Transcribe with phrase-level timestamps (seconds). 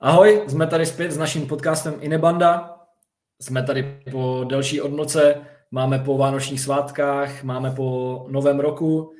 [0.00, 2.80] Ahoj, jsme tady zpět s naším podcastem Inebanda.
[3.40, 9.12] Jsme tady po delší odnoce, máme po vánočních svátkách, máme po novém roku.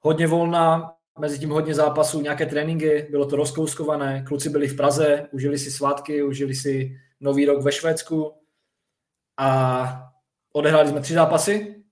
[0.00, 5.28] Hodně volna, mezi tím hodně zápasů, nějaké tréninky, bylo to rozkouskované, kluci byli v Praze,
[5.32, 8.34] užili si svátky, užili si nový rok ve Švédsku
[9.36, 10.12] a
[10.52, 11.84] odehráli jsme tři zápasy,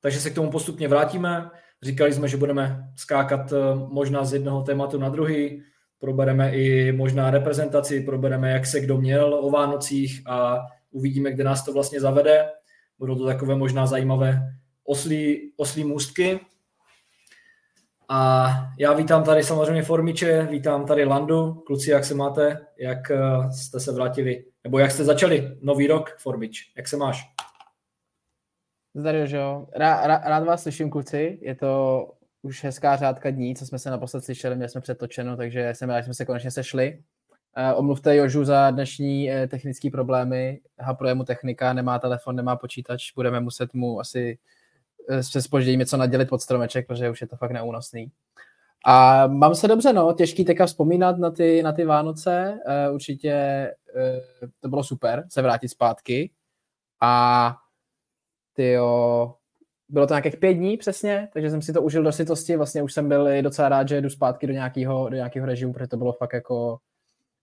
[0.00, 1.50] takže se k tomu postupně vrátíme.
[1.82, 5.62] Říkali jsme, že budeme skákat eh, možná z jednoho tématu na druhý,
[6.02, 11.64] probereme i možná reprezentaci, probereme, jak se kdo měl o Vánocích a uvidíme, kde nás
[11.64, 12.50] to vlastně zavede.
[12.98, 14.40] Budou to takové možná zajímavé
[14.84, 16.40] oslí, oslí můstky.
[18.08, 21.54] A já vítám tady samozřejmě Formiče, vítám tady Landu.
[21.54, 22.66] Kluci, jak se máte?
[22.78, 24.44] Jak eh, jste se vrátili?
[24.64, 26.72] Nebo jak jste začali nový rok, Formič?
[26.76, 27.24] Jak se máš?
[29.24, 29.66] Že jo.
[29.76, 31.38] Rá, rá, rád vás slyším, kluci.
[31.42, 32.06] Je to
[32.42, 36.00] už hezká řádka dní, co jsme se naposled slyšeli, měli jsme přetočeno, takže jsem rád,
[36.00, 37.02] že jsme se konečně sešli.
[37.72, 40.60] Uh, omluvte Jožu za dnešní uh, technické problémy.
[40.78, 44.38] Hapruje mu technika, nemá telefon, nemá počítač, budeme muset mu asi
[45.10, 48.12] uh, se spožděním něco nadělit pod stromeček, protože už je to fakt neúnosný.
[48.86, 52.58] A mám se dobře, no, těžký teďka vzpomínat na ty, na ty Vánoce,
[52.92, 53.66] určitě
[54.60, 56.30] to bylo super se vrátit zpátky
[57.00, 57.56] a
[58.52, 59.34] ty jo,
[59.92, 62.92] bylo to nějakých pět dní přesně, takže jsem si to užil do sytosti, vlastně už
[62.92, 66.12] jsem byl docela rád, že jdu zpátky do nějakého, do nějakého režimu, protože to bylo
[66.12, 66.78] fakt jako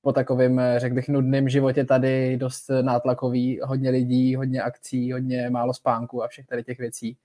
[0.01, 5.73] po takovém, řekl bych, nudném životě tady dost nátlakový, hodně lidí, hodně akcí, hodně málo
[5.73, 7.17] spánku a všech tady těch věcí.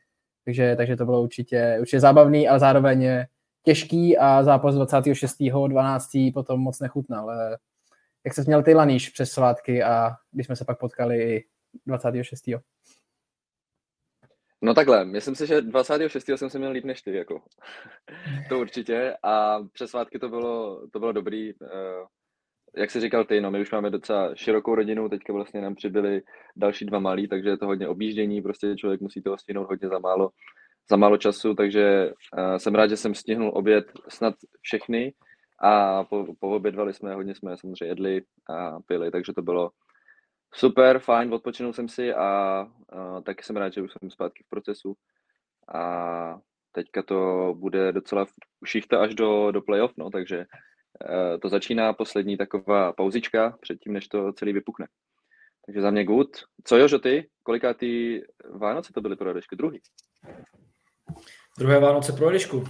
[0.45, 3.25] Takže, takže to bylo určitě, určitě zábavný, ale zároveň
[3.62, 6.33] těžký a zápas 26.12.
[6.33, 7.30] potom moc nechutnal.
[8.25, 11.45] Jak se měl ty laníš přes svátky a když jsme se pak potkali
[11.86, 12.45] 26.
[14.64, 16.26] No takhle, myslím si, že 26.
[16.36, 17.42] jsem se měl líp než ty, jako.
[18.48, 19.16] to určitě.
[19.22, 21.54] A přes svátky to bylo, to bylo dobrý.
[21.54, 21.68] Uh,
[22.76, 26.22] jak jsi říkal ty, no my už máme docela širokou rodinu, teďka vlastně nám přibyli
[26.56, 29.98] další dva malí, takže je to hodně objíždění, prostě člověk musí toho stihnout hodně za
[29.98, 30.30] málo,
[30.90, 35.12] za málo času, takže uh, jsem rád, že jsem stihnul oběd snad všechny
[35.62, 39.70] a po, poobědvali jsme, hodně jsme samozřejmě jedli a pili, takže to bylo,
[40.56, 42.68] Super, fajn, odpočinul jsem si a, a
[43.20, 44.96] taky jsem rád, že už jsem zpátky v procesu
[45.74, 46.38] a
[46.72, 48.26] teďka to bude docela
[48.64, 54.08] šichta až do, do playoff, no, takže e, to začíná poslední taková pauzička předtím, než
[54.08, 54.86] to celý vypukne.
[55.66, 56.28] Takže za mě good.
[56.64, 57.28] Co Jožo, ty?
[57.42, 58.22] Koliká ty
[58.58, 59.56] Vánoce to byly pro Edešky?
[59.56, 59.80] Druhý?
[61.58, 62.64] Druhé Vánoce pro Edešku.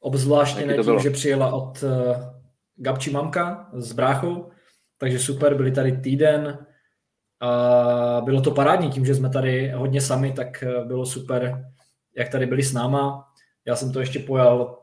[0.00, 1.90] Obzvláště ne tím, že přijela od uh,
[2.76, 4.50] Gabči mamka s bráchou,
[4.98, 6.66] takže super, byli tady týden,
[7.42, 11.64] a bylo to parádní tím, že jsme tady hodně sami, tak eh, bylo super,
[12.16, 13.24] jak tady byli s náma.
[13.64, 14.78] Já jsem to ještě pojal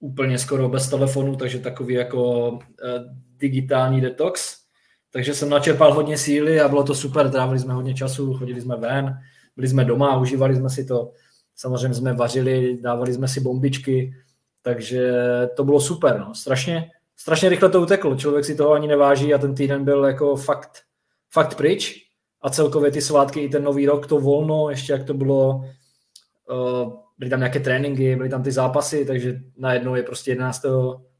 [0.00, 3.00] úplně skoro bez telefonu, takže takový jako eh,
[3.36, 4.56] digitální detox.
[5.12, 8.76] Takže jsem načerpal hodně síly a bylo to super, trávili jsme hodně času, chodili jsme
[8.76, 9.18] ven,
[9.56, 11.12] byli jsme doma, užívali jsme si to.
[11.56, 14.14] Samozřejmě jsme vařili, dávali jsme si bombičky,
[14.62, 15.12] takže
[15.56, 16.18] to bylo super.
[16.18, 16.34] No.
[16.34, 20.36] Strašně, strašně rychle to uteklo, člověk si toho ani neváží a ten týden byl jako
[20.36, 20.85] fakt
[21.36, 21.94] fakt pryč
[22.42, 25.64] a celkově ty svátky i ten nový rok, to volno, ještě jak to bylo,
[26.50, 30.62] uh, byly tam nějaké tréninky, byly tam ty zápasy, takže najednou je prostě 11.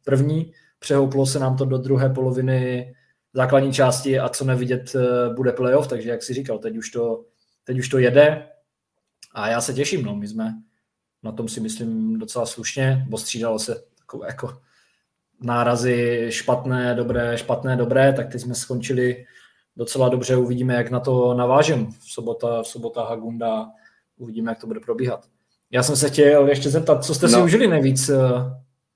[0.05, 2.95] první, přehouplo se nám to do druhé poloviny
[3.33, 7.25] základní části a co nevidět, uh, bude playoff, takže jak si říkal, teď už to,
[7.65, 8.49] teď už to jede
[9.35, 10.55] a já se těším, no, my jsme
[11.23, 14.59] na tom si myslím docela slušně, bo střídalo se takové jako
[15.41, 19.27] nárazy špatné, dobré, špatné, dobré, tak teď jsme skončili
[19.77, 20.37] docela dobře.
[20.37, 23.69] Uvidíme, jak na to navážem v sobota, v sobota Hagunda.
[24.17, 25.27] Uvidíme, jak to bude probíhat.
[25.71, 27.33] Já jsem se chtěl ještě zeptat, co jste no.
[27.33, 28.19] si užili nejvíc, eh,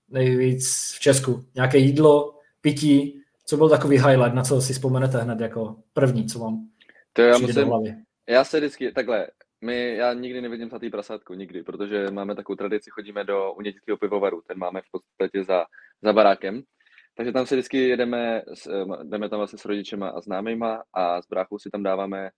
[0.09, 1.45] nejvíc v Česku?
[1.55, 3.21] Nějaké jídlo, pití?
[3.47, 6.71] Co byl takový highlight, na co si vzpomenete hned jako první, co vám
[7.13, 7.95] to já musím, do hlavy?
[8.29, 9.27] Já se vždycky, takhle,
[9.61, 14.43] my, já nikdy nevidím zlatý prasátku, nikdy, protože máme takovou tradici, chodíme do unětického pivovaru,
[14.47, 15.65] ten máme v podstatě za,
[16.03, 16.63] za barákem
[17.21, 21.27] takže tam si vždycky jedeme, s, jdeme tam vlastně s rodičema a známýma a s
[21.29, 22.31] bráchou si tam dáváme,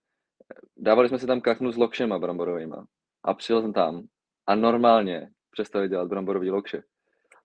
[0.77, 2.85] dávali jsme si tam kachnu s lokšema bramborovýma.
[3.23, 4.03] A přijel jsem tam
[4.47, 6.83] a normálně přestali dělat bramborový lokše.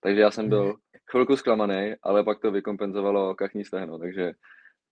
[0.00, 0.74] Takže já jsem byl
[1.10, 4.32] chvilku zklamaný, ale pak to vykompenzovalo kachní stehno, takže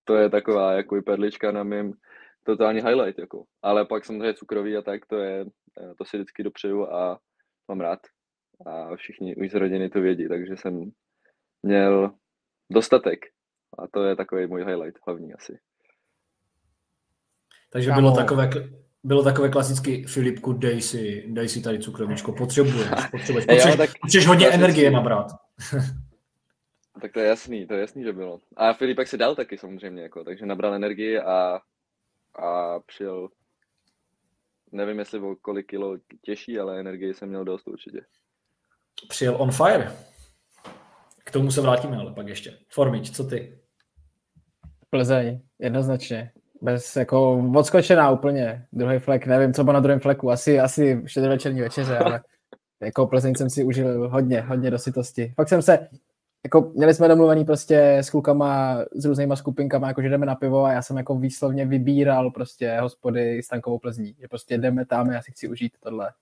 [0.04, 1.94] to je taková jako perlička na mým
[2.42, 3.44] totální highlight, jako.
[3.62, 5.44] Ale pak samozřejmě cukroví a tak, to je,
[5.98, 7.18] to si vždycky dopřeju a
[7.68, 8.00] mám rád.
[8.66, 10.90] A všichni už z rodiny to vědí, takže jsem
[11.62, 12.14] měl
[12.70, 13.18] dostatek.
[13.78, 15.58] A to je takový můj highlight hlavní asi.
[17.70, 18.50] Takže bylo takové,
[19.04, 24.26] bylo takové klasicky Filipku, dej si, dej si tady cukrovičko, potřebuješ, potřebuješ, potřebuješ, tak, potřebuješ
[24.26, 25.26] hodně energie nabrat.
[27.00, 28.40] Tak to je jasný, to je jasný, že bylo.
[28.56, 31.60] A Filipek si dal taky samozřejmě, jako, takže nabral energii a,
[32.34, 33.28] a přijel,
[34.72, 38.00] nevím jestli o kolik kilo těžší, ale energii jsem měl dost určitě.
[39.08, 39.92] Přijel on fire.
[41.26, 42.52] K tomu se vrátíme, ale pak ještě.
[42.68, 43.58] Formič, co ty?
[44.90, 46.30] Plzeň, jednoznačně.
[46.62, 48.66] Bez jako odskočená úplně.
[48.72, 50.30] Druhý flek, nevím, co bylo na druhém fleku.
[50.30, 52.20] Asi, asi večerní večeře, ale
[52.82, 55.32] jako Plzeň jsem si užil hodně, hodně do sytosti.
[55.36, 55.88] Fakt jsem se,
[56.44, 60.64] jako měli jsme domluvený prostě s klukama, s různýma skupinkama, jako že jdeme na pivo
[60.64, 65.10] a já jsem jako výslovně vybíral prostě hospody s tankovou Plzní, že prostě jdeme tam,
[65.10, 66.12] já si chci užít tohle.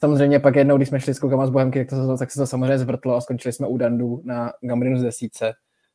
[0.00, 2.46] Samozřejmě pak jednou, když jsme šli s klukama z Bohemky, tak, to, tak se to
[2.46, 5.52] samozřejmě zvrtlo a skončili jsme u Dandu na Gamrinu z desíce,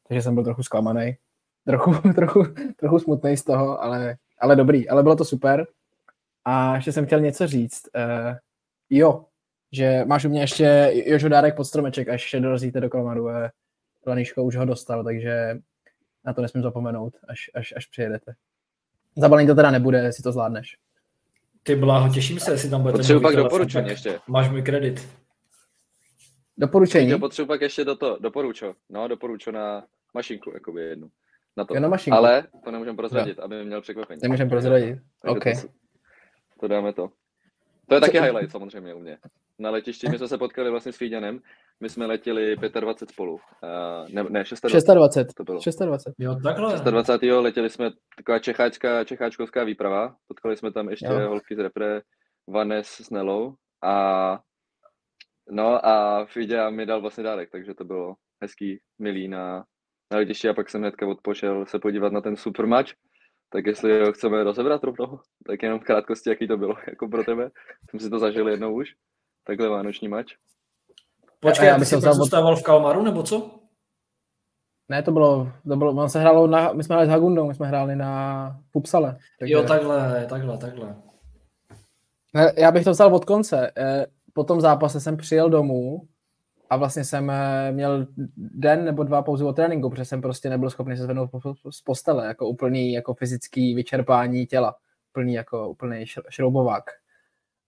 [0.07, 1.18] takže jsem byl trochu zklamaný.
[1.66, 2.44] Trochu, trochu,
[2.75, 5.68] trochu smutný z toho, ale, ale dobrý, ale bylo to super.
[6.46, 7.81] A ještě jsem chtěl něco říct.
[7.96, 8.36] Uh,
[8.90, 9.25] jo,
[9.72, 13.28] že máš u mě ještě Jožo Dárek pod stromeček, až ještě dorazíte do Kalmaru.
[14.07, 15.57] Laniško už ho dostal, takže
[16.25, 18.34] na to nesmím zapomenout, až, až, až přijedete.
[19.18, 20.78] Zabalení to teda nebude, jestli to zvládneš.
[21.68, 24.20] Ty bláho, těším se, jestli tam budete Potřebuji pak doporučení ještě.
[24.28, 25.10] Máš můj kredit.
[26.58, 27.20] Doporučení?
[27.20, 28.74] Potřebuji pak ještě do to, doporučo.
[28.90, 29.84] No, doporučo na
[30.14, 31.10] mašinku, jakoby jednu.
[31.58, 31.76] Na to.
[31.76, 32.18] Jo, na mašinku.
[32.18, 33.44] Ale to nemůžeme prozradit, no.
[33.44, 34.20] aby měl překvapení.
[34.24, 35.44] Nemůžeme prozradit, OK.
[35.44, 35.68] To,
[36.60, 37.10] to dáme to.
[37.88, 39.18] To je taky highlight samozřejmě u mě.
[39.60, 41.40] Na letišti my jsme se potkali vlastně s Fíďanem,
[41.80, 43.34] my jsme letěli 25 spolu.
[43.34, 43.40] Uh,
[44.10, 44.86] ne, ne 26.
[44.86, 45.34] 26.
[45.34, 45.60] To bylo.
[45.86, 46.16] 26.
[46.19, 46.80] Jo, takhle.
[46.80, 47.31] 26.
[47.31, 50.16] letěli jsme taková čecháčská, čecháčkovská výprava.
[50.28, 51.30] Potkali jsme tam ještě jo.
[51.30, 52.02] holky z repre,
[52.50, 54.40] Vanes s Nelou a
[55.52, 59.66] no a Fíďa mi dal vlastně dárek, takže to bylo hezký, milý na,
[60.12, 62.92] na letišti a pak jsem hnedka odpošel se podívat na ten super match
[63.56, 67.24] tak jestli ho chceme rozebrat rovnou, tak jenom v krátkosti, jaký to bylo jako pro
[67.24, 67.50] tebe.
[67.90, 68.88] Jsem si to zažil jednou už,
[69.47, 70.36] takhle vánoční mač.
[71.39, 73.51] Počkej, já, ty jsi zůstával v Kalmaru, nebo co?
[74.89, 77.56] Ne, to bylo, to bylo, on se hrálo na, my jsme hráli s Hagundou, my
[77.56, 79.18] jsme hráli na Pupsale.
[79.39, 79.53] Takže...
[79.53, 80.95] Jo, takhle, takhle, takhle.
[82.57, 83.71] Já bych to vzal od konce.
[83.77, 86.07] Eh, po tom zápase jsem přijel domů
[86.69, 88.07] a vlastně jsem eh, měl
[88.38, 91.30] den nebo dva pauzy od tréninku, protože jsem prostě nebyl schopný se zvednout
[91.69, 94.75] z postele, jako úplný jako fyzický vyčerpání těla,
[95.12, 96.83] úplný jako úplný šroubovák.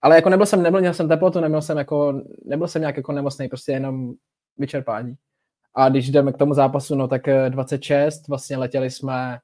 [0.02, 3.12] Ale jako nebyl jsem, nebyl, měl jsem teplotu, nebyl jsem jako, nebyl jsem nějak jako
[3.12, 4.14] nemocný, prostě jenom
[4.58, 5.14] vyčerpání.
[5.74, 9.38] A když jdeme k tomu zápasu, no tak 26, eh, vlastně letěli jsme,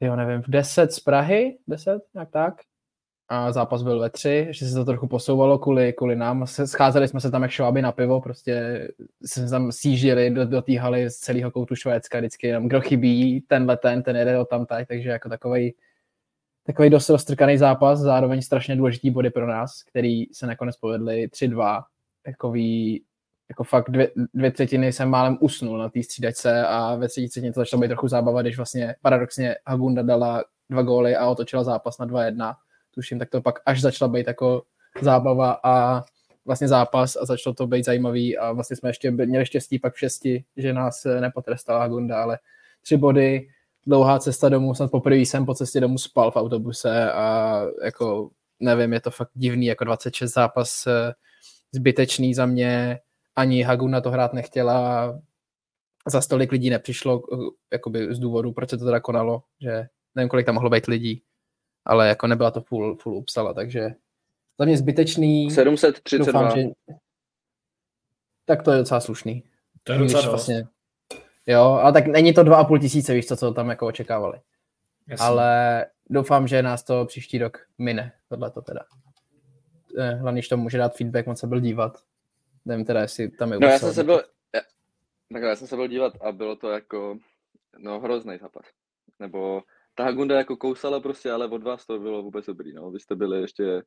[0.00, 2.54] jo, nevím, v 10 z Prahy, 10, nějak tak
[3.28, 6.46] a zápas byl ve tři, ještě se to trochu posouvalo kvůli, kvůli nám.
[6.46, 8.88] Scházeli jsme se tam jak šváby na pivo, prostě
[9.22, 13.40] jsme tam sížili do, do té haly z celého koutu Švédska, vždycky jenom kdo chybí,
[13.40, 15.74] tenhle ten, ten jede tam tak, takže jako takový
[16.68, 21.82] takový dost roztrkaný zápas, zároveň strašně důležitý body pro nás, který se nakonec povedly 3-2,
[22.22, 23.02] takový,
[23.48, 27.52] jako fakt dvě, dvě třetiny jsem málem usnul na té střídačce a ve třetí třetině
[27.52, 31.98] to začalo být trochu zábava, když vlastně paradoxně Hagunda dala dva góly a otočila zápas
[31.98, 32.54] na 2-1
[32.94, 34.62] tuším, tak to pak až začala být jako
[35.02, 36.02] zábava a
[36.44, 39.98] vlastně zápas a začalo to být zajímavý a vlastně jsme ještě měli štěstí pak v
[39.98, 42.38] šesti, že nás nepotrestala Gunda, ale
[42.82, 43.48] tři body,
[43.86, 48.30] dlouhá cesta domů, snad poprvé jsem po cestě domů spal v autobuse a jako
[48.60, 51.12] nevím, je to fakt divný, jako 26 zápas eh,
[51.72, 53.00] zbytečný za mě,
[53.36, 55.18] ani Haguna to hrát nechtěla,
[56.06, 57.36] za stolik lidí nepřišlo eh,
[57.72, 61.22] jakoby z důvodu, proč se to teda konalo, že nevím, kolik tam mohlo být lidí,
[61.84, 63.90] ale jako nebyla to full, full upsala, takže
[64.58, 65.50] za mě zbytečný.
[65.50, 66.42] 732.
[66.42, 66.68] Doufám, že...
[68.44, 69.42] Tak to je docela slušný.
[69.82, 70.66] To je docela vlastně...
[71.48, 74.40] Jo, ale tak není to 2,5 tisíce, víš co, co tam jako očekávali.
[75.08, 75.26] Jasně.
[75.26, 78.80] Ale doufám, že nás to příští rok mine, tohle to teda.
[79.98, 82.02] Eh, hlavně, že to může dát feedback, moc se byl dívat.
[82.64, 84.22] Nevím teda, jestli tam je No já jsem se byl,
[84.54, 87.18] já, já jsem se byl dívat a bylo to jako,
[87.78, 88.66] no hrozný zápas.
[89.18, 89.62] Nebo
[89.94, 92.90] ta Hagunda jako kousala prostě, ale od vás to bylo vůbec dobrý, no.
[92.90, 93.82] Vy jste byli ještě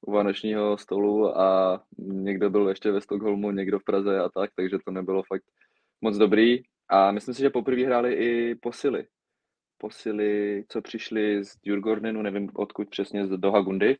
[0.00, 4.78] u vánočního stolu a někdo byl ještě ve Stockholmu, někdo v Praze a tak, takže
[4.84, 5.44] to nebylo fakt
[6.00, 6.62] moc dobrý.
[6.88, 9.06] A myslím si, že poprvé hráli i posily.
[9.78, 13.96] Posily, co přišli z Djurgårdenu, nevím odkud přesně, do Hagundy.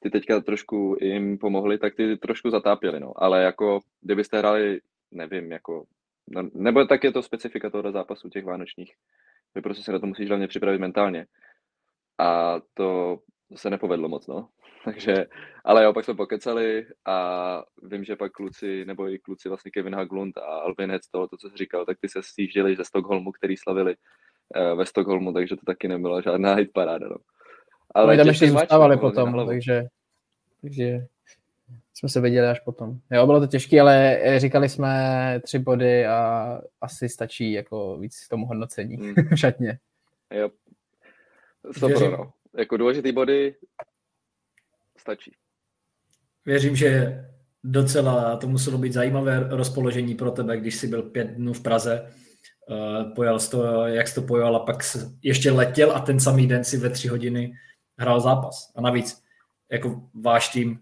[0.00, 3.12] Ty teďka trošku jim pomohli, tak ty trošku zatápěli, no.
[3.22, 5.84] Ale jako, kdybyste hráli, nevím, jako,
[6.28, 8.94] no, nebo tak je to specifika toho zápasu těch vánočních
[9.56, 11.26] že prostě se na to musíš hlavně připravit mentálně.
[12.18, 13.18] A to
[13.56, 14.48] se nepovedlo moc, no.
[14.84, 15.26] Takže,
[15.64, 19.94] ale jo, pak jsme pokecali a vím, že pak kluci, nebo i kluci vlastně Kevin
[19.94, 23.32] Haglund a Alvin Hetz, toho, to, co jsi říkal, tak ty se stížili ze Stockholmu,
[23.32, 23.94] který slavili
[24.56, 27.16] uh, ve Stockholmu, takže to taky nebyla žádná hit paráda, no.
[27.94, 29.84] Ale no, tam ještě zůstávali potom, takže,
[30.62, 31.06] takže
[31.94, 32.98] jsme se viděli až potom.
[33.10, 38.46] Jo, bylo to těžké, ale říkali jsme tři body a asi stačí jako víc tomu
[38.46, 39.14] hodnocení hmm.
[39.14, 39.78] v šatně.
[40.30, 40.50] Jo.
[41.72, 42.32] Super, no.
[42.56, 43.54] Jako důležitý body
[45.04, 45.32] stačí.
[46.44, 47.20] Věřím, že
[47.64, 52.12] docela to muselo být zajímavé rozpoložení pro tebe, když jsi byl pět dnů v Praze.
[52.68, 54.76] Uh, pojel jsi to, jak jsi to pojel a pak
[55.22, 57.52] ještě letěl a ten samý den si ve tři hodiny
[57.98, 58.72] hrál zápas.
[58.76, 59.22] A navíc,
[59.72, 60.78] jako váš tým,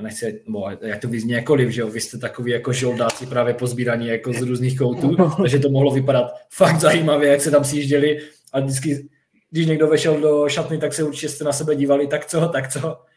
[0.00, 4.06] nechci, bo, jak to vyzní jakoliv, že jo, vy jste takový jako žoldáci právě pozbíraní
[4.06, 8.20] jako z různých koutů, takže to mohlo vypadat fakt zajímavě, jak se tam sjížděli
[8.52, 9.08] a vždycky,
[9.50, 12.72] když někdo vešel do šatny, tak se určitě jste na sebe dívali, tak co, tak
[12.72, 13.09] co.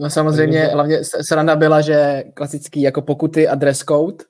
[0.00, 4.24] No samozřejmě, hlavně sranda byla, že klasický jako pokuty a dress code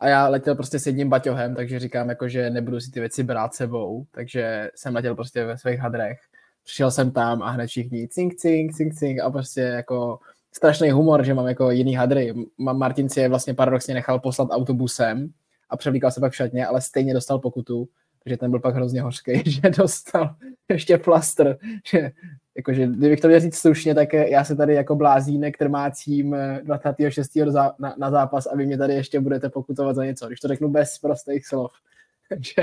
[0.00, 3.22] a já letěl prostě s jedním baťohem, takže říkám jako, že nebudu si ty věci
[3.22, 6.18] brát sebou, takže jsem letěl prostě ve svých hadrech.
[6.64, 10.18] Přišel jsem tam a hned všichni cink, cink, cink, cink a prostě jako
[10.52, 12.34] strašný humor, že mám jako jiný hadry.
[12.58, 15.28] Martin si je vlastně paradoxně nechal poslat autobusem
[15.70, 17.88] a převlíkal se pak v šatně, ale stejně dostal pokutu,
[18.24, 20.36] takže ten byl pak hrozně hořký, že dostal
[20.68, 22.12] ještě plastr, že
[22.56, 27.36] jakože, kdybych to měl říct slušně, tak já se tady jako blázínek trmácím 26.
[27.36, 30.48] Na, na, na zápas a vy mě tady ještě budete pokutovat za něco, když to
[30.48, 31.72] řeknu bez prostých slov.
[32.28, 32.54] Takže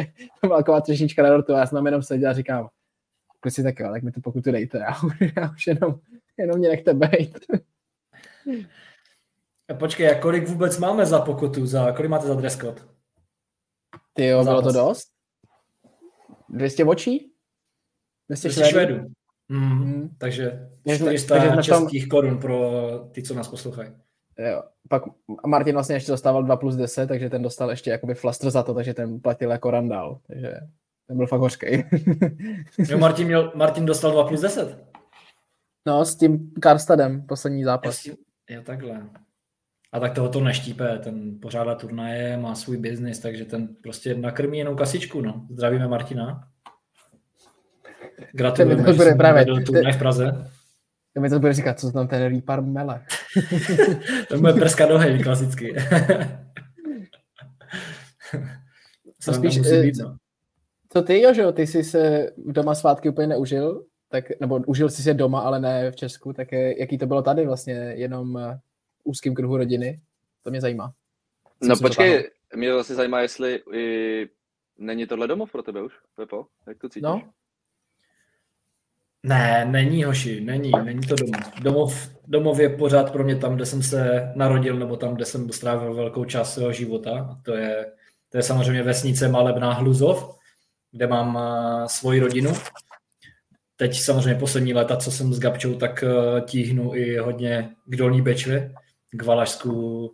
[0.41, 2.69] to byla taková třešnička na dortu a já jsem tam jenom seděl a říkám,
[3.39, 4.95] kluci tak jo, tak mi to pokutu dejte, já,
[5.41, 5.99] já už jenom,
[6.37, 7.39] jenom mě nechte bejt.
[9.69, 11.65] A počkej, a kolik vůbec máme za pokutu?
[11.65, 12.81] Za, kolik máte za dress code?
[14.13, 15.14] Ty jo, bylo to dost?
[16.55, 17.31] 200 očí?
[18.29, 18.95] 200, 200 švédů.
[19.49, 20.09] Mm, mm.
[20.17, 22.09] Takže 400 takže českých tom...
[22.09, 22.81] korun pro
[23.11, 23.89] ty, co nás poslouchají.
[24.37, 24.63] Jo.
[24.89, 25.03] Pak
[25.47, 28.73] Martin vlastně ještě dostával 2 plus 10, takže ten dostal ještě jakoby flastr za to,
[28.73, 30.19] takže ten platil jako randál.
[30.27, 30.53] Takže
[31.07, 31.67] ten byl fakt hořký.
[32.89, 34.85] jo, Martin, měl, Martin dostal 2 plus 10.
[35.87, 38.05] No, s tím Karstadem, poslední zápas.
[38.49, 39.09] Jo, takhle.
[39.95, 44.57] A tak toho to neštípe, ten pořádá turnaje, má svůj biznis, takže ten prostě nakrmí
[44.57, 45.47] jenom kasičku, no.
[45.49, 46.47] Zdravíme Martina.
[48.33, 50.51] Gratulujeme, to bude právě, do turnaj v Praze.
[51.13, 53.03] To mi to bude říkat, co tam ten rýpar mele.
[54.29, 55.75] to bude prska do hej, klasicky.
[59.19, 60.17] Co spíš, musí být, no.
[60.89, 63.85] Co ty, Jožo, ty jsi se doma svátky úplně neužil?
[64.09, 67.45] tak, nebo užil jsi se doma, ale ne v Česku, tak jaký to bylo tady
[67.45, 68.39] vlastně, jenom
[69.05, 70.01] v úzkým kruhu rodiny?
[70.43, 70.93] To mě zajímá.
[71.63, 74.29] Jsem no počkej, mě vlastně zajímá, jestli i...
[74.77, 76.45] není tohle domov pro tebe už, Pepo?
[76.67, 77.03] Jak to cítíš?
[77.03, 77.29] No.
[79.23, 81.59] Ne, není hoši, není, není to domov.
[81.61, 82.09] domov.
[82.27, 85.93] Domov je pořád pro mě tam, kde jsem se narodil, nebo tam, kde jsem strávil
[85.93, 87.27] velkou část svého života.
[87.31, 87.93] A to je,
[88.29, 90.37] to je samozřejmě vesnice Malebná Hluzov,
[90.91, 91.39] kde mám
[91.87, 92.53] svoji rodinu
[93.75, 98.21] teď samozřejmě poslední léta, co jsem s Gabčou, tak eh, tíhnu i hodně k Dolní
[98.21, 98.73] Bečvě,
[99.17, 100.13] k Valašsku,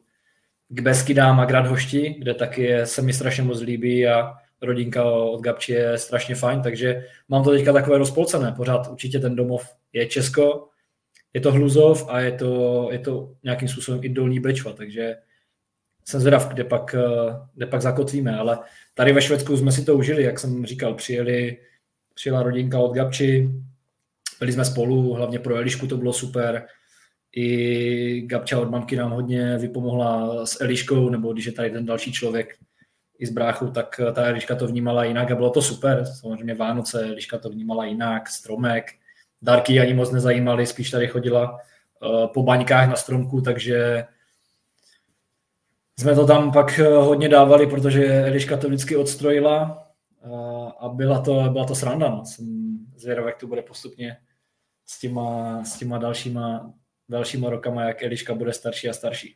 [0.70, 5.04] k Beskydám a k Radhošti, kde taky je, se mi strašně moc líbí a rodinka
[5.04, 8.52] od Gabči je strašně fajn, takže mám to teďka takové rozpolcené.
[8.52, 10.68] Pořád určitě ten domov je Česko,
[11.34, 15.16] je to Hluzov a je to, je to nějakým způsobem i Dolní Bečva, takže
[16.06, 16.96] jsem zvědav, kde pak,
[17.56, 18.60] kde pak zakotvíme, ale
[18.94, 21.58] tady ve Švédsku jsme si to užili, jak jsem říkal, přijeli
[22.14, 23.50] přijela rodinka od Gabči,
[24.40, 26.68] byli jsme spolu, hlavně pro Elišku to bylo super.
[27.36, 32.12] I Gabča od mamky nám hodně vypomohla s Eliškou, nebo když je tady ten další
[32.12, 32.58] člověk
[33.20, 36.06] i s bráchou, tak ta Eliška to vnímala jinak a bylo to super.
[36.06, 38.86] Samozřejmě Vánoce, Eliška to vnímala jinak, stromek,
[39.42, 44.06] dárky ani moc nezajímaly, spíš tady chodila eh, po baňkách na stromku, takže
[46.00, 49.88] jsme to tam pak eh, hodně dávali, protože Eliška to vždycky odstrojila
[50.80, 52.10] a byla to, byla to sranda.
[52.10, 52.26] No.
[52.26, 54.18] Jsem zvědav, jak to bude postupně
[54.86, 56.74] s těma, s těma dalšíma,
[57.12, 59.36] dalšíma rokama, jak Eliška bude starší a starší.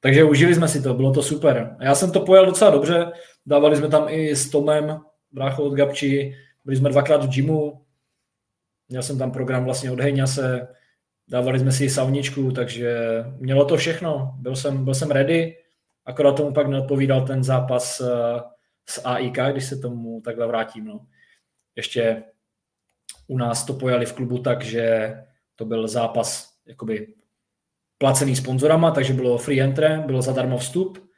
[0.00, 1.76] Takže užili jsme si to, bylo to super.
[1.80, 3.12] Já jsem to pojel docela dobře,
[3.46, 5.00] dávali jsme tam i s Tomem,
[5.32, 7.84] bráchou od Gabči, byli jsme dvakrát v gymu,
[8.88, 10.68] měl jsem tam program vlastně od se,
[11.28, 12.98] dávali jsme si sauničku, takže
[13.38, 15.56] mělo to všechno, byl jsem, byl jsem ready,
[16.04, 18.40] akorát tomu pak neodpovídal ten zápas eh,
[18.88, 20.84] s AIK, když se tomu takhle vrátím.
[20.84, 21.06] No.
[21.76, 22.22] Ještě
[23.26, 25.14] u nás to pojali v klubu tak, že
[25.56, 27.14] to byl zápas jakoby
[27.98, 31.10] placený sponzorama, takže bylo free entry, bylo zadarmo vstup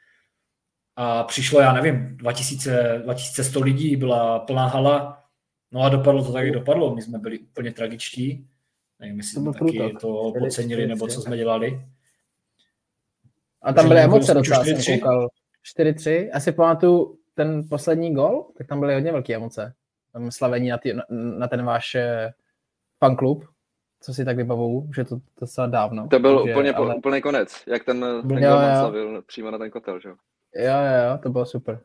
[0.95, 5.23] a přišlo, já nevím, 2000, 2100 lidí, byla plná hala,
[5.71, 6.95] no a dopadlo to tak, jak dopadlo.
[6.95, 8.47] My jsme byli úplně tragičtí,
[8.99, 11.85] nevím, jestli jsme taky to podcenili, nebo co jsme dělali.
[13.61, 15.29] A tam byly emoce docela, jsem koukal.
[15.79, 16.29] 4-3.
[16.33, 19.73] Asi pamatuju, ten poslední gol, tak tam byly hodně velké emoce.
[20.13, 22.31] Tam slavení na, ty, na, na ten váš eh,
[22.99, 23.45] fanklub.
[24.01, 26.07] Co si tak vybavuju, že to docela dávno.
[26.07, 26.95] To byl takže, úplně ale...
[26.95, 28.79] úplný konec, jak ten, ten jo, jo.
[28.79, 30.15] slavil přímo na ten kotel, že jo?
[30.55, 31.79] Jo, jo, jo, to bylo super.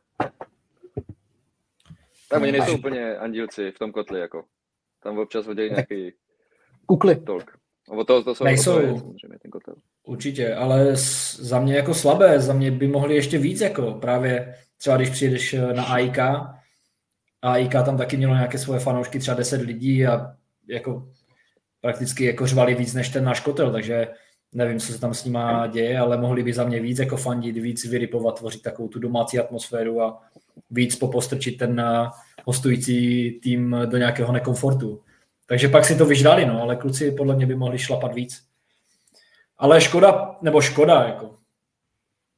[2.31, 4.45] Tak oni nejsou úplně andílci v tom kotli, jako.
[5.03, 6.13] Tam občas hodí nějaký
[6.87, 7.17] kukly.
[7.17, 7.59] Tolk.
[7.89, 8.75] O to, to jsou nejsou.
[8.75, 9.75] To je, ten kotel.
[10.03, 10.97] Určitě, ale
[11.37, 15.55] za mě jako slabé, za mě by mohli ještě víc, jako právě třeba když přijedeš
[15.55, 16.49] eh, na AIK, a
[17.43, 20.37] AIK tam taky mělo nějaké svoje fanoušky, třeba 10 lidí a
[20.69, 21.09] jako
[21.83, 24.09] prakticky jako řvali víc než ten náš kotel, takže
[24.53, 27.57] nevím, co se tam s nima děje, ale mohli by za mě víc jako fandit,
[27.57, 30.23] víc vyrypovat, tvořit takovou tu domácí atmosféru a
[30.71, 32.09] víc popostrčit ten eh,
[32.45, 35.01] hostující tým do nějakého nekomfortu.
[35.47, 38.43] Takže pak si to vyždali, no, ale kluci podle mě by mohli šlapat víc.
[39.59, 41.35] Ale škoda, nebo škoda, jako.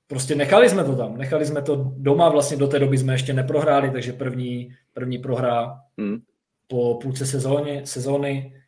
[0.07, 3.33] Prostě nechali jsme to tam, nechali jsme to doma, vlastně do té doby jsme ještě
[3.33, 6.19] neprohráli, takže první, první prohra hmm.
[6.67, 8.64] po půlce sezóny, sezóny,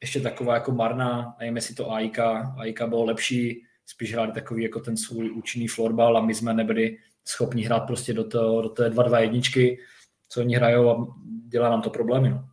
[0.00, 2.18] ještě taková jako marná, nevím jestli to AIK,
[2.58, 6.98] AIK bylo lepší, spíš hráli takový jako ten svůj účinný florbal a my jsme nebyli
[7.24, 9.78] schopni hrát prostě do, to, do té 2-2 jedničky,
[10.28, 11.06] co oni hrajou a
[11.48, 12.30] dělá nám to problémy.
[12.30, 12.48] No.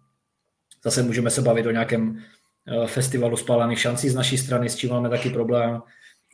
[0.83, 2.23] Zase můžeme se bavit o nějakém
[2.67, 5.81] eh, festivalu spálených šancí z naší strany, s čím máme taky problém.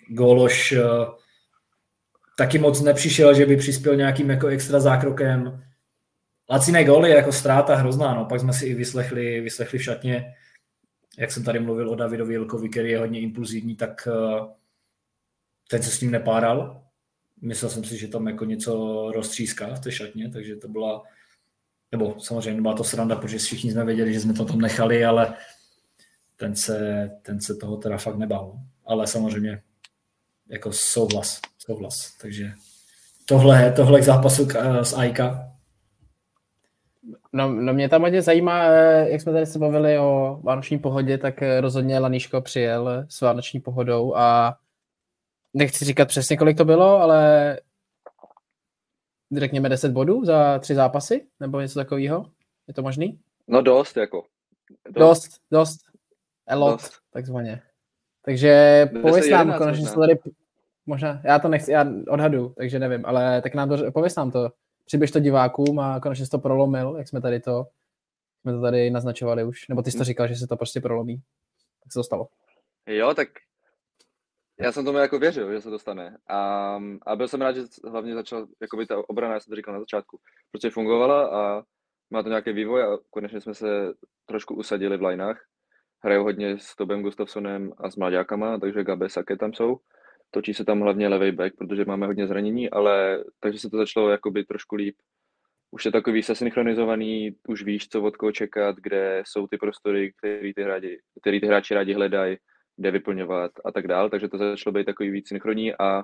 [0.10, 0.84] Góloš eh,
[2.38, 5.64] taky moc nepřišel, že by přispěl nějakým jako extra zákrokem.
[6.50, 8.26] Laciné góly jako ztráta hrozná, no.
[8.26, 10.34] pak jsme si i vyslechli, vyslechli v šatně,
[11.18, 14.40] jak jsem tady mluvil o Davidovi Jelkovi, který je hodně impulzivní, tak eh,
[15.70, 16.84] ten se s ním nepáral.
[17.42, 21.04] Myslel jsem si, že tam jako něco roztříská v té šatně, takže to byla
[21.92, 25.34] nebo samozřejmě byla to sranda, protože všichni jsme věděli, že jsme to tam nechali, ale
[26.36, 28.60] ten se, ten se toho teda fakt nebál.
[28.86, 29.62] Ale samozřejmě
[30.48, 32.18] jako souhlas, souhlas.
[32.22, 32.52] Takže
[33.26, 34.48] tohle, tohle k zápasu
[34.82, 35.49] s Aika.
[37.34, 41.18] No, no mě tam hodně zajímá, eh, jak jsme tady se bavili o vánoční pohodě,
[41.18, 44.58] tak eh, rozhodně Laníško přijel s vánoční pohodou a
[45.54, 47.60] nechci říkat přesně, kolik to bylo, ale
[49.38, 52.26] řekněme 10 bodů za tři zápasy, nebo něco takového?
[52.68, 53.20] Je to možný?
[53.48, 54.26] No dost, jako.
[54.90, 55.40] Dost, dost.
[55.52, 55.80] dost.
[56.48, 56.94] A lot, dost.
[57.14, 57.62] takzvaně.
[58.26, 60.20] Takže pověs nám, konečně tady,
[60.86, 64.50] možná, já to nechci, já odhadu, takže nevím, ale tak nám to, pověs nám to,
[64.90, 67.66] přiběž to divákům a konečně jsi to prolomil, jak jsme tady to,
[68.42, 71.18] jsme to tady naznačovali už, nebo ty jsi to říkal, že se to prostě prolomí.
[71.84, 72.28] Tak se to stalo.
[72.88, 73.28] Jo, tak
[74.60, 76.18] já jsem tomu jako věřil, že se dostane.
[76.30, 78.48] A, a byl jsem rád, že hlavně začal,
[78.78, 80.20] by ta obrana, já jsem to říkal na začátku,
[80.52, 81.64] prostě fungovala a
[82.10, 83.94] má to nějaký vývoj a konečně jsme se
[84.26, 85.42] trošku usadili v lineách.
[86.04, 89.80] Hrajou hodně s Tobem Gustafsonem a s mladákama, takže Gabe Sake tam jsou.
[90.32, 94.10] Točí se tam hlavně levý back, protože máme hodně zranění, ale takže se to začalo
[94.10, 94.96] jakoby trošku líp.
[95.72, 100.54] Už je takový sesynchronizovaný, už víš, co od koho čekat, kde jsou ty prostory, který
[100.54, 102.38] ty, hráči, který ty hráči rádi hledají
[102.80, 106.04] kde vyplňovat a tak dál, takže to začalo být takový víc synchronní a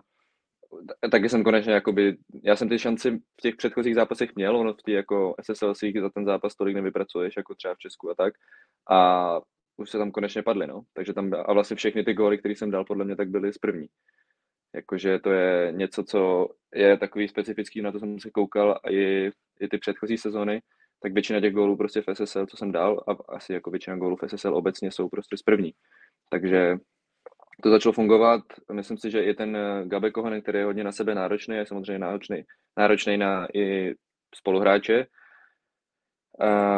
[1.12, 4.82] taky jsem konečně, jakoby, já jsem ty šanci v těch předchozích zápasech měl, ono v
[4.86, 8.34] těch jako SSLC za ten zápas tolik nevypracuješ, jako třeba v Česku a tak.
[8.90, 9.40] A
[9.78, 10.82] už se tam konečně padly, no.
[10.94, 13.58] Takže tam, a vlastně všechny ty góly, které jsem dal, podle mě tak byly z
[13.58, 13.88] první.
[14.76, 19.68] Jakože to je něco, co je takový specifický, na to jsem se koukal i, i
[19.68, 20.62] ty předchozí sezóny,
[21.02, 24.16] tak většina těch gólů prostě v SSL, co jsem dal, a asi jako většina gólů
[24.16, 25.74] v SSL obecně jsou prostě z první.
[26.30, 26.78] Takže
[27.64, 28.42] to začalo fungovat.
[28.72, 31.66] Myslím si, že i ten eh, Gabe Kohonen, který je hodně na sebe náročný, je
[31.66, 32.44] samozřejmě náročný,
[32.78, 33.94] náročný na i
[34.36, 35.08] spoluhráče.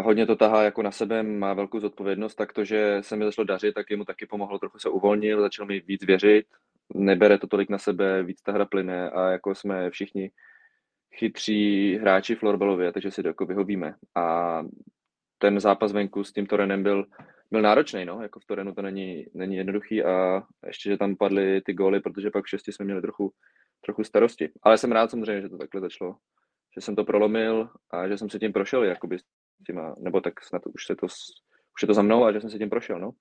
[0.02, 3.46] Hodně to tahá jako na sebe, má velkou zodpovědnost, tak to, že se mi začalo
[3.46, 6.46] dařit, tak jemu taky pomohlo, trochu se uvolnil, začal mi víc věřit,
[6.94, 10.32] nebere to tolik na sebe, víc ta hra plyne a jako jsme všichni
[11.14, 13.96] chytří hráči florbalově, takže si to jako vyhovíme.
[14.16, 14.64] A
[15.38, 17.06] ten zápas venku s tím Torenem byl
[17.52, 21.62] byl náročný, no, jako v Torenu to není, není jednoduchý a ještě, že tam padly
[21.62, 23.34] ty góly, protože pak v šesti jsme měli trochu,
[23.82, 24.50] trochu starosti.
[24.64, 26.16] Ale jsem rád samozřejmě, že to takhle začalo,
[26.76, 29.18] že jsem to prolomil a že jsem se tím prošel, jakoby
[29.66, 32.50] těma, nebo tak snad už, se to, už je to za mnou a že jsem
[32.50, 33.12] se tím prošel, no.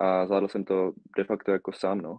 [0.00, 2.18] A zvládl jsem to de facto jako sám, no.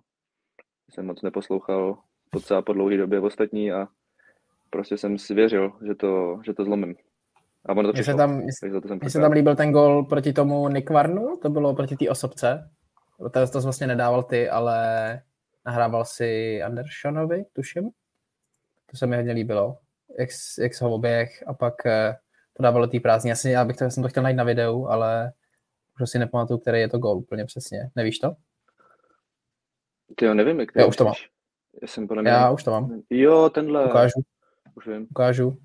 [0.90, 1.98] Jsem moc neposlouchal
[2.34, 3.88] docela po dlouhé době v ostatní a
[4.70, 6.96] prostě jsem si věřil, že to, že to zlomím.
[7.66, 8.38] A ono to mně se tam,
[9.02, 12.70] mně se tam líbil ten gol proti tomu Nikvarnu, to bylo proti té osobce.
[13.34, 15.22] To, to vlastně nedával ty, ale
[15.66, 17.90] nahrával si Andersonovi, tuším.
[18.92, 19.78] To se mi hodně líbilo,
[20.20, 20.30] jak,
[20.60, 21.76] jak se ho oběh a pak
[22.60, 23.32] eh, to dávalo tý prázdní.
[23.32, 25.32] Asi já bych to, jsem to chtěl najít na videu, ale
[26.02, 27.90] už si nepamatuju, který je to gol úplně přesně.
[27.96, 28.36] Nevíš to?
[30.16, 31.14] Ty jo, nevím, jak Já už to mám.
[31.82, 33.02] Já, jsem Já už to mám.
[33.10, 33.86] Jo, tenhle.
[33.86, 34.22] Ukážu.
[34.76, 35.08] Už vím.
[35.10, 35.58] Ukážu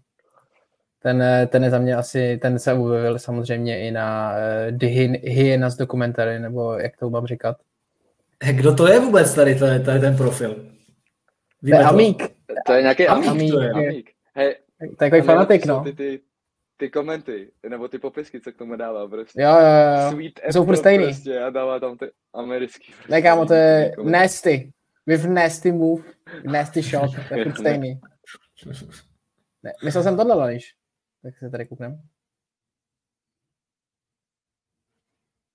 [1.05, 4.87] ten, ten je za mě asi, ten se objevil samozřejmě i na uh, The
[5.23, 7.57] Hyenas dokumentary, nebo jak to mám říkat.
[8.53, 10.67] Kdo to je vůbec tady, to je, to je ten profil?
[11.63, 12.23] Víme to je Amík.
[12.67, 13.29] To je nějaký Amík.
[13.29, 13.73] Amík, to je.
[13.73, 14.11] Amík.
[14.35, 14.57] Hej,
[14.97, 15.85] takový fanatik, no.
[15.85, 16.21] Ty, ty,
[16.77, 19.43] ty komenty, nebo ty popisky, co k tomu dává prostě.
[19.43, 20.11] Jo, jo, jo.
[20.11, 21.05] Sweet Jsou furt stejný.
[21.05, 22.93] Prostě a dává tam ty americký.
[22.93, 24.73] Prostě ne, kámo, to je nasty.
[25.07, 26.05] With nasty move,
[26.45, 28.01] nasty shot, to je furt stejný.
[29.63, 30.75] Ne, myslel jsem tohle, Laniš.
[31.23, 32.09] Tak se tady kouknem.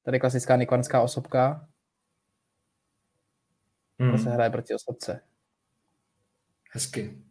[0.04, 1.68] Tady klasická nikvanská osobka.
[4.00, 4.12] Hmm.
[4.12, 5.22] To se hraje proti osobce.
[6.72, 7.29] Hezky.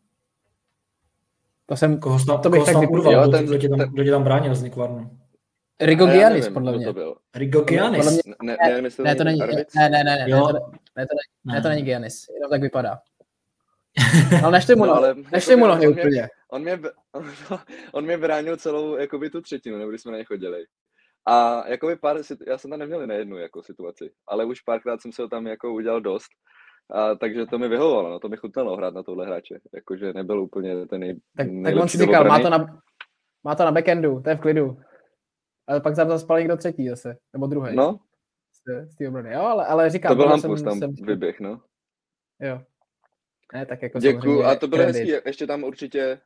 [1.69, 4.05] To jsem, koho tam, to bych koho tak urval, jo, ten, kdo, tě tam, kdo
[4.05, 5.19] tě tam bránil z Nikvarnu?
[5.81, 6.87] Rigo Giannis, podle mě.
[6.87, 7.17] To byl.
[7.35, 8.11] Rigo Giannis?
[8.11, 10.53] Mě, ne, ne, ne, ne, to není, ne, ne, ne, ne, ne, to,
[10.97, 11.15] ne, to,
[11.47, 12.99] ne, ne, to není Giannis, jenom tak vypadá.
[14.43, 16.29] Ale nešte mu, no, ale, nešte mu nohy úplně.
[16.51, 16.81] On mě,
[17.13, 17.31] on,
[17.93, 20.65] on mě bránil celou jakoby tu třetinu, nebo když jsme na ně chodili.
[21.27, 25.13] A jakoby pár, já jsem tam neměl na jednu jako situaci, ale už párkrát jsem
[25.13, 26.29] se ho tam jako udělal dost
[26.91, 29.61] a, takže to mi vyhovovalo, no to mi chutnalo hrát na tohle hráče.
[29.75, 32.81] Jakože nebyl úplně ten nej, Tak, tak on si říkal, má to, na,
[33.45, 34.81] má to na backendu, to je v klidu.
[35.67, 37.77] Ale pak tam zaspal někdo třetí zase, nebo druhý.
[37.77, 38.01] No.
[38.53, 40.11] Z, z té obrany, jo, ale, ale říkám.
[40.11, 41.61] To byl Hampus, tam jsem, vyběh, no.
[42.41, 42.61] Jo.
[43.55, 46.21] Ne, tak jako Děkuju, a to bylo hezký, ještě tam určitě,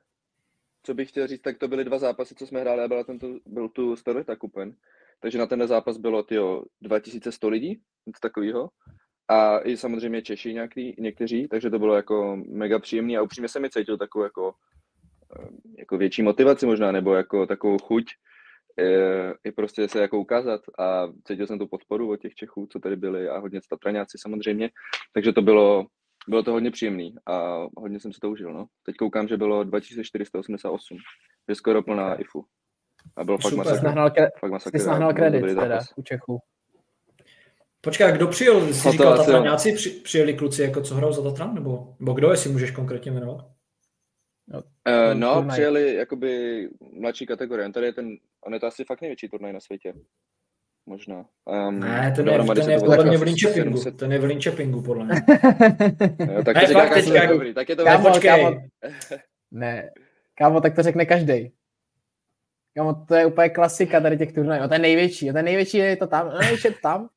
[0.82, 3.26] co bych chtěl říct, tak to byly dva zápasy, co jsme hráli a byla tento,
[3.46, 4.74] byl tu Starleta Kupen.
[5.20, 8.70] Takže na tenhle zápas bylo tyjo, 2100 lidí, něco takového.
[9.28, 13.62] A i samozřejmě Češi nějaký, někteří, takže to bylo jako mega příjemný a upřímně jsem
[13.62, 14.54] mi cítil takovou jako,
[15.40, 18.04] eh, jako větší motivaci možná, nebo jako takovou chuť
[18.78, 22.78] je, je prostě se jako ukázat a cítil jsem tu podporu od těch Čechů, co
[22.78, 24.70] tady byli a hodně Tatraňáci samozřejmě,
[25.14, 25.86] takže to bylo,
[26.28, 28.66] bylo to hodně příjemný a hodně jsem si to užil, no.
[28.82, 30.98] Teď koukám, že bylo 2488,
[31.48, 32.44] je skoro plná IFU.
[33.16, 33.84] A bylo fakt masakr.
[33.84, 34.78] Nahnal, kre- fakt masakr.
[34.78, 36.38] Jsi nahnal kredit teda u Čechů.
[37.84, 38.74] Počkej, kdo přijel?
[38.74, 41.54] Jsi no říkal Tatraňáci, při, přijeli kluci, jako co hrajou za Tatran?
[41.54, 43.46] Nebo, nebo kdo, jestli můžeš konkrétně jmenovat?
[44.48, 46.68] No, uh, no přijeli jakoby
[47.00, 47.72] mladší kategorie.
[47.72, 48.16] Tady je ten,
[48.46, 49.94] on je to asi fakt největší turnaj na světě.
[50.86, 51.24] Možná.
[51.44, 53.90] Um, ne, ten je, ten je podle mě v Linköpingu.
[53.90, 55.14] Ten je v Linköpingu, podle mě.
[56.34, 58.50] jo, tak, ne, to fakt, teďka, dobrý, tak je to kámo, kámo,
[59.50, 59.90] ne,
[60.38, 61.52] kámo, tak to řekne každý.
[62.76, 64.68] Kámo, to je úplně klasika tady těch turnajů.
[64.68, 67.08] To je největší, to je největší, je to tam, největší je to tam.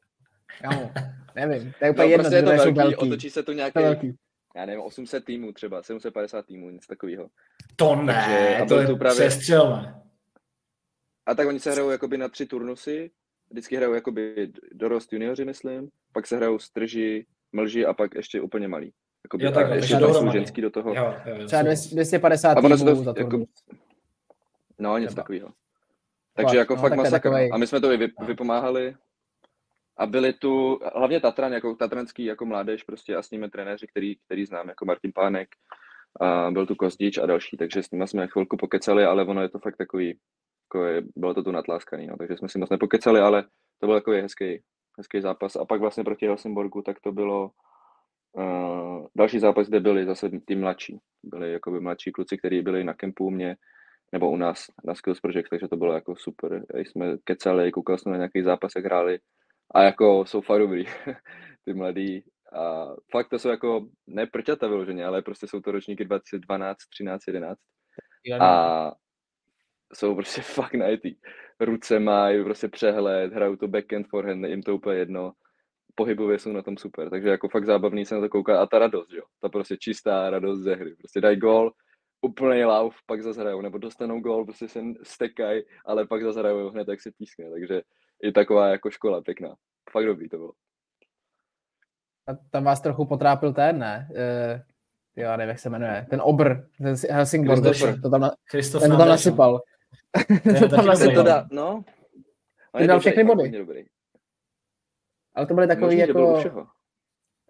[0.61, 0.91] Kámo,
[1.35, 3.79] nevím, to je úplně no, jedno, prostě je to velký, velký, otočí se tu nějaký,
[3.79, 4.15] velký.
[4.55, 7.27] já nevím, 800 týmů třeba, 750 týmů, nic takového.
[7.75, 9.27] To ne, Takže, a to je právě...
[9.27, 10.01] přestřelné.
[11.25, 13.11] A tak oni se hrajou jakoby na tři turnusy,
[13.49, 18.67] vždycky hrajou jakoby dorost junioři, myslím, pak se hrajou strži, mlži a pak ještě úplně
[18.67, 18.93] malý.
[19.25, 20.93] Jakoby, jo, tak, a ještě to jsou ženský do toho.
[20.93, 23.45] Jo, jo, Třeba 250 týmů to, za jako,
[24.79, 25.49] No, něco takového.
[26.33, 27.11] Takže jako no, fakt masakr.
[27.11, 27.49] Takovej...
[27.53, 28.95] A my jsme to vy, vypomáhali,
[29.97, 34.15] a byli tu hlavně Tatran, jako tatranský jako mládež prostě a s nimi trenéři, který,
[34.25, 35.49] který znám, jako Martin Pánek,
[36.21, 39.49] a byl tu Kozdič a další, takže s nimi jsme chvilku pokecali, ale ono je
[39.49, 40.19] to fakt takový,
[40.67, 43.43] jako je, bylo to tu natláskaný, no, takže jsme si moc nepokecali, ale
[43.79, 44.61] to byl takový hezký,
[44.97, 45.55] hezký zápas.
[45.55, 47.51] A pak vlastně proti Helsingborgu, tak to bylo
[48.33, 50.99] uh, další zápas, kde byli zase ty mladší.
[51.23, 53.57] Byli jakoby mladší kluci, kteří byli na kempu u mě,
[54.11, 56.65] nebo u nás na Skills Project, takže to bylo jako super.
[56.75, 59.19] Jsme kecali, koukali jsme na nějaký zápas, jak hráli
[59.75, 60.85] a jako jsou fakt dobrý,
[61.65, 62.23] ty mladí.
[62.53, 67.27] A fakt to jsou jako, ne prťata vyloženě, ale prostě jsou to ročníky 2012, 13,
[67.27, 67.59] 11.
[68.39, 68.91] A
[69.93, 71.15] jsou prostě fakt najetý.
[71.59, 75.33] Ruce mají prostě přehled, hrajou to backhand, forehand, jim to úplně jedno.
[75.95, 78.79] Pohybově jsou na tom super, takže jako fakt zábavný se na to kouká a ta
[78.79, 79.23] radost, jo.
[79.41, 80.95] Ta prostě čistá radost ze hry.
[80.95, 81.71] Prostě dají gol,
[82.21, 86.69] úplný lauf, pak zase hrajou, nebo dostanou gol, prostě se stekají, ale pak zase hrajou
[86.69, 87.81] hned, jak se pískne, takže
[88.25, 89.55] i taková jako škola pěkná.
[89.91, 90.51] Fakt dobrý to bylo.
[92.27, 94.09] A tam vás trochu potrápil ten, ne?
[94.11, 94.61] Uh,
[95.15, 96.07] jo, nevím, jak se jmenuje.
[96.09, 97.63] Ten obr, ten Helsingborg,
[98.01, 99.61] to tam, na, ten to tam nasypal.
[100.59, 101.15] to tam nasypal.
[101.15, 101.83] To dá, no.
[102.77, 103.49] Ty dal všechny body.
[103.49, 103.85] Dobrý.
[105.35, 106.13] Ale to byly takový Možný, jako...
[106.13, 106.67] Byl u všeho.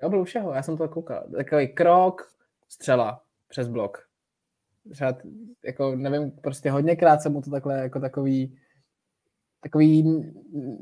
[0.02, 1.28] Jo, byl u všeho, já jsem to koukal.
[1.36, 2.32] Takový krok,
[2.70, 4.08] střela přes blok.
[4.92, 5.18] Třeba,
[5.66, 8.60] jako nevím, prostě hodněkrát jsem mu to takhle jako takový
[9.66, 10.24] takový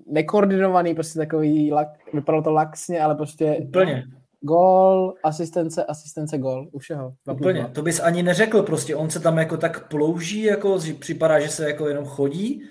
[0.08, 4.04] nekoordinovaný, prostě takový, lak, vypadalo to laxně, ale prostě Úplně.
[4.42, 7.12] gol, asistence, asistence, gol, u všeho.
[7.32, 11.48] Úplně, to bys ani neřekl, prostě on se tam jako tak plouží, jako připadá, že
[11.50, 12.64] se jako jenom chodí,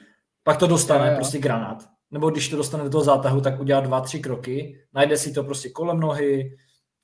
[0.43, 1.17] pak to dostane jo, jo.
[1.17, 1.89] prostě granát.
[2.11, 5.45] Nebo když to dostane do toho zátahu, tak udělá dva, tři kroky, najde si to
[5.45, 6.57] prostě kolem nohy,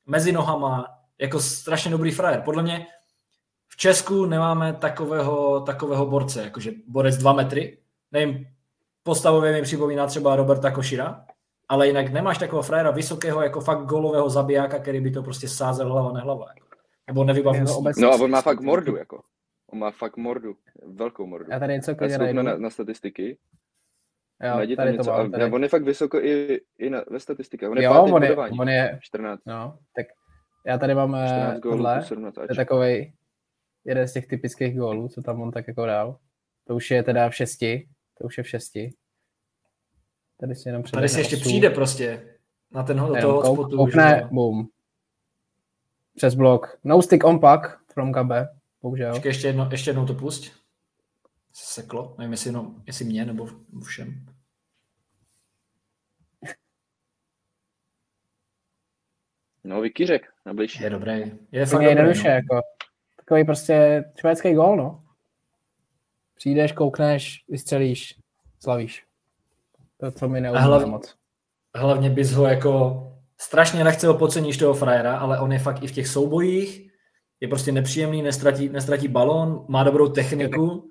[0.06, 0.86] mezi nohama,
[1.20, 2.42] jako strašně dobrý frajer.
[2.44, 2.86] Podle mě
[3.76, 7.78] Česku nemáme takového, takového borce, jakože borec dva metry.
[8.12, 8.46] Nevím,
[9.08, 11.24] postavově mi připomíná třeba Roberta Košira,
[11.68, 15.92] ale jinak nemáš takového frajera vysokého, jako fakt golového zabijáka, který by to prostě sázel
[15.92, 16.46] hlava nehlava.
[16.54, 16.68] Jako.
[17.06, 17.58] Nebo nevybavu.
[17.98, 19.22] No a on má fakt mordu, jako.
[19.72, 21.50] On má fakt mordu, velkou mordu.
[21.52, 22.42] Já tady něco klidně najdu.
[22.42, 23.38] Na, na statistiky.
[24.42, 25.04] Jo, Najdi tady něco.
[25.04, 25.44] to mám, tady.
[25.44, 27.70] On je fakt vysoko i, i na, ve statistikách.
[27.70, 29.40] On je jo, on je, on je, 14.
[29.46, 30.06] No, tak
[30.66, 33.12] já tady mám 14 eh, gólů, tohle, 17 to je takovej
[33.84, 36.18] jeden z těch typických gólů, co tam on tak jako dal.
[36.66, 38.92] To už je teda v šesti, to už je v šesti.
[40.40, 42.34] Tady si jenom Tady si ještě přijde prostě
[42.70, 43.76] na ten do toho hotspotu.
[43.76, 44.68] Koukne, boom.
[46.16, 46.78] Přes blok.
[46.84, 48.48] No stick on pack from Gabe,
[48.82, 49.12] bohužel.
[49.12, 50.52] Počkej, ještě, jedno, ještě jednou to pusť.
[51.52, 53.48] Seklo, nevím, jestli, jenom, jestli mě nebo
[53.84, 54.26] všem.
[59.64, 60.80] No, Vikýřek, na blíž.
[60.80, 61.32] Je dobrý.
[61.52, 62.30] Je fakt dobrý, no.
[62.30, 62.60] jako.
[63.16, 65.04] Takový prostě švédský gól, no.
[66.34, 68.14] Přijdeš, koukneš, vystřelíš,
[68.60, 69.07] slavíš.
[70.00, 71.14] To, co mi neumí hlavně, moc.
[71.76, 73.04] Hlavně bys ho jako
[73.40, 76.90] strašně lehce ho podceníš toho frajera, ale on je fakt i v těch soubojích,
[77.40, 80.90] je prostě nepříjemný, nestratí, nestratí balón, má dobrou techniku.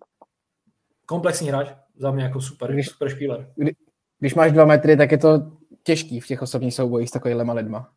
[1.06, 1.67] Komplexní hráč,
[1.98, 3.52] za mě jako super, když, super špíler.
[3.56, 3.76] Kdy,
[4.20, 5.52] když máš dva metry, tak je to
[5.84, 7.91] těžký v těch osobních soubojích s takovýhlema lidma.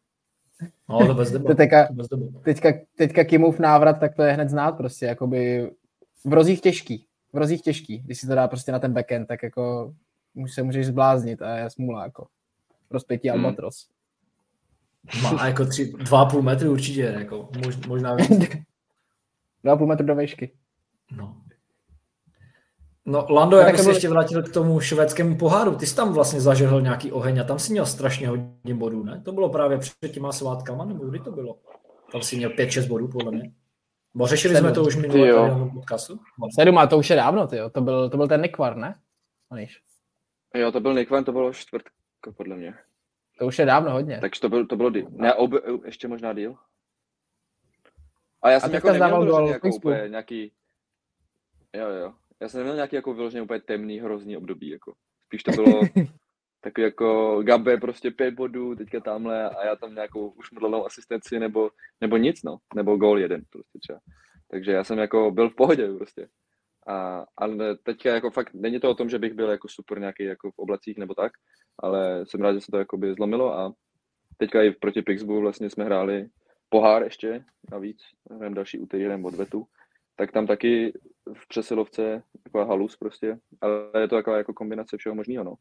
[0.89, 1.57] No, to bez debat.
[1.57, 1.89] teďka,
[2.43, 5.71] teďka, teďka Kimův návrat, tak to je hned znát prostě, jakoby
[6.25, 9.43] v rozích těžký, v rozích těžký, když si to dá prostě na ten backend, tak
[9.43, 9.95] jako
[10.47, 12.27] se můžeš zbláznit a je smůla jako
[12.91, 13.45] rozpětí hmm.
[13.45, 13.89] albatros.
[15.23, 18.29] Má jako tři, dva a půl metry určitě, jako mož, možná víc.
[19.63, 20.53] dva a půl metru do výšky.
[21.17, 21.37] No.
[23.07, 23.93] No, Lando, no, jak se byl...
[23.93, 27.59] ještě vrátil k tomu švédskému poháru, ty jsi tam vlastně zažehl nějaký oheň a tam
[27.59, 29.23] si měl strašně hodně bodů, ne?
[29.25, 31.57] To bylo právě před těma svátkama, nebo kdy to bylo?
[32.13, 33.53] Tam si měl 5-6 bodů, podle mě.
[34.15, 34.67] Bo řešili Sedm.
[34.67, 36.19] jsme to už minulé podcastu.
[36.61, 38.95] Sedm, a to už je dávno, ty To byl, to byl ten Nikvar, ne?
[39.51, 39.81] Aniž.
[40.55, 41.91] Jo, to byl Nikvar, to bylo čtvrtka,
[42.37, 42.75] podle mě.
[43.39, 44.19] To už je dávno hodně.
[44.21, 45.51] Takže to, byl, to bylo, ne, ob,
[45.85, 46.57] ještě možná díl.
[48.43, 50.53] A já jsem a jako neměl gol, jako úplně nějaký,
[51.77, 52.15] jo, jo.
[52.41, 54.95] Já jsem neměl nějaký jako vyloženě úplně temný, hrozný období, jako.
[55.25, 55.81] Spíš to bylo
[56.61, 61.39] takový jako Gabe prostě pět bodů, teďka tamhle a já tam nějakou už modlenou asistenci
[61.39, 62.59] nebo, nebo nic, no.
[62.75, 64.01] Nebo gol jeden prostě třeba.
[64.51, 66.29] Takže já jsem jako byl v pohodě prostě.
[66.91, 70.25] A, ale teďka jako fakt není to o tom, že bych byl jako super nějaký
[70.25, 71.33] jako v oblacích nebo tak,
[71.79, 73.73] ale jsem rád, že se to jako by zlomilo a
[74.37, 76.29] teďka i proti Pixbu vlastně jsme hráli
[76.69, 77.99] pohár ještě navíc,
[78.31, 79.67] hrajeme další úterý, hrajeme odvetu,
[80.17, 80.93] tak tam taky
[81.35, 85.55] v přesilovce taková halus prostě, ale je to taková jako kombinace všeho možného, no.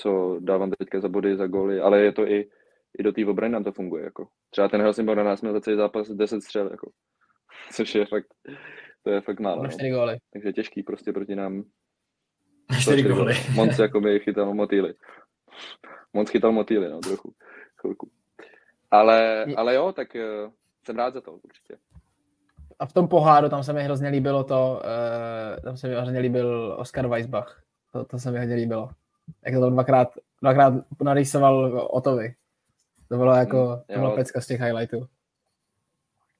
[0.00, 2.48] Co dávám teďka za body, za góly, ale je to i,
[2.98, 4.28] i do té obrany nám to funguje, jako.
[4.50, 6.90] Třeba ten Helsingborg na nás měl za celý zápas 10 střel, jako.
[7.72, 8.26] Což je fakt,
[9.06, 9.62] to je fakt málo.
[9.62, 9.90] No.
[9.90, 10.18] góly.
[10.32, 11.64] Takže těžký prostě proti nám.
[12.80, 13.34] 4 góly.
[13.54, 14.94] Moc jako mi chytal motýly.
[16.12, 17.34] Moc chytal motýly, no, trochu.
[17.80, 18.10] Chvilku.
[18.90, 20.50] Ale, ale jo, tak uh,
[20.84, 21.76] jsem rád za to určitě
[22.78, 26.18] a v tom poháru tam se mi hrozně líbilo to, uh, tam se mi hrozně
[26.18, 27.62] líbil Oscar Weisbach.
[27.92, 28.90] To, to se mi hodně líbilo.
[29.44, 30.08] Jak to tam dvakrát,
[30.42, 32.34] dvakrát narýsoval Otovi.
[33.08, 35.06] To bylo jako, mm, to byla pecka z těch highlightů.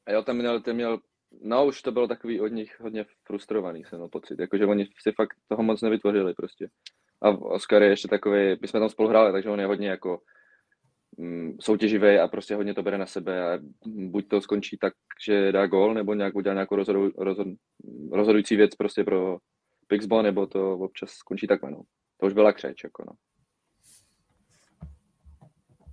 [0.06, 0.98] A jo, tam měl, ten měl,
[1.42, 4.40] no už to bylo takový od nich hodně frustrovaný, jsem měl pocit.
[4.40, 6.68] Jakože oni si fakt toho moc nevytvořili prostě.
[7.22, 10.20] A Oscar je ještě takový, my jsme tam spolu hráli, takže on je hodně jako
[11.18, 14.92] Mm, soutěživý a prostě hodně to bere na sebe a buď to skončí tak,
[15.26, 17.46] že dá gol, nebo nějak udělá nějakou rozhodu, rozhod,
[18.12, 19.38] rozhodující věc prostě pro
[19.86, 21.82] Pixbo, nebo to občas skončí takhle, no.
[22.20, 23.12] To už byla křeč, jako no.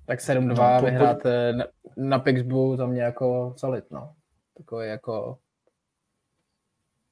[0.05, 1.65] Tak 7-2 no, vyhrát eh, na,
[1.97, 4.13] na Pixbu za mě jako solid, no.
[4.57, 5.37] Takový jako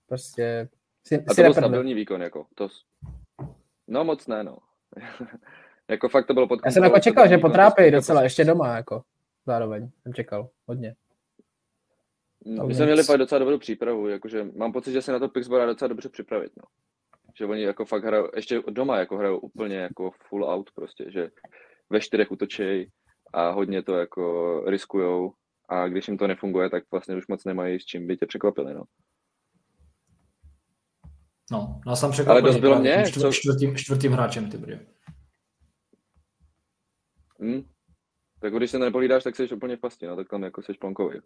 [0.07, 0.69] prostě
[1.07, 2.47] si, a to byl stabilní výkon, jako.
[2.55, 2.67] To,
[3.87, 4.57] no moc ne, no.
[5.89, 9.03] Jako fakt to bylo pod Já jsem jako čekal, že potrápí docela, ještě doma, jako
[9.45, 10.95] zároveň jsem čekal, hodně.
[12.45, 15.29] Mm, my jsme měli fakt docela dobrou přípravu, jakože mám pocit, že se na to
[15.29, 16.63] Pixbora docela dobře připravit, no.
[17.37, 21.29] Že oni jako fakt hrajou, ještě doma jako hrajou úplně jako full out prostě, že
[21.89, 22.91] ve čtyřech útočej
[23.33, 25.33] a hodně to jako riskujou
[25.71, 28.73] a když jim to nefunguje, tak vlastně už moc nemají s čím by tě překvapili,
[28.73, 28.83] no.
[31.51, 32.41] No, nás tam překvapili.
[32.41, 34.79] Ale dost bylo mě, čtvrt, čtvrtým, čtvrtým hráčem, ty brio.
[37.39, 37.63] Hmm.
[38.39, 41.19] Tak když se nepolídáš, tak jsi úplně v pasti, no, tak tam jako jsi plonkový.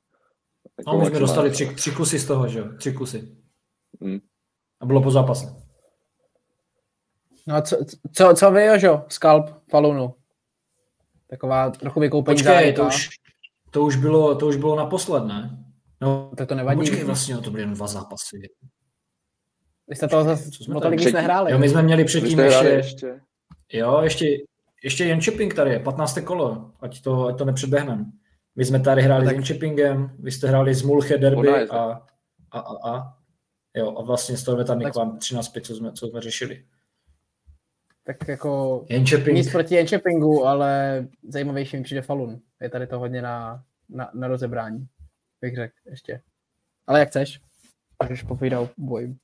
[0.77, 2.65] Jako no, my jsme dostali tři, tři kusy z toho, že jo?
[2.77, 3.37] Tři kusy.
[4.01, 4.19] Hmm.
[4.79, 5.45] A bylo po zápase.
[7.47, 7.77] No a co,
[8.13, 9.05] co, co vy, Jožo?
[9.09, 10.15] Skalp Falunu.
[11.27, 13.09] Taková trochu vykoupení Počkej, to už,
[13.75, 15.65] to už, bylo, to už bylo naposled, ne?
[16.01, 16.79] No, tak to nevadí.
[16.79, 18.41] Počkej, vlastně, to byly jen dva zápasy.
[19.87, 20.49] Vy jste toho zase
[20.81, 21.51] tolik nic nehráli.
[21.51, 23.19] Jo, my jsme měli předtím ještě, ještě,
[23.73, 24.37] Jo, ještě,
[24.83, 26.19] ještě jen chipping tady je, 15.
[26.23, 28.05] kolo, ať to, ať to nepředběhneme.
[28.55, 29.41] My jsme tady hráli no, tak...
[29.41, 32.01] s Chippingem, vy jste hráli z Mulche Derby a,
[32.51, 33.17] a, a, a,
[33.75, 34.93] jo, a vlastně z toho tam tak...
[34.93, 36.65] 13-5, co jsme, co jsme řešili.
[38.05, 39.37] Tak jako Jenčeping.
[39.37, 42.39] nic proti Jenčepingu, ale zajímavější mi přijde Falun.
[42.61, 44.87] Je tady to hodně na, na, na rozebrání,
[45.41, 46.21] bych řekl ještě.
[46.87, 47.41] Ale jak chceš,
[48.03, 49.15] můžeš povídat o boji.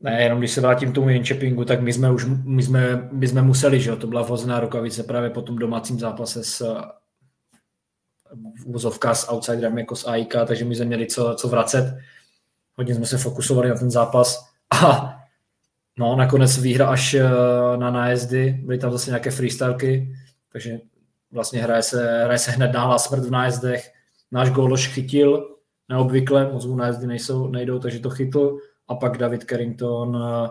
[0.00, 3.28] Ne, jenom když se vrátím k tomu Jenčepingu, tak my jsme už my jsme, my
[3.28, 6.82] jsme museli, že jo, to byla vozná rukavice právě po tom domácím zápase s
[8.66, 11.98] vozovka s outsiderem jako s AIK, takže my jsme měli co, co vracet.
[12.76, 14.48] Hodně jsme se fokusovali na ten zápas
[14.82, 15.13] a
[15.98, 17.26] no, nakonec výhra až eh,
[17.76, 20.14] na nájezdy, byly tam zase nějaké freestylky,
[20.52, 20.78] takže
[21.32, 23.90] vlastně hraje se, hraje se hned a smrt v nájezdech.
[24.32, 25.48] Náš góloš chytil,
[25.88, 30.50] neobvykle, moc mu nájezdy nejsou, nejdou, takže to chytl a pak David Carrington eh,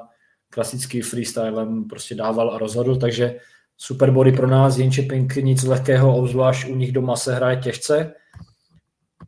[0.49, 3.36] klasický freestylem prostě dával a rozhodl, takže
[3.77, 8.13] super body pro nás, jenže Pink nic lehkého, obzvlášť u nich doma se hraje těžce.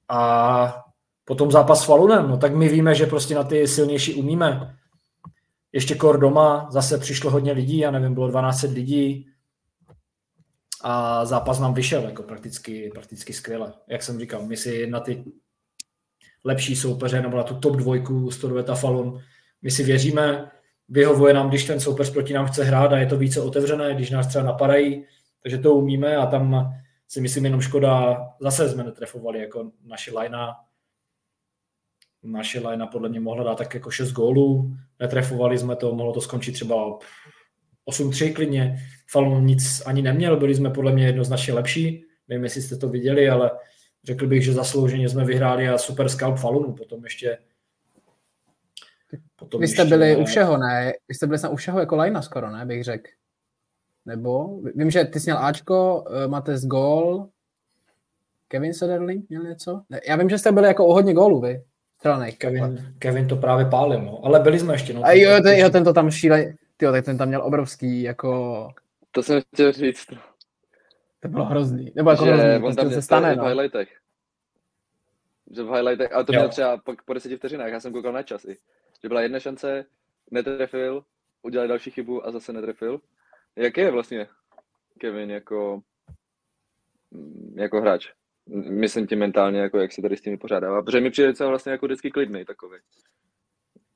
[0.10, 0.84] A
[1.26, 4.76] potom zápas s Falunem, no tak my víme, že prostě na ty silnější umíme.
[5.76, 9.28] Ještě kor doma, zase přišlo hodně lidí, já nevím, bylo 12 lidí
[10.82, 13.74] a zápas nám vyšel jako prakticky, prakticky skvěle.
[13.88, 15.24] Jak jsem říkal, my si na ty
[16.44, 19.22] lepší soupeře nebo na tu top dvojku Storveta Falun,
[19.62, 20.52] my si věříme,
[20.90, 24.10] vyhovuje nám, když ten soupeř proti nám chce hrát a je to více otevřené, když
[24.10, 25.06] nás třeba napadají,
[25.44, 26.74] takže to umíme a tam
[27.08, 30.56] si myslím jenom škoda, zase jsme netrefovali jako naše lajna,
[32.26, 36.22] naše lajna podle mě mohla dát tak jako 6 gólů, netrefovali jsme to, mohlo to
[36.22, 37.00] skončit třeba
[37.90, 38.78] 8-3 klidně,
[39.12, 43.30] Falun nic ani neměl, byli jsme podle mě jednoznačně lepší, nevím, jestli jste to viděli,
[43.30, 43.52] ale
[44.04, 47.38] řekl bych, že zaslouženě jsme vyhráli a super scalp Falunu, potom ještě
[49.36, 50.94] Potom Vy jste byli u všeho, ne?
[51.08, 53.12] Vy jste byli snad u všeho jako lajna skoro, ne, bych řekl.
[54.06, 54.62] Nebo?
[54.76, 57.30] Vím, že ty jsi měl Ačko, eh, máte z gól,
[58.48, 59.82] Kevin Sederling měl něco?
[59.90, 61.64] Ne, já vím, že jste byli jako o hodně gólů, vy.
[62.06, 62.38] Stranek.
[62.38, 64.26] Kevin, Kevin to právě pálil, no.
[64.26, 65.02] Ale byli jsme ještě, no.
[65.04, 68.70] A jo, ten, jo, ten to tam šíle, tyjo, tak ten tam měl obrovský, jako...
[69.12, 70.06] To jsem chtěl říct.
[71.20, 71.92] To bylo hrozný.
[71.96, 73.44] Nebo jako že hrozný, on tam se stane, no.
[73.44, 73.90] v highlightech.
[75.56, 76.40] Že v highlightech, ale to jo.
[76.40, 78.58] měl třeba po, po deseti vteřinách, já jsem koukal na čas i
[79.04, 79.86] že byla jedna šance,
[80.32, 81.06] netrefil,
[81.42, 83.02] udělal další chybu a zase netrefil.
[83.56, 84.28] Jak je vlastně
[85.00, 85.82] Kevin jako,
[87.56, 88.08] jako hráč?
[88.70, 90.82] Myslím tím mentálně, jako jak se tady s tím pořádá.
[90.82, 92.78] Protože mi přijde celá vlastně jako vždycky klidný takový.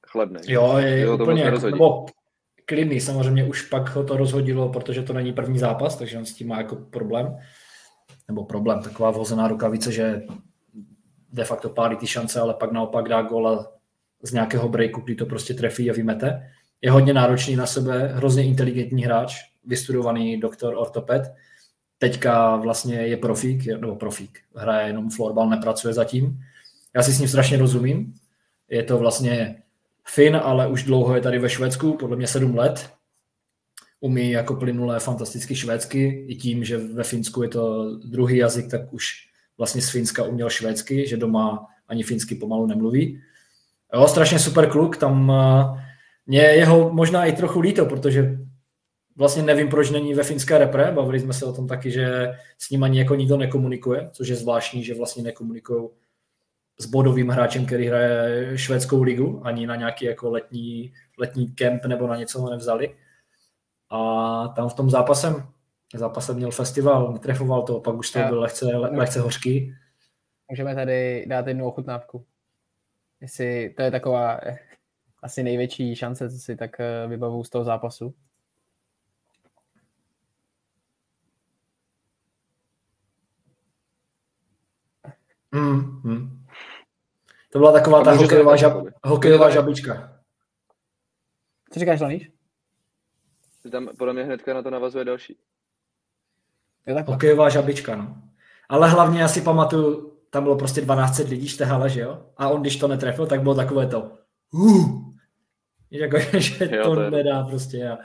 [0.08, 0.40] Chladný.
[0.48, 2.06] Jo, je, je úplně jako, nebo
[2.66, 6.34] klidný, samozřejmě už pak ho to rozhodilo, protože to není první zápas, takže on s
[6.34, 7.38] tím má jako problém.
[8.28, 10.22] Nebo problém, taková vozená rukavice, že
[11.30, 13.72] de facto pálí ty šance, ale pak naopak dá gól a
[14.24, 16.52] z nějakého breaku, kdy to prostě trefí a vymete.
[16.82, 19.36] Je hodně náročný na sebe, hrozně inteligentní hráč,
[19.66, 21.22] vystudovaný doktor ortoped.
[22.00, 26.40] Teďka vlastně je profík, nebo profík, hraje jenom florbal, nepracuje zatím.
[26.96, 28.14] Já si s ním strašně rozumím.
[28.70, 29.62] Je to vlastně
[30.08, 32.90] Fin, ale už dlouho je tady ve Švédsku, podle mě sedm let.
[34.00, 38.94] Umí jako plynulé fantasticky švédsky, i tím, že ve Finsku je to druhý jazyk, tak
[38.94, 39.06] už
[39.58, 43.22] vlastně z Finska uměl švédsky, že doma ani finsky pomalu nemluví.
[43.94, 45.80] Jo, strašně super kluk, tam uh,
[46.26, 48.38] mě jeho možná i trochu líto, protože
[49.20, 52.70] vlastně nevím, proč není ve finské repre, bavili jsme se o tom taky, že s
[52.70, 55.90] ním ani jako nikdo nekomunikuje, což je zvláštní, že vlastně nekomunikují
[56.80, 62.08] s bodovým hráčem, který hraje švédskou ligu, ani na nějaký jako letní, letní kemp nebo
[62.08, 62.96] na něco ho nevzali.
[63.90, 65.48] A tam v tom zápasem,
[65.96, 69.74] zápasem měl festival, netrefoval to, pak už to byl lehce, lehce hořký.
[70.50, 72.26] Můžeme tady dát jednu ochutnávku.
[73.22, 74.60] Jestli to je taková eh,
[75.24, 78.16] asi největší šance, co si tak eh, vybavu z toho zápasu.
[85.52, 86.46] Mm, mm.
[87.52, 90.20] To byla taková ta hokejová, žab, hokejová žabička.
[91.74, 92.32] Co říkáš, Laníš?
[93.72, 95.38] Tam podle mě hnedka na to navazuje další.
[96.88, 98.22] Je hokejová žabička, no.
[98.70, 102.26] Ale hlavně já si pamatuju, tam bylo prostě 12 lidí štehala, že jo?
[102.38, 104.12] A on, když to netrefil, tak bylo takové to
[104.52, 105.14] uh,
[105.92, 107.98] jako, že jo, to, to nedá prostě a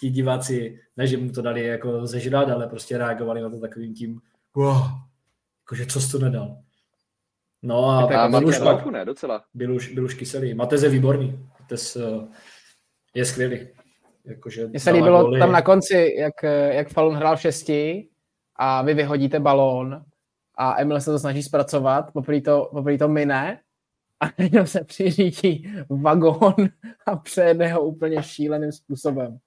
[0.00, 3.94] ti diváci, ne, že mu to dali jako zežrat, ale prostě reagovali na to takovým
[3.94, 4.20] tím
[4.56, 4.82] wow,
[5.60, 6.56] jakože co jsi to nedal.
[7.62, 9.44] No a, a byl, už pak, ne, docela.
[9.54, 10.54] Byl už, byl už kyselý.
[10.54, 11.48] Matez je výborný.
[11.60, 12.28] Matez uh,
[13.14, 13.68] je skvělý.
[14.24, 15.40] Jakože Mně se líbilo goly.
[15.40, 16.42] tam na konci, jak,
[16.72, 18.08] jak Falun hrál v šesti
[18.56, 20.04] a vy vyhodíte balón
[20.54, 23.60] a Emil se to snaží zpracovat, poprvé to, poprvé to mine
[24.20, 26.54] a jenom se přiřídí vagón
[27.06, 29.38] a přejede ho úplně šíleným způsobem.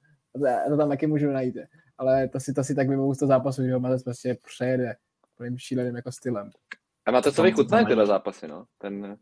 [0.65, 1.57] A to tam taky můžu najít.
[1.97, 4.95] Ale to si, to si tak vybavu z toho zápasu, že ho prostě přejede
[5.33, 6.49] úplným šíleným jako stylem.
[7.05, 8.65] A máte co vychutná tyhle zápasy, no?
[8.77, 9.17] Ten,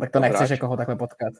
[0.00, 1.32] tak to nechceš jako ho takhle potkat.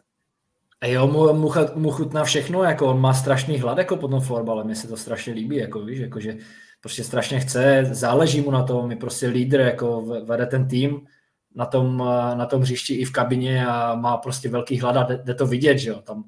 [0.80, 4.20] A jo, mu, mu, mu chutná všechno, jako on má strašný hlad jako po tom
[4.20, 6.36] florbale, mi se to strašně líbí, jako víš, jako že
[6.80, 11.06] prostě strašně chce, záleží mu na tom, je prostě lídr, jako vede ten tým
[11.54, 11.98] na tom,
[12.34, 15.46] na tom hřišti i v kabině a má prostě velký hlad a jde, jde to
[15.46, 16.24] vidět, že jo, tam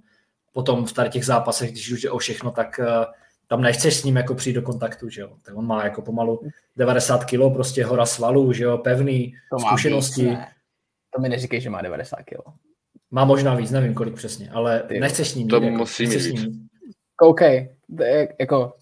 [0.53, 2.87] potom v tady těch zápasech, když už jde o všechno, tak uh,
[3.55, 5.37] tam nechceš s ním jako přijít do kontaktu, že jo.
[5.43, 6.41] Tak on má jako pomalu
[6.77, 10.29] 90 kg, prostě hora svalů, že jo, pevný, to zkušenosti.
[10.29, 10.39] Víc,
[11.15, 12.53] to mi neříkej, že má 90 kg.
[13.11, 16.51] Má možná víc, nevím kolik přesně, ale Ty, nechceš s ním To jako, musí mít.
[17.23, 17.41] OK,
[18.41, 18.77] jako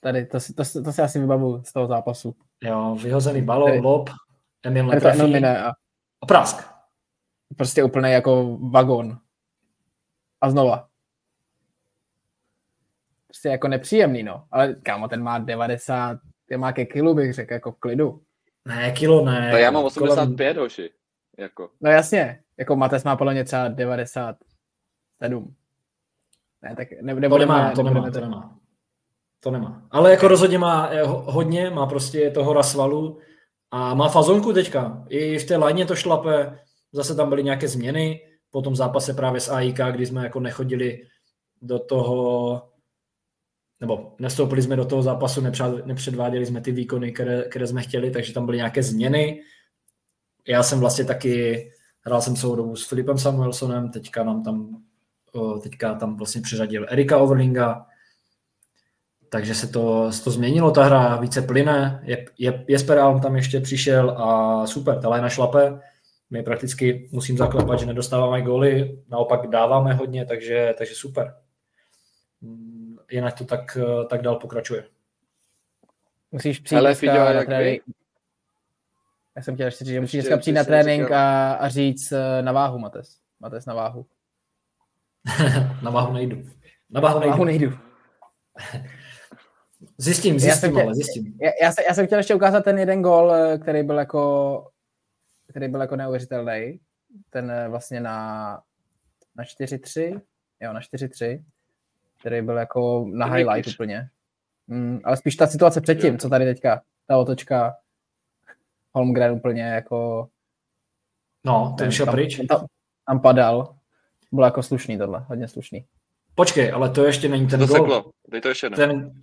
[0.00, 2.34] tady, to, to, to, to si asi vybavu z toho zápasu.
[2.62, 4.10] Jo, vyhozený balon, lob,
[4.62, 5.68] Emil netrefí a...
[6.22, 6.68] a prask.
[7.56, 9.18] Prostě úplně jako vagon.
[10.40, 10.93] A znova
[13.34, 14.44] prostě jako nepříjemný, no.
[14.50, 16.18] Ale kámo, ten má 90,
[16.48, 18.22] ten má ke kilu, bych řekl, jako v klidu.
[18.68, 19.50] Ne, kilo ne.
[19.50, 20.64] To já mám 85, kolem...
[20.64, 20.90] hoši.
[21.38, 21.70] Jako.
[21.80, 25.54] No jasně, jako Mates má podle mě třeba 97.
[26.62, 28.58] Ne, tak ne, to nemá, to nemá, to nemá.
[29.40, 29.86] To nemá.
[29.90, 33.18] Ale jako rozhodně má eh, hodně, má prostě toho rasvalu
[33.70, 35.04] a má fazonku teďka.
[35.08, 36.58] I v té lajně to šlape,
[36.92, 38.20] zase tam byly nějaké změny,
[38.50, 41.02] po tom zápase právě s AIK, kdy jsme jako nechodili
[41.62, 42.73] do toho
[43.80, 45.42] nebo nestoupili jsme do toho zápasu,
[45.84, 49.40] nepředváděli jsme ty výkony, které, které jsme chtěli, takže tam byly nějaké změny.
[50.48, 51.66] Já jsem vlastně taky,
[52.00, 54.82] hrál jsem celou dobu s Filipem Samuelsonem, teďka nám tam,
[55.62, 57.86] teďka tam vlastně přiřadil Erika Overlinga,
[59.28, 63.36] takže se to, se to změnilo, ta hra více plyne, je, je, Jesper Alm tam
[63.36, 65.80] ještě přišel a super, ta lajna šlape,
[66.30, 71.34] my prakticky musím zaklepat, že nedostáváme góly, naopak dáváme hodně, takže, takže super
[73.10, 74.84] jinak to tak, eh, tak dál pokračuje.
[76.32, 77.82] Musíš přijít Ale dneska na trénink.
[79.36, 82.42] Já jsem chtěl ještě říct, že musíš dneska přijít na trénink a, a říct eh,
[82.42, 83.18] na váhu, Mates.
[83.40, 84.06] Mates na váhu.
[85.82, 86.42] na váhu nejdu.
[86.90, 87.30] Na váhu nejdu.
[87.30, 87.78] Na váhu nejdu.
[89.98, 91.38] zjistím, zjistím, já jsem chtěl, ale zjistím.
[91.42, 94.70] Já, já, jsem, já jsem chtěl ještě ukázat ten jeden gol, eh, který byl jako
[95.50, 96.80] který byl jako neuvěřitelný.
[97.30, 98.48] Ten vlastně na,
[99.36, 100.20] na 4-3,
[100.60, 101.44] jo, na 4-3
[102.24, 104.08] který byl jako na highlight úplně.
[104.66, 107.74] Mm, ale spíš ta situace předtím, co tady teďka, ta otočka
[108.92, 110.28] Holmgren úplně jako...
[111.44, 112.40] No, ten šel pryč.
[112.48, 112.66] Tam,
[113.06, 113.74] tam padal.
[114.32, 115.84] Bylo jako slušný tohle, hodně slušný.
[116.34, 118.12] Počkej, ale to ještě není ten gol.
[118.28, 118.76] Dej to ještě ne.
[118.76, 119.22] Ten,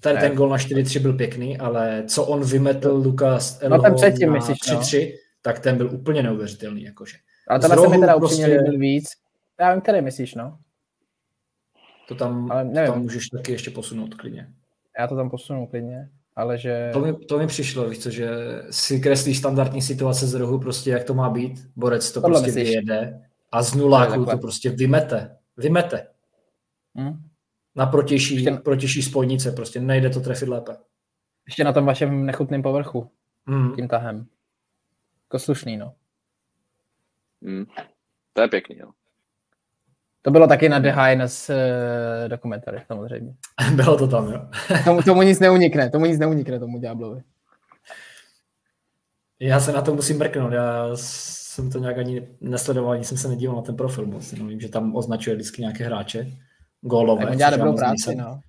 [0.00, 0.20] tady ne.
[0.20, 4.38] ten gol na 4-3 byl pěkný, ale co on vymetl Lukas no, ten předtím, na
[4.38, 5.18] 3-3, no.
[5.42, 6.82] tak ten byl úplně neuvěřitelný.
[6.82, 7.16] Jakože.
[7.48, 8.60] Ale tohle se mi teda upřímně prostě...
[8.60, 9.08] líbil víc.
[9.60, 10.58] Já vím, který myslíš, no.
[12.08, 12.92] To tam, ale nevím.
[12.92, 14.52] tam můžeš taky ještě posunout klidně.
[14.98, 16.90] Já to tam posunu klidně, ale že...
[16.92, 18.28] To mi, to mi přišlo, víš co, že
[18.70, 22.46] si kreslíš standardní situace z rohu, prostě jak to má být, borec to Tohle prostě
[22.46, 22.68] myslíš?
[22.68, 23.20] vyjede
[23.52, 25.36] a z nuláku to prostě vymete.
[25.56, 26.06] Vymete.
[26.94, 27.22] Hmm.
[27.74, 28.50] Na protější, ještě...
[28.50, 30.76] protější spojnice, prostě nejde to trefit lépe.
[31.46, 33.10] Ještě na tom vašem nechutném povrchu,
[33.46, 33.74] hmm.
[33.74, 34.26] tím tahem.
[35.24, 35.94] Jako slušný, no.
[37.42, 37.66] Hmm.
[38.32, 38.90] To je pěkný, jo.
[40.24, 43.34] To bylo taky na The Highness uh, dokumentary, samozřejmě.
[43.74, 44.40] bylo to tam, jo.
[44.84, 47.22] tomu, tomu nic neunikne, tomu nic neunikne, tomu Diablovi.
[49.40, 53.28] Já se na to musím mrknout, já jsem to nějak ani nesledoval, ani jsem se
[53.28, 56.26] nedíval na ten profil moc, no, vím, že tam označuje vždycky nějaké hráče,
[56.80, 57.26] gólové.
[57.26, 58.40] on dělá dobrou práci, no.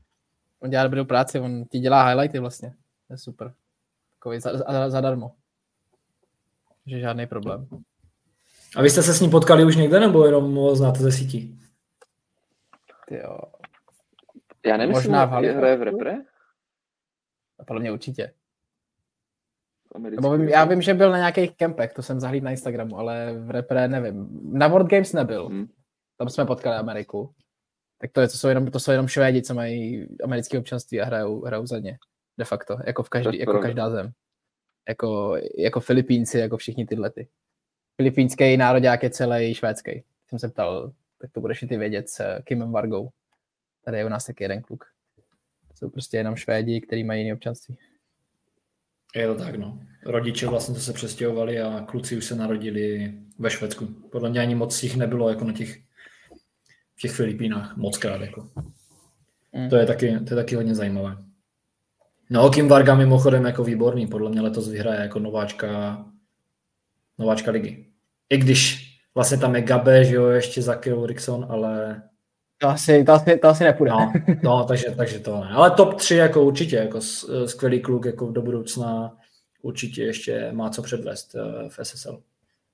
[0.60, 2.74] On dělá dobrou práci, on ti dělá highlighty vlastně,
[3.08, 3.54] to je super.
[4.20, 5.32] Takový za, zadarmo.
[6.86, 7.68] Že žádný problém.
[8.76, 11.60] A vy jste se s ním potkali už někde, nebo jenom ho znáte ze sítí?
[13.12, 13.38] Jo.
[14.66, 16.16] Já nemyslím, Možná v hraje v repre?
[17.68, 18.34] Podle mě určitě.
[20.00, 23.34] Nebo vím, já vím, že byl na nějakých kempech, to jsem zahlídl na Instagramu, ale
[23.34, 24.30] v repre nevím.
[24.54, 25.48] Na World Games nebyl.
[25.48, 25.68] Hmm.
[26.18, 27.34] Tam jsme potkali Ameriku.
[28.02, 31.06] Tak to, je, to, jsou jenom, to jsou jenom Švédi, co mají americké občanství a
[31.06, 31.98] hrajou, hrajou za ně.
[32.38, 34.12] De facto, jako, v každý, jako každá zem.
[34.90, 37.28] Jako, jako Filipínci, jako všichni tyhle ty.
[38.02, 40.04] Filipínský národák je celý švédský.
[40.28, 40.92] Jsem se ptal
[41.22, 43.10] tak to budeš i ty vědět s Kimem Vargou.
[43.86, 44.86] Tady je u nás taky jeden kluk.
[45.76, 47.78] Jsou prostě jenom Švédi, kteří mají jiné občanství.
[49.16, 49.80] Je to tak, no.
[50.06, 53.86] Rodiče vlastně to se přestěhovali a kluci už se narodili ve Švédsku.
[53.86, 55.78] Podle mě ani moc jich nebylo jako na těch,
[56.96, 58.22] v těch Filipínách moc krát.
[58.22, 58.50] Jako.
[59.54, 59.70] Mm.
[59.70, 61.18] To, je taky, to je taky hodně zajímavé.
[62.30, 66.06] No, Kim Varga mimochodem jako výborný, podle mě letos vyhraje jako nováčka,
[67.18, 67.86] nováčka ligy.
[68.30, 68.85] I když
[69.16, 72.02] vlastně tam je Gabe, že jo, ještě za Rickson, ale...
[72.58, 73.92] To asi, to asi, to asi nepůjde.
[73.92, 74.14] No,
[74.44, 75.50] no takže, takže to ne.
[75.54, 77.02] Ale top 3 jako určitě, jako
[77.46, 79.18] skvělý kluk jako do budoucna
[79.62, 82.22] určitě ještě má co předvést eh, v SSL.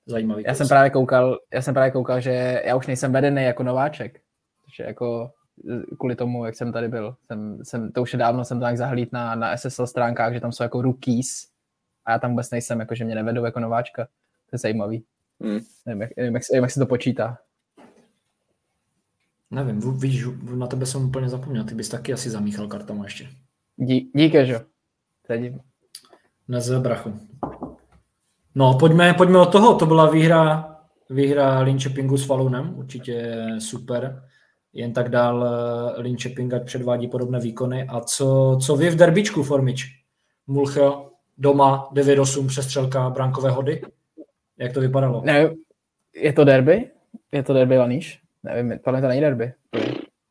[0.06, 0.44] Zajímavý.
[0.46, 4.20] Já jsem právě koukal, já jsem právě koukal, že já už nejsem vedený jako nováček.
[4.64, 5.30] Takže jako
[5.98, 7.16] kvůli tomu, jak jsem tady byl.
[7.26, 10.40] Jsem, jsem, to už je dávno, jsem to nějak zahlít na, na SSL stránkách, že
[10.40, 11.48] tam jsou jako rookies
[12.04, 14.04] a já tam vůbec nejsem, jako že mě nevedou jako nováčka.
[14.50, 15.04] To je zajímavý.
[15.42, 15.60] Hmm.
[15.86, 17.38] Nevím, jak, nevím, jak, nevím, jak se to počítá.
[19.50, 20.24] Nevím, víš,
[20.54, 23.28] na tebe jsem úplně zapomněl, ty bys taky asi zamíchal kartama ještě.
[23.76, 24.60] Dí, díky, že?
[26.48, 27.20] Neze, brachu.
[28.54, 29.74] No, pojďme, pojďme od toho.
[29.74, 30.76] To byla výhra,
[31.10, 34.22] výhra Linköpingu s Falunem, určitě super.
[34.72, 37.86] Jen tak dál eh, Linköping ať předvádí podobné výkony.
[37.88, 39.86] A co, co vy v derbičku, Formič?
[40.46, 43.82] Mulchel doma 9-8 přestřelka brankové hody?
[44.62, 45.22] Jak to vypadalo?
[45.24, 45.50] Ne,
[46.14, 46.90] je to derby?
[47.32, 48.22] Je to derby Laníš?
[48.42, 49.52] Nevím, podle to není derby.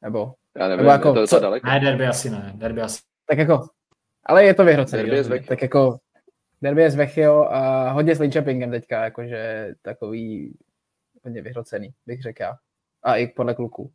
[0.01, 1.39] Nebo, Já nevím, nebo jako, je to co?
[1.39, 1.67] daleko.
[1.67, 3.01] Ne, derby asi ne, derby asi.
[3.25, 3.67] Tak jako,
[4.25, 5.03] ale je to vyhrocený.
[5.03, 5.99] Derby je z Tak jako,
[6.61, 10.53] derby je z Vechio a hodně s Linköpingem teďka, jakože takový
[11.23, 12.57] hodně vyhrocený, bych řekl já.
[13.03, 13.91] A i podle kluků.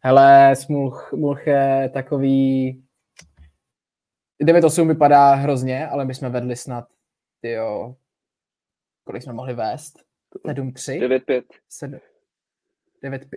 [0.00, 2.82] Hele, Smulch, Smulch je takový...
[4.42, 6.84] 9-8 vypadá hrozně, ale my jsme vedli snad,
[7.42, 7.96] jo,
[9.04, 10.04] kolik jsme mohli vést?
[10.46, 11.08] 7-3?
[11.08, 11.42] 9-5.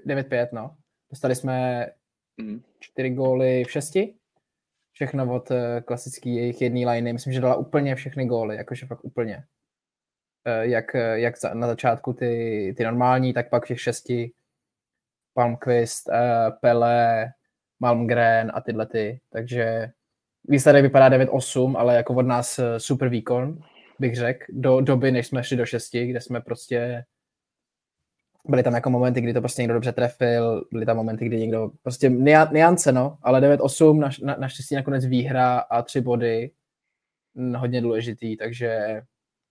[0.05, 0.77] 9-5, no.
[1.09, 1.87] Dostali jsme
[2.37, 2.63] mm.
[2.79, 3.93] 4 góly v 6.
[4.91, 7.13] Všechno od eh, klasický jejich jedné liney.
[7.13, 9.43] Myslím, že dala úplně všechny góly, jakože fakt úplně.
[10.45, 14.31] Eh, jak, eh, jak na začátku ty, ty normální, tak pak těch šesti
[15.33, 16.09] Palmquist,
[16.61, 17.27] Pele,
[17.79, 19.21] Malmgren a tyhle ty.
[19.29, 19.91] Takže
[20.43, 23.63] výsledek vypadá 9-8, ale jako od nás super výkon
[23.99, 27.05] bych řekl, do doby, než jsme šli do šesti, kde jsme prostě
[28.47, 31.71] byly tam jako momenty, kdy to prostě někdo dobře trefil, byly tam momenty, kdy někdo,
[31.81, 36.51] prostě niance, no, ale 9-8, na, na, naštěstí nakonec výhra a tři body,
[37.57, 39.01] hodně důležitý, takže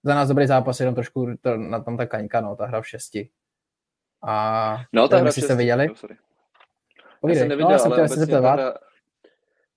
[0.03, 2.89] za nás dobrý zápas, jenom trošku to, na tom ta kaňka, no, ta hra v
[2.89, 3.31] šesti.
[4.27, 5.43] A no, ta hra v šesti.
[5.43, 5.89] jste viděli?
[5.89, 6.17] No, sorry.
[7.29, 8.75] Já jsem neviděl, no, ale obecně ta hra,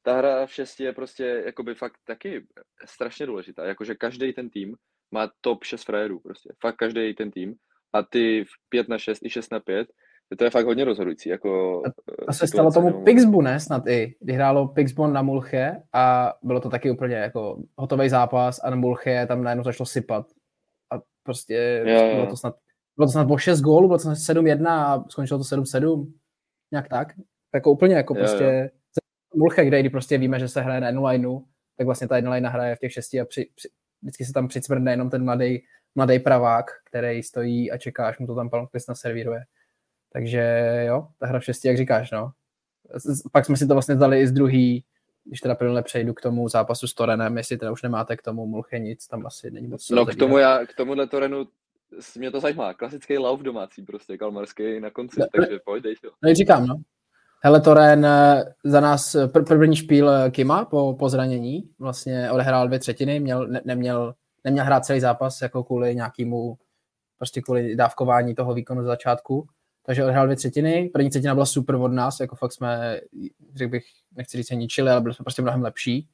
[0.07, 2.45] ta hra v šesti je prostě jakoby fakt taky
[2.85, 3.65] strašně důležitá.
[3.65, 4.75] Jakože každý ten tým
[5.11, 6.49] má top 6 frajerů prostě.
[6.61, 7.55] Fakt každý ten tým.
[7.93, 9.87] A ty v 5 na 6 i 6 na 5,
[10.37, 11.29] to je fakt hodně rozhodující.
[11.29, 11.81] Jako,
[12.27, 13.03] a se stalo tomu nebo...
[13.03, 13.59] Pixbu, ne?
[13.59, 14.15] Snad i.
[14.19, 18.75] Kdy hrálo Pixbu na Mulche a bylo to taky úplně jako hotový zápas a na
[18.75, 20.25] Mulche tam najednou začalo sypat.
[20.91, 22.55] A prostě jo, bylo to snad
[22.97, 26.13] bylo to snad o 6 gólů, bylo to snad 7-1 a skončilo to 7-7.
[26.71, 27.07] Nějak tak.
[27.53, 28.77] Jako úplně jako jo, prostě jo
[29.35, 31.39] Mulche, kde kdy prostě víme, že se hraje na jednu lineu,
[31.77, 33.69] tak vlastně ta jedna line hraje v těch šesti a při, při,
[34.01, 35.63] vždycky se tam přicmrdne jenom ten mladý,
[35.95, 39.43] mladý pravák, který stojí a čeká, až mu to tam Palmquist naservíruje.
[40.13, 42.31] Takže jo, ta hra v šesti, jak říkáš, no.
[43.31, 44.85] Pak jsme si to vlastně dali i z druhý,
[45.23, 48.45] když teda plně přejdu k tomu zápasu s Torenem, jestli teda už nemáte k tomu
[48.45, 49.89] Mulche nic, tam asi není moc.
[49.89, 51.47] No k tomu já, k tomuhle Torenu
[52.17, 52.73] mě to zajímá.
[52.73, 56.11] Klasický lauf domácí prostě, kalmarský na konci, no, takže pojď, dej to.
[56.23, 56.75] No říkám, no.
[57.39, 62.31] Hele, Toren eh, za nás eh, pr- první špíl eh, Kima po, po zranění, vlastně
[62.31, 66.57] odehrál dvě třetiny, měl, ne, neměl, neměl hrát celý zápas jako kvůli nějakému,
[67.17, 69.47] prostě kvůli dávkování toho výkonu z začátku,
[69.85, 72.99] takže odehrál dvě třetiny, první třetina byla super od nás, jako fakt jsme,
[73.55, 73.85] řekl bych,
[74.15, 76.07] nechci říct ničili, ale byli jsme prostě mnohem lepší.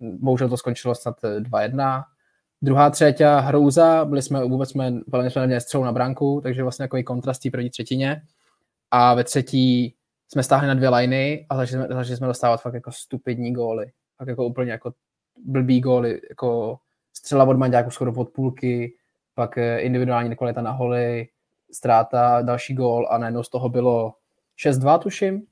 [0.00, 2.02] Bohužel to skončilo snad 2-1.
[2.62, 4.92] Druhá třetí hrouza, byli jsme, vůbec jsme,
[5.28, 8.22] jsme neměli střelu na branku, takže vlastně takový kontrast té první třetině.
[8.90, 9.94] A ve třetí
[10.28, 13.92] jsme stáhli na dvě liney a začali jsme, začali jsme dostávat fakt jako stupidní góly.
[14.18, 14.92] Fakt jako úplně jako
[15.44, 16.78] blbý góly, jako
[17.12, 18.94] střela od Manďáku skoro pod půlky,
[19.34, 21.28] pak eh, individuální kvalita na holy,
[21.72, 24.14] ztráta, další gól a najednou z toho bylo
[24.66, 25.42] 6-2 tuším,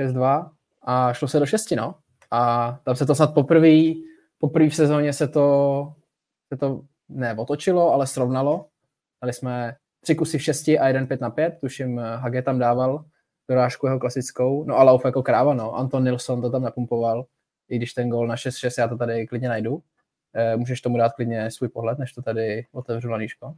[0.00, 0.50] 6-2
[0.82, 1.94] a šlo se do šesti, no.
[2.30, 3.92] A tam se to snad poprvé,
[4.38, 5.94] poprvé v sezóně se to,
[6.52, 8.66] se to ne otočilo, ale srovnalo.
[9.22, 12.58] Dali jsme tři kusy v šesti a jeden pět na pět, tuším eh, Hage tam
[12.58, 13.04] dával
[13.50, 15.74] dorážku jeho klasickou, no a Lauf jako kráva, no.
[15.74, 17.26] Anton Nilsson to tam napumpoval,
[17.68, 19.82] i když ten gol na 6-6, já to tady klidně najdu.
[20.34, 23.54] E, můžeš tomu dát klidně svůj pohled, než to tady otevřu Laníško.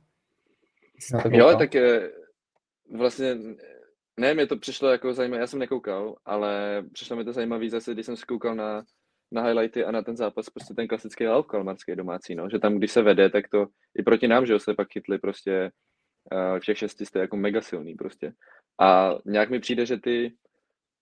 [1.31, 2.13] Jo, tak je,
[2.97, 3.37] vlastně,
[4.21, 7.95] ne, mě to přišlo jako zajímavé, já jsem nekoukal, ale přišlo mi to zajímavé zase,
[7.95, 8.85] když jsem se koukal na,
[9.33, 12.75] na highlighty a na ten zápas, prostě ten klasický lauf kalmarský domácí, no, že tam,
[12.75, 13.67] když se vede, tak to
[13.99, 15.71] i proti nám, že se pak chytli prostě
[16.33, 18.33] uh, všech šesti jste jako mega silný prostě.
[18.81, 20.35] A nějak mi přijde, že ty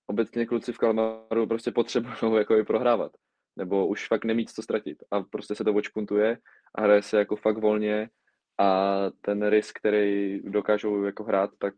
[0.06, 3.12] obecně kluci v Kalmaru prostě potřebují jako i prohrávat.
[3.56, 6.38] nebo už fakt nemít co ztratit a prostě se to očpuntuje
[6.74, 8.08] a hraje se jako fakt volně
[8.58, 11.74] a ten risk, který dokážou jako hrát, tak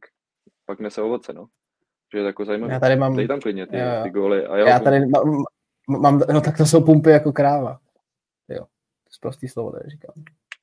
[0.67, 1.47] pak nese ovoce, no.
[2.13, 2.73] Že je to jako zajímavé.
[2.73, 3.17] Já tady mám...
[3.17, 4.47] Dej tam klidně ty, ty góly.
[4.47, 5.45] A já tady mám,
[5.89, 7.79] mám, no tak to jsou pumpy jako kráva.
[8.49, 10.15] Jo, to je prostý slovo, tady říkám.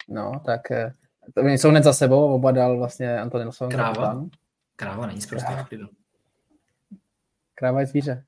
[0.10, 0.94] No, tak eh,
[1.36, 3.50] to oni jsou hned za sebou, oba dal vlastně Antonin.
[3.70, 3.94] Kráva?
[3.94, 4.30] Kapitán.
[4.80, 5.88] Kráva není zprostý klidu.
[7.56, 8.26] Kráva je zvíře.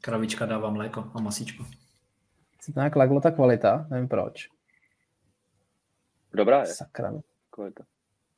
[0.00, 1.66] Kravička dává mléko a masíčko.
[2.60, 4.48] Se to nějak laglo ta kvalita, nevím proč.
[6.34, 6.66] Dobrá je.
[6.66, 7.12] Sakra.
[7.50, 7.84] Kvalita.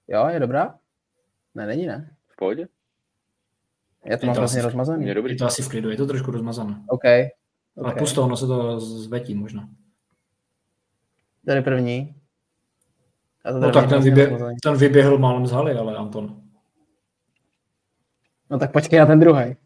[0.09, 0.79] Jo, je dobrá?
[1.55, 2.17] Ne, není ne.
[2.27, 2.69] V pohodě?
[4.05, 5.07] Já to je mám to vlastně rozmazaný.
[5.07, 5.33] Je, dobrý.
[5.33, 6.85] je to asi v klidu, je to trošku rozmazané.
[6.89, 7.01] OK.
[7.01, 7.31] okay.
[7.85, 9.69] A pustou, ono se to zvetí možná.
[11.47, 12.21] Tady první.
[13.45, 14.33] A to no tak ten, vyběh,
[14.63, 16.44] ten vyběhl málem z haly, ale Anton.
[18.51, 19.57] No tak počkej na ten druhý.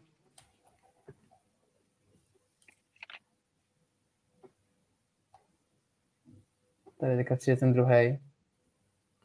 [6.99, 8.19] Tady teďka přijde ten druhý.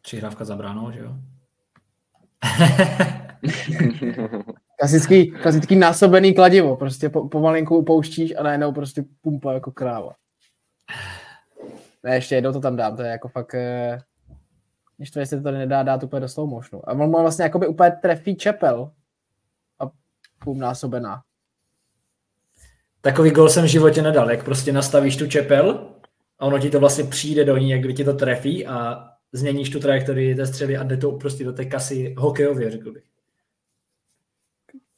[0.03, 1.17] Přihrávka za bránou, že jo?
[4.79, 6.77] klasický, klasický násobený kladivo.
[6.77, 10.15] Prostě po, pomalinku pouštíš a najednou prostě pumpa jako kráva.
[12.03, 13.55] Ne, ještě jednou to tam dám, to je jako fakt...
[13.55, 13.99] Eh,
[14.97, 16.89] když to jestli to nedá dát úplně do slow motionu.
[16.89, 18.93] A on vlastně jakoby úplně trefí čepel
[20.45, 21.23] půl násobená.
[23.01, 25.95] Takový gol jsem v životě nedal, jak prostě nastavíš tu čepel
[26.39, 29.71] a ono ti to vlastně přijde do ní, jak kdy ti to trefí a změníš
[29.71, 33.05] tu trajektorii té střely a jde to prostě do té kasy hokejově, řekl bych.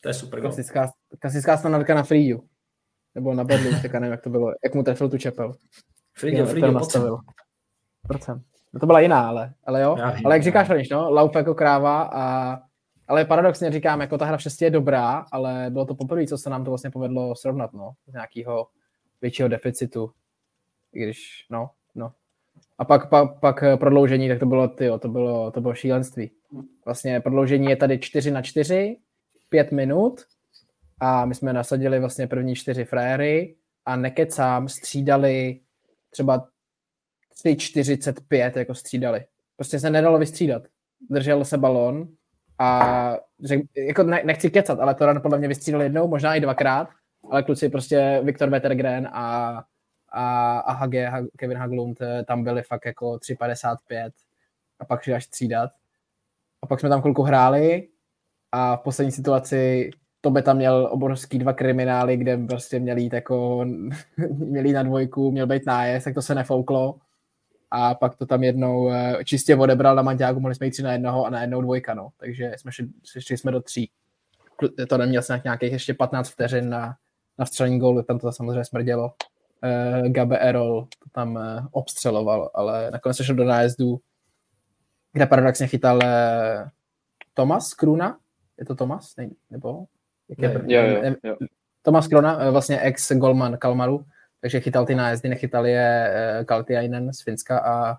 [0.03, 0.51] To je super gol.
[0.51, 2.45] Klasická, klasická standardka na Freeju.
[3.15, 4.53] Nebo na Berlu, nevím, jak to bylo.
[4.65, 5.55] Jak mu trefil tu čepel.
[6.13, 7.19] Freeju, Freeju, nastavil.
[8.09, 8.43] Procent.
[8.73, 9.97] No to byla jiná, ale, ale jo.
[9.99, 12.59] Já ale jak říkáš, Raniš, no, Laup jako kráva a
[13.09, 16.39] ale paradoxně říkám, jako ta hra v šesti je dobrá, ale bylo to poprvé, co
[16.39, 18.69] se nám to vlastně povedlo srovnat, no, z nějakého
[19.21, 20.11] většího deficitu.
[20.93, 22.13] I když, no, no.
[22.79, 26.31] A pak, pak, pak prodloužení, tak to bylo, tyjo, to bylo, to bylo šílenství.
[26.85, 28.97] Vlastně prodloužení je tady 4 na 4,
[29.49, 30.21] 5 minut
[31.01, 35.61] a my jsme nasadili vlastně první čtyři frajery a nekecám střídali
[36.11, 36.49] třeba
[37.45, 39.25] 3.45 jako střídali.
[39.57, 40.63] Prostě se nedalo vystřídat.
[41.11, 42.09] Držel se balon
[42.59, 46.89] a řek, jako ne, nechci kecat, ale to podle mě vystřídal jednou, možná i dvakrát,
[47.31, 49.63] ale kluci prostě Viktor Wettergren a,
[50.13, 54.11] a, a Hage, Kevin Haglund eh, tam byli fakt jako 3.55
[54.81, 55.71] a pak šli až střídat.
[56.63, 57.89] A pak jsme tam chvilku hráli
[58.53, 59.91] a v poslední situaci
[60.21, 63.65] to by tam měl obrovský dva kriminály, kde prostě měl jít jako,
[64.39, 66.99] měl jít na dvojku, měl být nájezd, tak to se nefouklo
[67.79, 70.93] a pak to tam jednou eh, čistě odebral na Manťáku, mohli jsme jít tři na
[70.93, 72.09] jednoho a na jednou dvojka, no.
[72.17, 73.91] Takže jsme šli, šli jsme do tří.
[74.89, 76.97] To neměl snad nějakých ještě 15 vteřin na,
[77.39, 79.13] na vstřelení gólu, tam to samozřejmě smrdělo.
[80.03, 84.01] Uh, Gabe Erol to tam uh, obstřeloval, ale nakonec se šel do nájezdu,
[85.13, 86.69] kde paradoxně chytal uh,
[87.35, 88.19] Tomas Kruna,
[88.59, 89.17] je to Tomas?
[89.17, 89.85] Ne, nebo?
[90.29, 91.37] Jak je, ne, jo, jo, jo.
[91.83, 94.05] Tomas Krona, vlastně ex-golman Kalmaru,
[94.41, 97.97] takže chytal ty nájezdy, nechytal je eh, Kaltiainen z Finska a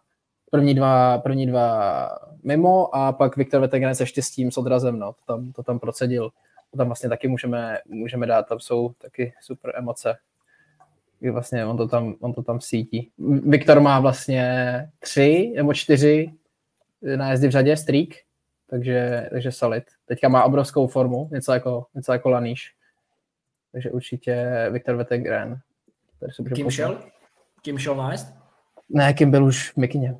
[0.52, 2.10] první dva, první dva
[2.44, 6.30] mimo a pak Viktor Vetegren se štěstím s odrazem, no, to tam, to tam procedil.
[6.72, 10.18] To tam vlastně taky můžeme, můžeme dát, tam jsou taky super emoce.
[11.20, 13.12] Kdy vlastně on to tam, on to tam sítí.
[13.44, 16.34] Viktor má vlastně tři nebo čtyři
[17.16, 18.10] nájezdy v řadě, streak,
[18.70, 19.84] takže, takže solid.
[20.06, 22.74] Teďka má obrovskou formu, něco jako, něco jako Laníš.
[23.72, 25.60] Takže určitě Viktor Vetegren
[26.56, 27.04] Kým šel?
[27.62, 28.28] Kým šel nájezd?
[28.90, 30.16] Ne, Kým byl už v Mikině.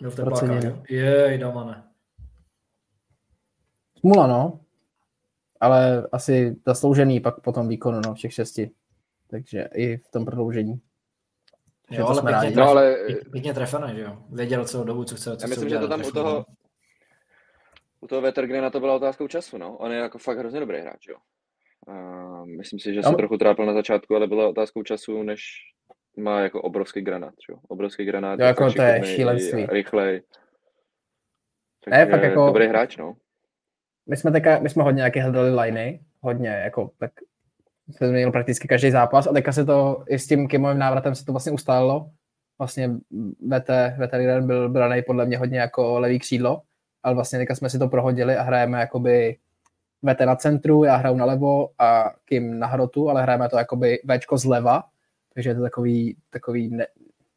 [0.00, 1.84] Byl v teplákách, Jej, ne.
[3.98, 4.60] Smula, no.
[5.60, 8.70] Ale asi zasloužený pak po tom výkonu, no, všech šesti.
[9.30, 10.80] Takže i v tom prodloužení.
[11.90, 12.96] Jo, ale pěkně, tref, no, ale
[13.32, 14.18] pěkně trefený, že jo?
[14.30, 15.36] Věděl celou dobu, co chce.
[15.36, 16.46] Co Já myslím, že to tam u toho,
[18.00, 19.76] u toho Vetergrena to byla otázkou času, no.
[19.76, 21.16] On je jako fakt hrozně dobrý hráč, jo.
[21.86, 25.42] A myslím si, že se trochu trápil na začátku, ale byla otázkou času, než
[26.16, 27.58] má jako obrovský granát, jo?
[27.68, 28.40] Obrovský granát.
[28.40, 29.66] Jo, jako to je šílenství.
[29.66, 30.22] Rychlej.
[31.84, 32.46] Takže ne, fakt jako...
[32.46, 33.16] Dobrý hráč, no.
[34.06, 37.10] My jsme, teka, my jsme hodně nějaké hledali liney, hodně, jako tak
[37.90, 41.24] jsme změnili prakticky každý zápas a teďka se to i s tím Kimovým návratem se
[41.24, 42.10] to vlastně ustálilo.
[42.58, 42.90] Vlastně
[43.52, 44.14] VT, VT
[44.46, 46.62] byl braný podle mě hodně jako levý křídlo,
[47.02, 49.36] ale vlastně teďka jsme si to prohodili a hrajeme jakoby
[50.04, 54.38] Vete na centru, já hraju nalevo a Kim na hrotu, ale hrajeme to jakoby Včko
[54.38, 54.82] zleva,
[55.34, 56.86] takže je to takový, takový ne,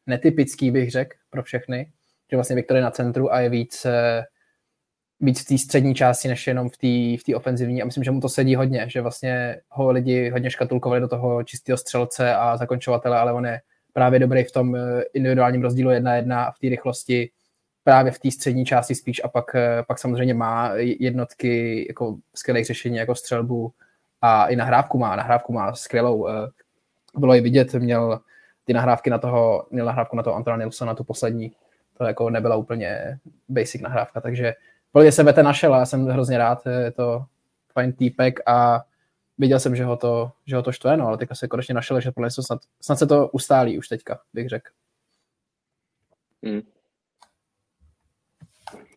[0.06, 1.92] netypický, bych řekl, pro všechny,
[2.30, 4.24] že vlastně Viktor je na centru a je víc, eh,
[5.20, 7.82] být v té střední části, než jenom v té v ofenzivní.
[7.82, 11.42] A myslím, že mu to sedí hodně, že vlastně ho lidi hodně škatulkovali do toho
[11.42, 13.60] čistého střelce a zakončovatele, ale on je
[13.92, 17.30] právě dobrý v tom eh, individuálním rozdílu 1-1 a v té rychlosti
[17.88, 22.66] právě v té střední části spíš a pak, eh, pak samozřejmě má jednotky jako skvělých
[22.66, 23.72] řešení jako střelbu
[24.22, 26.28] a i nahrávku má, nahrávku má skvělou.
[26.28, 26.32] Eh,
[27.18, 28.20] bylo i vidět, měl
[28.64, 31.52] ty nahrávky na toho, měl nahrávku na toho Antona Nilsona, tu poslední,
[31.98, 33.18] to jako nebyla úplně
[33.48, 34.54] basic nahrávka, takže
[34.92, 37.24] podle sebe ten našel a já jsem hrozně rád, je to
[37.72, 38.84] fajn týpek a
[39.38, 42.00] viděl jsem, že ho to, že ho to štve, no, ale teďka se konečně našel,
[42.00, 44.70] že podle snad, snad se to ustálí už teďka, bych řekl.
[46.44, 46.77] Hmm.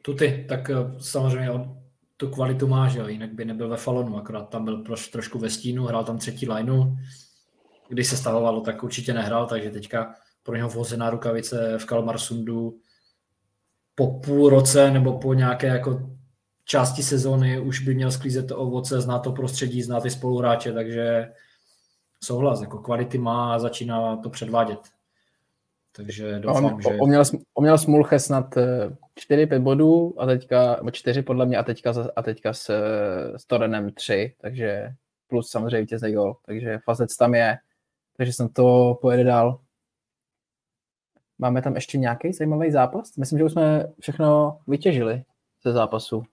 [0.01, 1.51] Tuty, tak eh, samozřejmě
[2.17, 5.39] tu kvalitu má, že jo, jinak by nebyl ve Falonu, akorát tam byl troš, trošku
[5.39, 6.97] ve stínu, hrál tam třetí lineu,
[7.89, 12.77] když se stavovalo, tak určitě nehrál, takže teďka pro něho vhozená rukavice v Kalmarsundu
[13.95, 16.11] po půl roce nebo po nějaké jako
[16.65, 21.31] části sezóny už by měl sklízet to ovoce, zná to prostředí, zná ty spoluhráče, takže
[22.23, 24.79] souhlas, jako kvality má a začíná to předvádět.
[25.91, 26.89] Takže doufám, on, že...
[27.01, 27.23] On měl,
[27.53, 28.55] on měl smulche snad
[29.29, 32.69] 4-5 bodů a teďka, 4 podle mě a teďka, a teďka s,
[33.37, 34.93] s Torenem 3, takže
[35.27, 37.57] plus samozřejmě vítězný gol, takže Fazec tam je,
[38.17, 39.59] takže jsem to pojede dál.
[41.39, 43.17] Máme tam ještě nějaký zajímavý zápas?
[43.17, 45.23] Myslím, že už jsme všechno vytěžili
[45.63, 46.23] ze zápasu.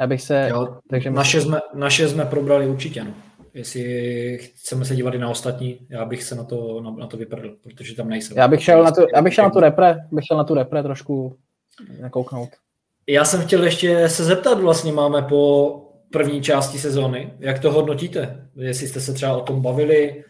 [0.00, 0.48] Já bych se...
[0.50, 3.14] Jo, takže naše, jsme, naše jsme probrali určitě, no.
[3.54, 7.16] Jestli chceme se dívat i na ostatní, já bych se na to, na, na to
[7.16, 8.36] vyprdl, protože tam nejsem.
[8.36, 10.54] Já bych šel na tu, já bych šel na tu repre, bych šel na tu
[10.54, 11.36] repre trošku
[12.00, 12.50] nakouknout.
[13.06, 15.74] Já jsem chtěl ještě se zeptat, vlastně máme po
[16.12, 18.48] první části sezóny, jak to hodnotíte?
[18.56, 20.24] Jestli jste se třeba o tom bavili,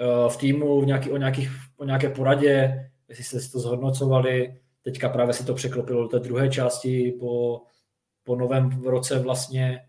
[0.00, 4.60] Eh, v týmu v nějaký, o, nějakých, o nějaké poradě, jestli jste si to zhodnocovali.
[4.82, 7.60] Teďka právě se to překlopilo do té druhé části po,
[8.24, 9.80] po novém roce vlastně.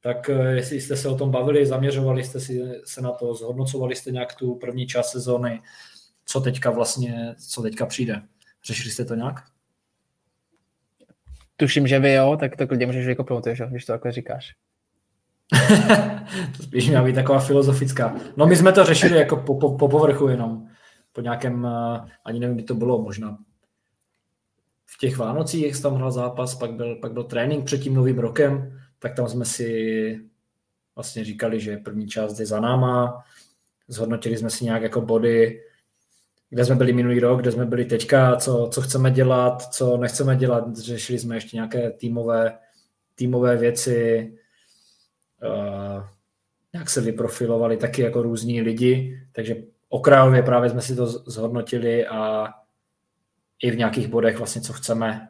[0.00, 3.96] Tak eh, jestli jste se o tom bavili, zaměřovali jste si se na to, zhodnocovali
[3.96, 5.62] jste nějak tu první část sezóny,
[6.24, 8.22] co teďka vlastně, co teďka přijde.
[8.64, 9.34] Řešili jste to nějak?
[11.56, 14.54] Tuším, že vy jo, tak to klidně můžeš vykopnout, když to takhle říkáš.
[16.56, 18.16] to spíš měla být taková filozofická.
[18.36, 20.68] No my jsme to řešili jako po, po, po povrchu jenom.
[21.12, 23.38] Po nějakém, uh, ani nevím, kdy to bylo, možná
[24.86, 28.18] v těch Vánocích, jak tam hrál zápas, pak byl, pak byl trénink před tím novým
[28.18, 30.20] rokem, tak tam jsme si
[30.94, 33.24] vlastně říkali, že první část je za náma,
[33.88, 35.62] zhodnotili jsme si nějak jako body,
[36.50, 40.36] kde jsme byli minulý rok, kde jsme byli teďka, co, co chceme dělat, co nechceme
[40.36, 42.58] dělat, řešili jsme ještě nějaké týmové,
[43.14, 44.32] týmové věci,
[45.42, 46.04] uh,
[46.72, 49.56] nějak se vyprofilovali taky jako různí lidi, takže
[49.88, 52.48] okrajově právě jsme si to zhodnotili a
[53.62, 55.28] i v nějakých bodech vlastně, co chceme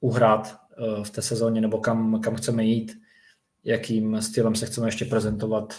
[0.00, 0.46] uhrát.
[0.46, 0.69] uh,
[1.02, 3.00] v té sezóně nebo kam, kam chceme jít,
[3.64, 5.74] jakým stylem se chceme ještě prezentovat.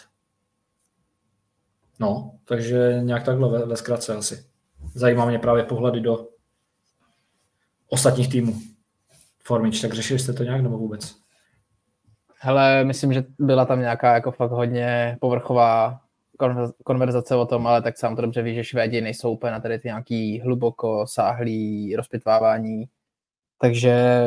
[1.99, 4.45] No, takže nějak takhle ve, ve zkratce asi.
[4.93, 6.27] Zajímá mě právě pohledy do
[7.89, 8.55] ostatních týmů.
[9.43, 11.15] Formič, tak řešili jste to nějak nebo vůbec?
[12.39, 16.01] Hele, myslím, že byla tam nějaká jako fakt hodně povrchová
[16.83, 19.79] konverzace o tom, ale tak sám to dobře ví, že Švédi nejsou úplně na tady
[19.79, 22.85] ty nějaký hluboko sáhlý rozpitvávání.
[23.61, 24.25] Takže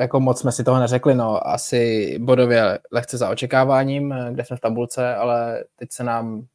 [0.00, 4.60] jako moc jsme si toho neřekli, no asi bodově lehce za očekáváním, kde jsme v
[4.60, 6.46] tabulce, ale teď se nám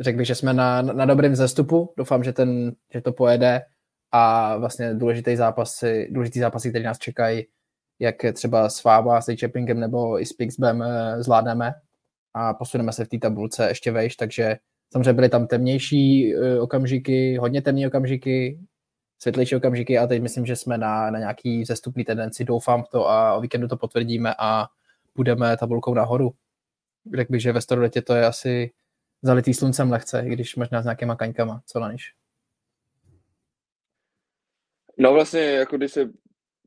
[0.00, 3.62] řekl bych, že jsme na, na dobrém zestupu, doufám, že, ten, že to pojede
[4.12, 7.46] a vlastně důležitý zápasy, důležitý zápasy, které nás čekají,
[7.98, 11.74] jak třeba s Fába, s Chappingem nebo i s Pixbem eh, zvládneme
[12.34, 14.56] a posuneme se v té tabulce ještě vejš, takže
[14.92, 18.58] samozřejmě byly tam temnější eh, okamžiky, hodně temné okamžiky,
[19.18, 23.08] světlejší okamžiky a teď myslím, že jsme na, na nějaký zestupný tendenci, doufám v to
[23.08, 24.66] a o víkendu to potvrdíme a
[25.14, 26.34] budeme tabulkou nahoru.
[27.14, 28.72] Řekl bych, že ve staroletě to je asi
[29.22, 32.14] zalitý sluncem lehce, i když možná s nějakýma kaňkama, co Laniš?
[34.98, 36.10] No vlastně, jako když se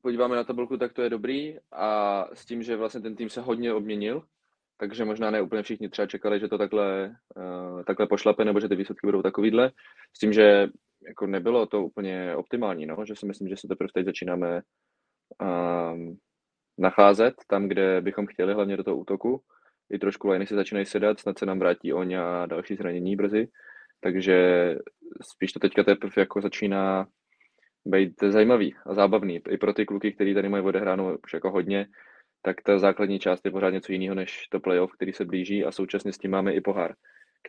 [0.02, 3.42] podíváme na tabulku, tak to je dobrý a s tím, že vlastně ten tým se
[3.42, 4.24] hodně obměnil,
[4.80, 8.70] takže možná ne úplně všichni třeba čekali, že to takhle, uh, takhle pošlape nebo že
[8.70, 9.72] ty výsledky budou takovýhle,
[10.16, 10.68] s tím, že
[11.08, 13.06] jako nebylo to úplně optimální, no?
[13.06, 14.62] že si myslím, že se teprve teď začínáme
[15.42, 16.18] um,
[16.78, 19.42] nacházet tam, kde bychom chtěli, hlavně do toho útoku.
[19.92, 23.48] I trošku liny se začínají sedat, snad se nám vrátí Oň a další zranění brzy.
[24.00, 24.76] Takže
[25.22, 27.08] spíš to teďka teprve jako začíná
[27.86, 29.42] být zajímavý a zábavný.
[29.50, 31.88] I pro ty kluky, kteří tady mají odehráno už jako hodně,
[32.42, 35.72] tak ta základní část je pořád něco jiného než to playoff, který se blíží a
[35.72, 36.96] současně s tím máme i pohár,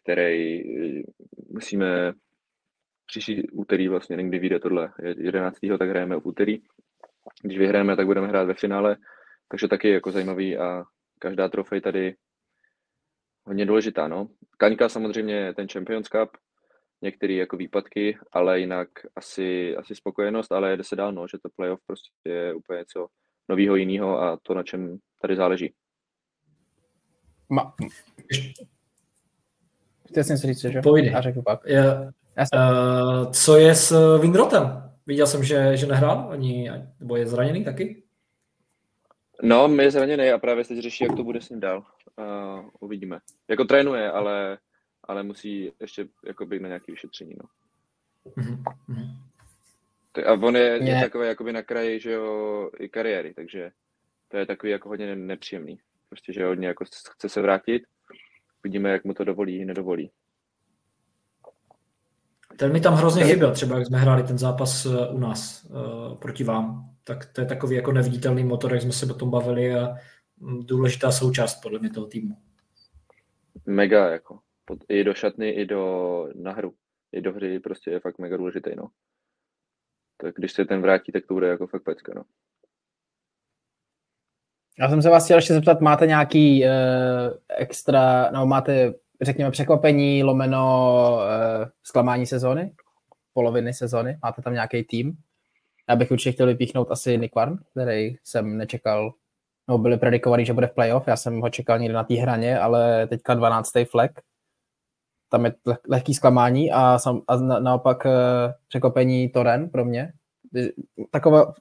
[0.02, 1.02] který eh,
[1.48, 2.12] musíme
[3.06, 5.58] příští úterý vlastně, někdy vyjde tohle 11.
[5.78, 6.58] tak hrajeme v úterý.
[7.42, 8.96] Když vyhrajeme, tak budeme hrát ve finále,
[9.48, 10.84] takže taky jako zajímavý a
[11.18, 12.14] každá trofej tady
[13.44, 14.28] hodně důležitá, no.
[14.58, 16.30] Kaňka samozřejmě ten Champions Cup,
[17.02, 21.48] některé jako výpadky, ale jinak asi, asi spokojenost, ale jde se dál, no, že to
[21.56, 23.06] playoff prostě je úplně něco
[23.50, 25.74] nového jiného a to, na čem tady záleží.
[27.48, 27.74] Ma...
[30.08, 30.80] Chtěl jsem si říct, že?
[30.82, 31.10] Pojde.
[31.10, 31.60] A řekl pak.
[31.66, 32.12] Je,
[32.54, 34.92] uh, co je s Windrotem?
[35.06, 36.70] Viděl jsem, že, že nehrál, ani,
[37.00, 38.02] nebo je zraněný taky?
[39.42, 41.84] No, my je zraněný a právě teď řeší, jak to bude s ním dál.
[42.18, 43.18] Uh, uvidíme.
[43.48, 44.58] Jako trénuje, ale,
[45.04, 47.34] ale musí ještě jako být na nějaké vyšetření.
[47.42, 47.48] No.
[48.36, 49.16] Mm-hmm.
[50.26, 53.70] A on je, je takový jakoby na kraji, že jo, i kariéry, takže
[54.28, 55.78] to je takový jako hodně nepříjemný.
[56.08, 57.82] Prostě, že hodně jako chce se vrátit.
[58.64, 60.10] Vidíme, jak mu to dovolí, nedovolí.
[62.56, 66.18] Ten mi tam hrozně chyběl, třeba jak jsme hráli ten zápas eh, u nás uh,
[66.18, 66.90] proti vám.
[67.04, 69.94] Tak to je takový jako neviditelný motor, jak jsme se o tom bavili a
[70.38, 72.36] mm, důležitá součást podle mě toho týmu.
[73.66, 74.38] Mega, jako.
[74.88, 76.74] I do šatny, i do na hru.
[77.12, 78.88] I do hry prostě je fakt mega důležitý, no.
[80.20, 82.22] Tak když se ten vrátí, tak to bude jako fakt pecka, no.
[84.78, 86.70] Já jsem se vás chtěl ještě zeptat, máte nějaký uh,
[87.48, 92.74] extra, no máte, řekněme, překvapení, lomeno uh, zklamání sezóny?
[93.32, 94.18] Poloviny sezóny?
[94.22, 95.16] Máte tam nějaký tým?
[95.88, 99.14] Já bych určitě chtěl vypíchnout asi Nick Warn, který jsem nečekal,
[99.68, 102.58] no byli predikovaný, že bude v playoff, já jsem ho čekal někde na té hraně,
[102.58, 103.72] ale teďka 12.
[103.90, 104.20] flek,
[105.30, 105.54] tam je
[105.88, 108.12] lehký zklamání a, sam, a na, naopak uh,
[108.68, 110.12] překvapení Toren pro mě.
[111.10, 111.54] Taková,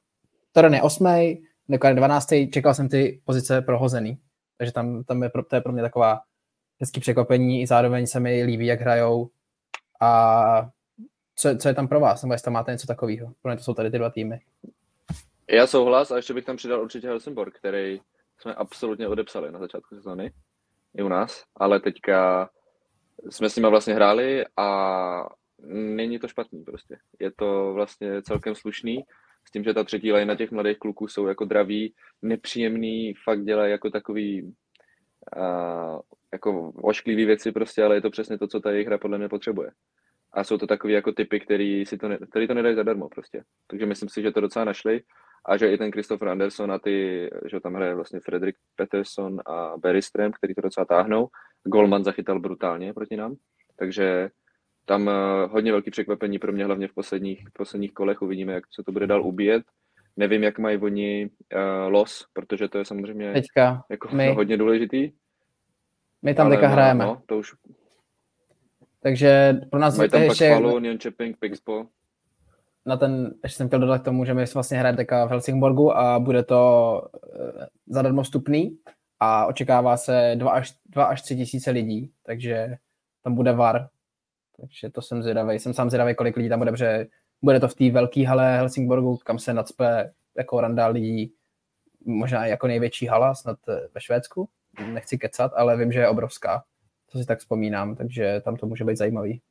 [0.51, 2.27] Toren je osmý, Nekon 12.
[2.53, 4.17] čekal jsem ty pozice prohozený,
[4.57, 6.19] takže tam, tam je, to je pro mě taková
[6.79, 9.29] hezký překvapení, i zároveň se mi líbí, jak hrajou
[10.01, 10.69] a
[11.35, 13.33] co, co je tam pro vás, nebo jestli tam máte něco takového.
[13.41, 14.39] Pro mě to jsou tady ty dva týmy.
[15.49, 18.01] Já souhlas a ještě bych tam přidal určitě Helsingborg, který
[18.37, 20.31] jsme absolutně odepsali na začátku sezóny,
[20.97, 22.49] i u nás, ale teďka
[23.29, 25.29] jsme s nimi vlastně hráli a
[25.67, 26.97] není to špatný prostě.
[27.19, 29.03] Je to vlastně celkem slušný
[29.47, 33.71] s tím, že ta třetí lajna těch mladých kluků jsou jako draví, nepříjemný, fakt dělají
[33.71, 35.99] jako takový uh,
[36.33, 39.29] jako ošklivý věci prostě, ale je to přesně to, co ta jejich hra podle mě
[39.29, 39.71] potřebuje.
[40.33, 43.43] A jsou to takový jako typy, který, si to, ne, který to nedají zadarmo prostě.
[43.67, 45.01] Takže myslím si, že to docela našli
[45.45, 49.73] a že i ten Christopher Anderson a ty, že tam hraje vlastně Frederick Peterson a
[49.77, 51.27] Barry Strem, který to docela táhnou.
[51.63, 53.35] Golman zachytal brutálně proti nám,
[53.75, 54.29] takže
[54.85, 58.21] tam uh, hodně velký překvapení pro mě, hlavně v posledních, v posledních kolech.
[58.21, 59.63] Uvidíme, jak se to bude dál ubíjet.
[60.17, 65.11] Nevím, jak mají oni uh, los, protože to je samozřejmě Teďka jako my, hodně důležitý.
[66.21, 67.05] My tam teďka hrajeme.
[67.05, 67.55] No, to už...
[69.01, 70.49] Takže pro nás mají tam ještě...
[70.49, 71.85] Pak Palu, Cheping, Pixbo.
[72.85, 75.97] Na ten, ještě jsem chtěl dodat k tomu, že my vlastně hrajeme teďka v Helsingborgu
[75.97, 78.77] a bude to uh, zadarmo vstupný
[79.19, 82.77] a očekává se 2 až, 2 až 3 tisíce lidí, takže
[83.23, 83.89] tam bude VAR,
[84.57, 85.59] takže to jsem zvědavý.
[85.59, 87.07] Jsem sám zvědavý, kolik lidí tam bude, protože
[87.41, 91.33] bude to v té velké hale Helsingborgu, kam se nadspe jako randa lidí,
[92.05, 94.49] možná jako největší hala snad eh, ve Švédsku.
[94.85, 96.63] Nechci kecat, ale vím, že je obrovská.
[97.11, 99.41] To si tak vzpomínám, takže tam to může být zajímavý.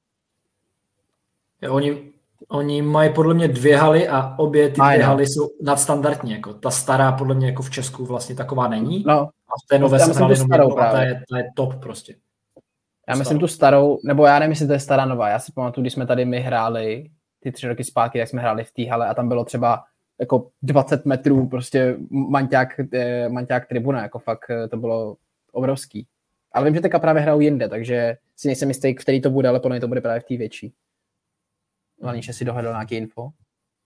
[1.71, 2.13] Oni,
[2.49, 5.05] oni mají podle mě dvě haly a obě ty dvě no.
[5.05, 6.33] haly jsou nadstandardní.
[6.33, 9.05] Jako ta stará podle mě jako v Česku vlastně taková není.
[9.07, 9.15] No.
[9.23, 12.15] A v té nové se starou, a ta je, ta je top prostě.
[13.09, 15.29] Já myslím tu starou, nebo já nevím, jestli to je stará nová.
[15.29, 17.11] Já si pamatuju, když jsme tady my hráli
[17.41, 19.85] ty tři roky zpátky, jak jsme hráli v té hale a tam bylo třeba
[20.21, 25.17] jako 20 metrů prostě manťák, eh, manťák tribuna, jako fakt eh, to bylo
[25.53, 26.07] obrovský.
[26.53, 29.61] Ale vím, že teďka právě hrajou jinde, takže si nejsem jistý, který to bude, ale
[29.61, 30.73] podle to bude právě v té větší.
[32.03, 33.29] Hlavně, že si dohledal nějaký info,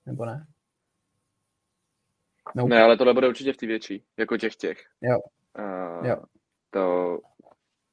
[0.07, 0.47] nebo ne?
[2.55, 2.67] No.
[2.67, 4.79] Ne, ale tohle bude určitě v té větší, jako těch těch.
[5.01, 5.19] Jo.
[5.59, 6.17] Uh, jo.
[6.71, 7.19] To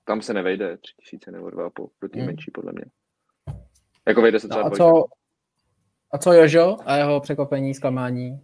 [0.05, 2.27] tam se nevejde tři tisíce nebo dva půl, pro tým hmm.
[2.27, 2.85] menší podle mě.
[4.07, 5.03] Jako vejde se třeba no a, co,
[6.13, 8.41] a co Jožo a jeho překvapení, zklamání?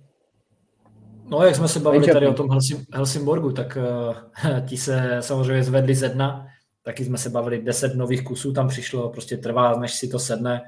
[1.23, 5.63] No, jak jsme se bavili tady o tom Helsim, Helsingborgu, tak uh, ti se samozřejmě
[5.63, 6.47] zvedli ze dna,
[6.83, 10.61] taky jsme se bavili, deset nových kusů tam přišlo, prostě trvá, než si to sedne,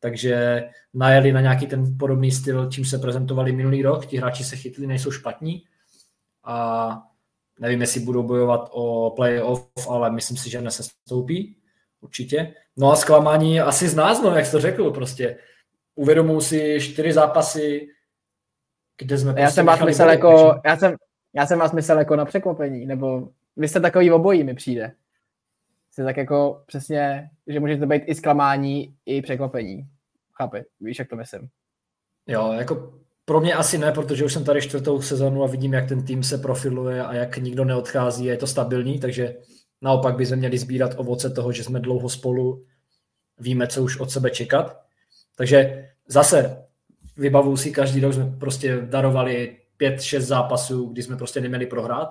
[0.00, 4.56] takže najeli na nějaký ten podobný styl, čím se prezentovali minulý rok, ti hráči se
[4.56, 5.64] chytli, nejsou špatní
[6.44, 7.02] a
[7.60, 11.56] Nevím, jestli budou bojovat o playoff, ale myslím si, že nesestoupí.
[12.00, 12.54] Určitě.
[12.76, 15.38] No a zklamání asi z nás, no, jak jsi to řekl, prostě.
[15.94, 17.88] Uvědomuji si čtyři zápasy,
[18.98, 20.96] kde jsme já jsem vás myslel jako, já jsem,
[21.34, 24.92] já jsem vás myslel jako na překvapení, nebo vy jste takový obojí, mi přijde.
[25.90, 29.88] Jste tak jako přesně, že můžete být i zklamání, i překvapení.
[30.36, 31.48] Chápi, víš, jak to myslím.
[32.26, 35.88] Jo, jako pro mě asi ne, protože už jsem tady čtvrtou sezonu a vidím, jak
[35.88, 39.36] ten tým se profiluje a jak nikdo neodchází a je to stabilní, takže
[39.82, 42.64] naopak bychom měli sbírat ovoce toho, že jsme dlouho spolu,
[43.38, 44.80] víme, co už od sebe čekat.
[45.36, 46.66] Takže zase
[47.16, 52.08] vybavuju si každý rok, jsme prostě darovali pět, šest zápasů, kdy jsme prostě neměli prohrát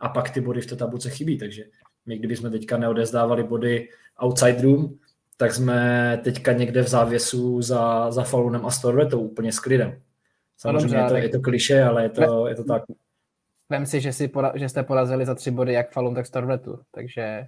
[0.00, 1.64] a pak ty body v té tabulce chybí, takže
[2.06, 3.88] my kdybychom teďka neodezdávali body
[4.24, 4.98] outside room,
[5.36, 10.00] tak jsme teďka někde v závěsu za, za Falunem a Storvetou úplně s klidem.
[10.58, 12.82] Samozřejmě je to, je to kliše, ale je to, je to tak.
[13.70, 16.78] Vem si, že, si pora, že jste porazili za tři body jak Falun, tak Storvetu,
[16.90, 17.46] takže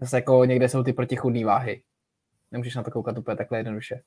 [0.00, 1.82] zase jako někde jsou ty protichudné váhy.
[2.52, 4.00] Nemůžeš na to koukat úplně takhle jednoduše.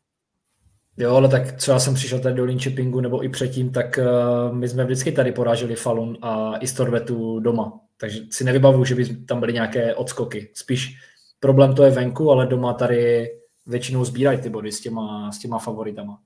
[0.97, 4.69] Jo, ale tak třeba jsem přišel tady do Linköpingu nebo i předtím, tak uh, my
[4.69, 7.79] jsme vždycky tady poráželi Falun a i Storvetu doma.
[7.97, 10.51] Takže si nevybavuju, že by tam byly nějaké odskoky.
[10.53, 10.97] Spíš
[11.39, 13.27] problém to je venku, ale doma tady
[13.67, 16.19] většinou sbírají ty body s těma, s těma favoritama.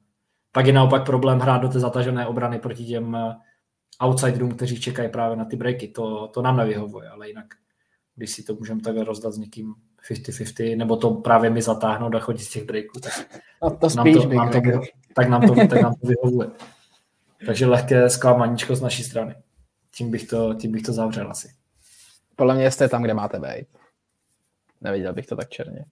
[0.51, 3.35] Pak je naopak problém hrát do té zatažené obrany proti těm eh,
[4.05, 5.87] outsiderům, kteří čekají právě na ty breaky.
[5.87, 7.45] To, to nám nevyhovuje, ale jinak,
[8.15, 9.73] když si to můžeme takhle rozdat s někým
[10.11, 13.13] 50-50, nebo to právě mi zatáhnout a chodit z těch breaků, tak,
[13.63, 14.81] no to spíš nám to, nám to,
[15.13, 16.49] tak, nám to, tak nám to vyhovuje.
[17.45, 19.35] Takže lehké zklamaníčko z naší strany.
[19.95, 21.58] Tím bych to, tím bych to zavřel asi.
[22.39, 23.67] Podle mě jste tam, kde máte být.
[24.81, 25.85] Neviděl bych to tak černě.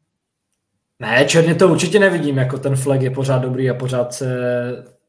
[0.99, 4.37] Ne, černě to určitě nevidím, jako ten flag je pořád dobrý a pořád se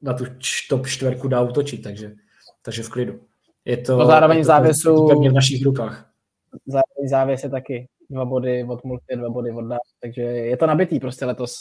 [0.03, 0.25] na tu
[0.69, 2.13] top čtverku dá utočit, takže,
[2.63, 3.21] takže v klidu.
[3.65, 6.11] Je to, no zároveň je to závěsu, v našich rukách.
[6.67, 10.67] Zároveň závěs je taky dva body od multi, dva body od nás, takže je to
[10.67, 11.55] nabitý prostě letos.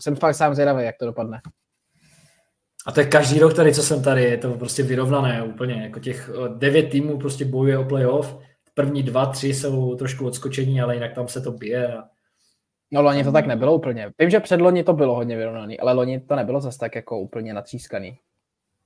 [0.00, 1.40] Jsem fakt sám zvědavý, jak to dopadne.
[2.86, 6.00] A to je každý rok tady, co jsem tady, je to prostě vyrovnané úplně, jako
[6.00, 8.36] těch devět týmů prostě bojuje o playoff,
[8.82, 12.08] první dva, tři jsou trošku odskočení, ale jinak tam se to bije a
[12.92, 14.12] No loni to tak nebylo úplně.
[14.18, 17.20] Vím, že před loni to bylo hodně vyrovnaný, ale loni to nebylo zase tak jako
[17.20, 18.18] úplně natřískaný.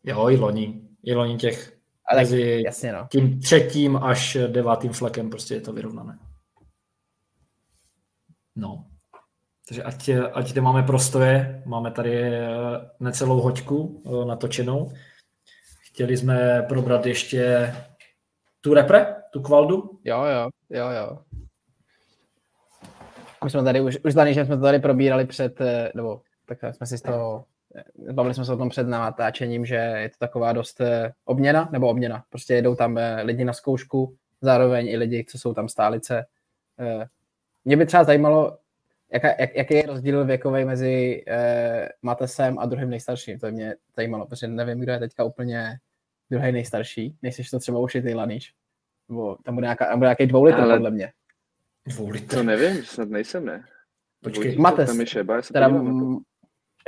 [0.04, 0.80] Jo, i loni.
[1.04, 3.06] I loni těch ale mezi jasně, no.
[3.10, 6.18] tím třetím až devátým flekem prostě je to vyrovnané.
[8.56, 8.86] No.
[9.68, 12.50] Takže ať, ať kde máme prostoje, máme tady eh,
[13.00, 14.92] necelou hoďku eh, natočenou.
[15.82, 17.72] Chtěli jsme probrat ještě
[18.60, 19.98] tu repre, tu kvaldu.
[20.04, 21.18] Jo, jo, jo, jo.
[23.44, 26.58] My jsme tady už, už tady, že jsme to tady probírali před, eh, nebo tak
[26.74, 30.16] jsme si z toho, eh, bavili jsme se o tom před natáčením, že je to
[30.18, 32.24] taková dost eh, obměna, nebo obměna.
[32.30, 36.24] Prostě jedou tam lidi na zkoušku, zároveň i lidi, co jsou tam stálice.
[37.64, 38.58] Mě by třeba zajímalo,
[39.12, 41.24] jaká, jak, jaký je rozdíl věkový mezi
[42.02, 43.38] Matesem a druhým nejstarším.
[43.38, 45.78] To mě zajímalo, protože nevím, kdo je teďka úplně
[46.30, 47.16] druhý nejstarší.
[47.22, 48.54] Nejsi to třeba už i ty Laniš.
[49.08, 50.74] Nebo tam bude, nějaká, bude nějaký dvou litr, Ale...
[50.74, 51.12] podle mě.
[51.86, 52.36] Dvou litr.
[52.36, 53.64] To nevím, snad nejsem, ne?
[54.22, 54.56] Počkej.
[54.56, 54.90] Mates.
[54.90, 55.70] Tam je Šeba, teda,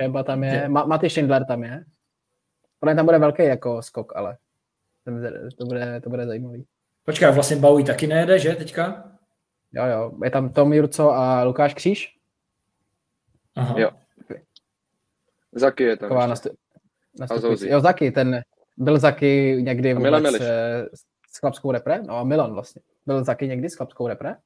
[0.01, 0.69] Šeba tam je, je.
[0.69, 1.85] Maty Schindler tam je.
[2.81, 4.37] Podle tam bude velký jako skok, ale
[5.59, 6.67] to bude, to bude zajímavý.
[7.05, 9.13] Počkej, vlastně Baují taky nejede, že teďka?
[9.73, 10.19] Jo, jo.
[10.25, 12.17] Je tam Tom Jurco a Lukáš Kříž.
[13.57, 13.75] Aha.
[13.79, 13.91] Jo.
[15.53, 16.09] Zaky je tam.
[16.09, 16.49] Taková nastu...
[17.67, 18.43] Jo, Zaky, ten
[18.77, 21.05] byl Zaky někdy vůbec s,
[21.37, 22.03] s chlapskou repre.
[22.03, 22.83] No a Milan vlastně.
[23.07, 24.37] Byl Zaky někdy s chlapskou repre?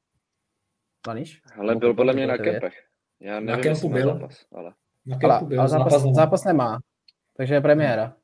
[1.02, 1.42] Planíš?
[1.58, 2.86] Ale byl podle mě na kempech.
[3.20, 4.06] Já nevím, na kempu byl.
[4.06, 4.72] Zápas, ale...
[5.06, 5.60] Na kempu byl.
[5.60, 6.80] Ale zápas, zápas, zápas nemá.
[7.36, 8.16] Takže je premiéra.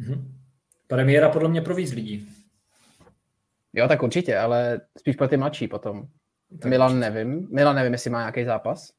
[0.00, 0.32] Mm-hmm.
[0.86, 2.28] Premiéra podle mě pro víc lidí.
[3.72, 6.08] Jo, tak určitě, ale spíš pro ty mladší potom.
[6.60, 7.10] Tak Milan určitě.
[7.10, 7.48] nevím.
[7.50, 8.92] Milan nevím, jestli má nějaký zápas.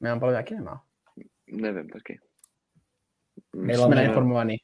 [0.00, 0.82] Milan podle mě jaký nemá.
[1.52, 2.20] Nevím taky.
[3.56, 4.56] Milan Jsme neinformovaný.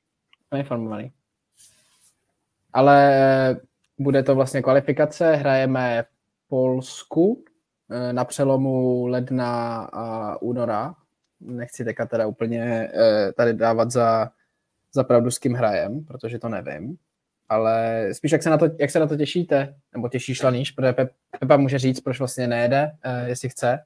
[0.52, 1.12] Neinformovaný.
[2.78, 3.60] Ale
[3.98, 7.44] bude to vlastně kvalifikace, hrajeme v Polsku
[7.90, 10.94] eh, na přelomu ledna a února.
[11.40, 14.30] Nechci teďka teda úplně eh, tady dávat za,
[14.94, 16.96] za pravdu, s kým hrajem, protože to nevím.
[17.48, 20.92] Ale spíš, jak se na to, jak se na to těšíte, nebo těšíš Laníš, protože
[21.40, 23.78] Pepa může říct, proč vlastně nejede, eh, jestli chce.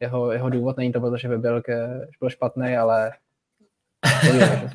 [0.00, 3.12] Jeho, jeho důvod není to, protože by byl, ke, byl špatný, ale...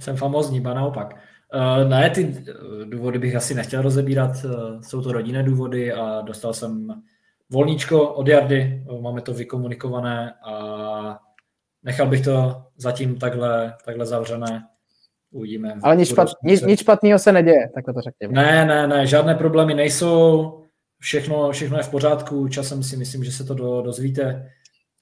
[0.00, 1.29] Jsem famózní, ba naopak.
[1.54, 6.20] Uh, ne, ty eh, důvody bych asi nechtěl rozebírat, uh, jsou to rodinné důvody a
[6.20, 7.02] dostal jsem
[7.50, 11.18] volníčko od Jardy, máme to vykomunikované a
[11.82, 14.66] nechal bych to zatím takhle, takhle zavřené.
[15.30, 15.74] Uvidíme.
[15.82, 18.32] Ale nic, špat, nic, nic špatného se neděje, tak to řekněme.
[18.32, 20.52] Ne, ne, ne, žádné problémy nejsou,
[20.98, 24.52] všechno, všechno je v pořádku, časem si myslím, že se to do, dozvíte.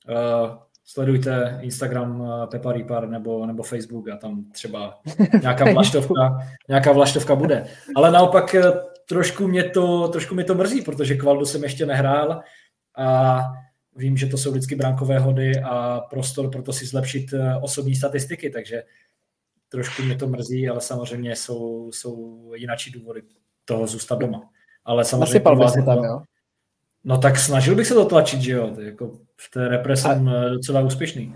[0.09, 0.57] Uh,
[0.89, 5.01] sledujte Instagram eh, Pepa Ripar nebo, nebo Facebook a tam třeba
[5.43, 7.67] nějaká vlaštovka, nějaká vlaštovka bude.
[7.97, 8.73] Ale naopak eh,
[9.09, 12.41] trošku mě to, trošku mě to mrzí, protože Kvaldu jsem ještě nehrál
[12.97, 13.41] a
[13.97, 17.95] vím, že to jsou vždycky bránkové hody a prostor pro to si zlepšit eh, osobní
[17.95, 18.83] statistiky, takže
[19.69, 23.23] trošku mě to mrzí, ale samozřejmě jsou, jsou jinačí důvody
[23.65, 24.51] toho zůstat doma.
[24.85, 26.21] Ale samozřejmě vás se tam, jo?
[27.05, 30.49] No tak snažil bych se to tlačit, že jo, jako v té repre jsem a...
[30.49, 31.35] docela úspěšný.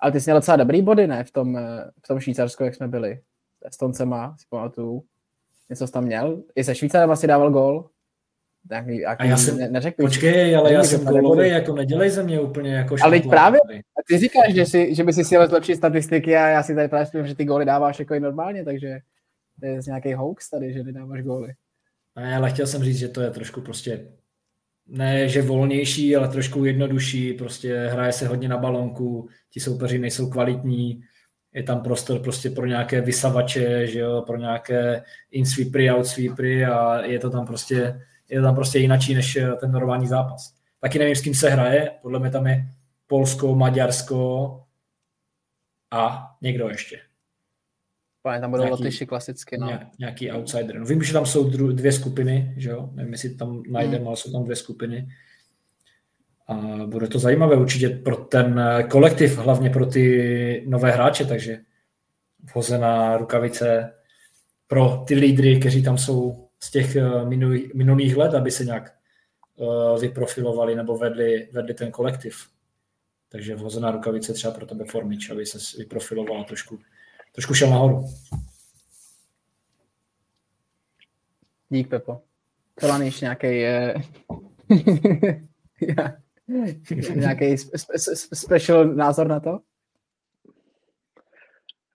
[0.00, 1.58] Ale ty jsi měl docela dobrý body, ne, v tom,
[2.04, 3.20] v tom Švýcarsku, jak jsme byli.
[3.64, 5.04] Estoncema, si pamatuju.
[5.70, 6.42] Něco jsi tam měl?
[6.54, 7.90] I se Švýcarem asi dával gol?
[8.70, 12.40] Nějaký, a já jsem, ne, neřekl, počkej, ale já jsem golový, jako nedělej ze mě
[12.40, 16.36] úplně jako Ale právě, a ty říkáš, že, si, že by si chtěl zlepšit statistiky
[16.36, 18.98] a já si tady právě spím, že ty góly dáváš jako i normálně, takže
[19.60, 21.52] to je nějaký hoax tady, že nedáváš góly.
[22.16, 24.06] Ne, ale chtěl jsem říct, že to je trošku prostě
[24.86, 30.30] ne, že volnější, ale trošku jednodušší, prostě hraje se hodně na balonku, ti soupeři nejsou
[30.30, 31.02] kvalitní,
[31.54, 37.18] je tam prostor prostě pro nějaké vysavače, že jo, pro nějaké in-sweepery, out-sweepery a je
[37.18, 40.54] to tam prostě, je to tam prostě jinačí než eh, ten normální zápas.
[40.80, 42.64] Taky nevím, s kým se hraje, podle mě tam je
[43.06, 44.60] Polsko, Maďarsko
[45.90, 47.00] a někdo ještě.
[48.26, 49.78] Pane, tam budou Lotyši klasicky, no.
[49.98, 50.78] Nějaký outsider.
[50.78, 52.90] No, vím, že tam jsou dvě skupiny, že jo?
[52.92, 54.06] Nevím, jestli tam najdeme, hmm.
[54.06, 55.08] ale jsou tam dvě skupiny.
[56.46, 56.54] A
[56.86, 61.58] bude to zajímavé určitě pro ten eh, kolektiv, hlavně pro ty nové hráče, takže
[62.54, 63.92] vhozená rukavice
[64.66, 68.94] pro ty lídry, kteří tam jsou z těch eh, minulých, minulých let, aby se nějak
[69.56, 72.48] uh, vyprofilovali nebo vedli, vedli ten kolektiv.
[73.28, 76.78] Takže vhozená rukavice třeba pro tebe Formič, aby se vyprofilovala trošku,
[77.34, 78.04] trošku šel nahoru.
[81.68, 82.22] Dík, Pepo.
[82.80, 83.46] To ještě nějaký...
[83.48, 83.94] Je...
[87.14, 89.58] Nějaký spe, spe, special názor na to?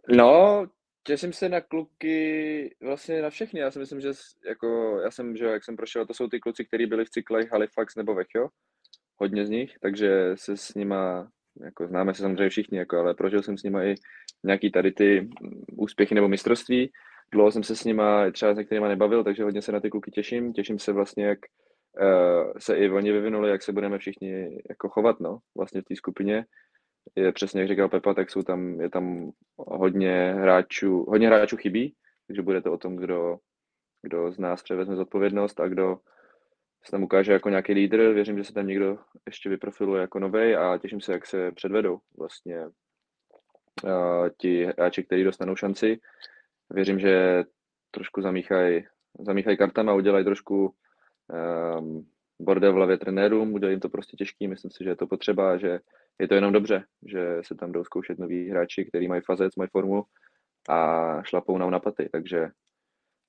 [0.09, 0.65] No,
[1.03, 3.59] těším se na kluky, vlastně na všechny.
[3.59, 4.11] Já si myslím, že
[4.47, 7.51] jako, já jsem, že jak jsem prošel, to jsou ty kluci, kteří byli v cyklech
[7.51, 8.49] Halifax nebo Vechio,
[9.15, 11.31] hodně z nich, takže se s nima,
[11.63, 13.95] jako známe se samozřejmě všichni, jako, ale prožil jsem s nima i
[14.43, 15.29] nějaký tady ty
[15.77, 16.91] úspěchy nebo mistrovství.
[17.31, 20.11] Dlouho jsem se s nima třeba s některýma nebavil, takže hodně se na ty kluky
[20.11, 20.53] těším.
[20.53, 21.39] Těším se vlastně, jak
[22.01, 25.95] uh, se i oni vyvinuli, jak se budeme všichni jako chovat, no, vlastně v té
[25.95, 26.45] skupině.
[27.15, 31.95] Je přesně, jak říkal Pepa, tak jsou tam, je tam hodně hráčů, hodně hráčů chybí,
[32.27, 33.37] takže bude to o tom, kdo,
[34.01, 35.97] kdo z nás převezme zodpovědnost a kdo
[36.83, 38.13] se tam ukáže jako nějaký lídr.
[38.13, 41.99] Věřím, že se tam někdo ještě vyprofiluje jako novej a těším se, jak se předvedou
[42.17, 42.65] vlastně
[43.83, 45.99] uh, ti hráči, kteří dostanou šanci.
[46.69, 47.43] Věřím, že
[47.91, 48.85] trošku zamíchají
[49.19, 50.75] zamíchaj kartama, udělají trošku
[51.77, 52.09] um,
[52.41, 55.57] bordel v hlavě trenérům, bude jim to prostě těžký, myslím si, že je to potřeba,
[55.57, 55.79] že
[56.19, 59.69] je to jenom dobře, že se tam jdou zkoušet noví hráči, kteří mají fazec, mají
[59.69, 60.03] formu
[60.69, 62.47] a šlapou nám na paty, takže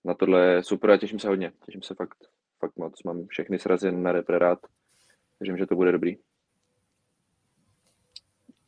[0.05, 2.18] na tohle je super a těším se hodně, těším se fakt,
[2.61, 4.59] fakt moc, mám všechny srazy na repre rád,
[5.41, 6.17] věřím, že to bude dobrý.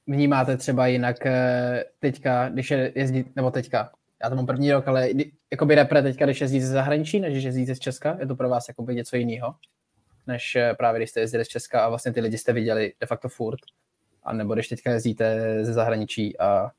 [0.07, 4.89] Vnímáte třeba jinak eh, teďka, když je jezdí, nebo teďka, já to mám první rok,
[4.89, 5.09] ale
[5.51, 8.49] jakoby repre teďka, když jezdíte ze zahraničí, než když jezdíte z Česka, je to pro
[8.49, 9.55] vás jakoby něco jiného,
[10.27, 13.07] než eh, právě když jste jezdili z Česka a vlastně ty lidi jste viděli de
[13.07, 13.61] facto furt,
[14.23, 16.71] a nebo když teďka jezdíte ze zahraničí a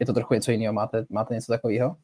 [0.00, 1.96] je to trochu něco jiného, máte, máte něco takového?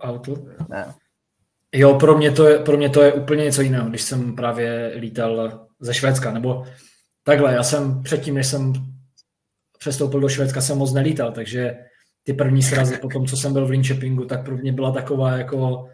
[0.00, 0.34] Auto?
[0.68, 0.94] Ne.
[1.72, 4.92] Jo, pro mě, to je, pro mě to je úplně něco jiného, když jsem právě
[4.96, 6.66] lítal ze Švédska, nebo
[7.22, 8.72] takhle, já jsem předtím, než jsem
[9.78, 11.76] přestoupil do Švédska, jsem moc nelítal, takže
[12.22, 15.36] ty první srazy po tom, co jsem byl v Linköpingu, tak pro mě byla taková
[15.36, 15.88] jako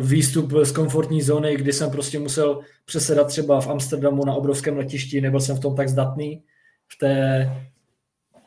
[0.00, 5.20] výstup z komfortní zóny, kdy jsem prostě musel přesedat třeba v Amsterdamu na obrovském letišti,
[5.20, 6.44] nebyl jsem v tom tak zdatný.
[6.92, 7.50] V té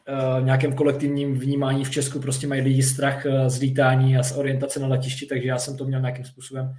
[0.10, 4.38] uh, nějakém kolektivním vnímání v Česku prostě mají lidi strach uh, z lítání a z
[4.38, 6.74] orientace na letišti, takže já jsem to měl nějakým způsobem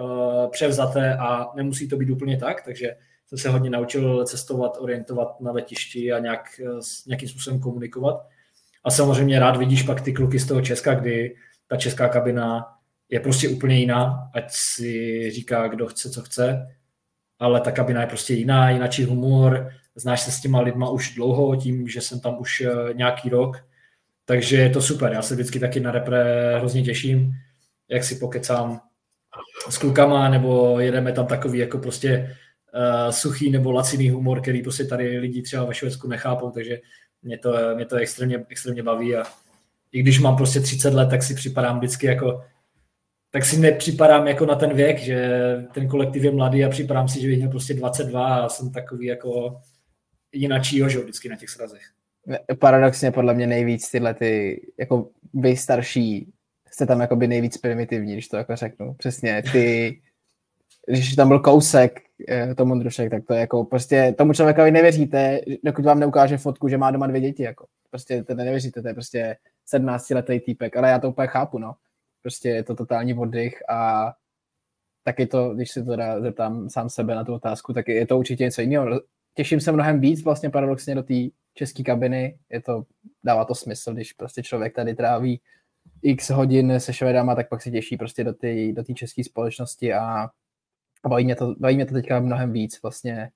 [0.00, 2.96] uh, převzaté a nemusí to být úplně tak, takže
[3.26, 6.60] jsem se hodně naučil cestovat, orientovat na letišti a nějak,
[7.06, 8.26] nějakým způsobem komunikovat.
[8.84, 12.66] A samozřejmě rád vidíš pak ty kluky z toho Česka, kdy ta česká kabina
[13.08, 16.66] je prostě úplně jiná, ať si říká, kdo chce, co chce,
[17.38, 19.70] ale ta kabina je prostě jiná, jináčí humor,
[20.00, 23.64] znáš se s těma lidma už dlouho, tím, že jsem tam už eh, nějaký rok,
[24.24, 25.12] takže je to super.
[25.12, 27.32] Já se vždycky taky na repre hrozně těším,
[27.88, 28.80] jak si pokecám
[29.68, 32.36] s klukama, nebo jedeme tam takový jako prostě
[32.74, 36.80] uh, suchý nebo laciný humor, který prostě tady lidi třeba ve Švédsku nechápou, takže
[37.22, 39.24] mě to, mě to extrémně, extrémně baví a
[39.92, 42.44] i když mám prostě 30 let, tak si připadám vždycky jako
[43.30, 45.40] tak si nepřipadám jako na ten věk, že
[45.74, 49.06] ten kolektiv je mladý a připadám si, že bych měl prostě 22 a jsem takový
[49.06, 49.60] jako
[50.32, 51.82] jinačí jožo vždycky na těch srazech.
[52.58, 56.32] Paradoxně podle mě nejvíc tyhle ty, jako vy starší,
[56.70, 58.94] jste tam jako by nejvíc primitivní, když to jako řeknu.
[58.94, 60.00] Přesně, ty,
[60.86, 65.40] když tam byl kousek, eh, Tom Ondrušek, tak to je jako prostě tomu člověkovi nevěříte,
[65.64, 67.66] dokud vám neukáže fotku, že má doma dvě děti, jako.
[67.90, 69.36] Prostě to nevěříte, to je prostě
[69.66, 71.74] 17 letý týpek, ale já to úplně chápu, no.
[72.22, 74.12] Prostě je to totální oddych a
[75.04, 78.44] taky to, když se teda zeptám sám sebe na tu otázku, tak je to určitě
[78.44, 79.00] něco jiného.
[79.34, 81.14] Těším se mnohem víc vlastně paradoxně do té
[81.54, 82.84] české kabiny, je to,
[83.24, 85.40] dává to smysl, když prostě člověk tady tráví
[86.02, 90.28] x hodin se švedama, tak pak se těší prostě do té do české společnosti a,
[91.08, 93.30] baví, mě to, baví mě to teďka mnohem víc vlastně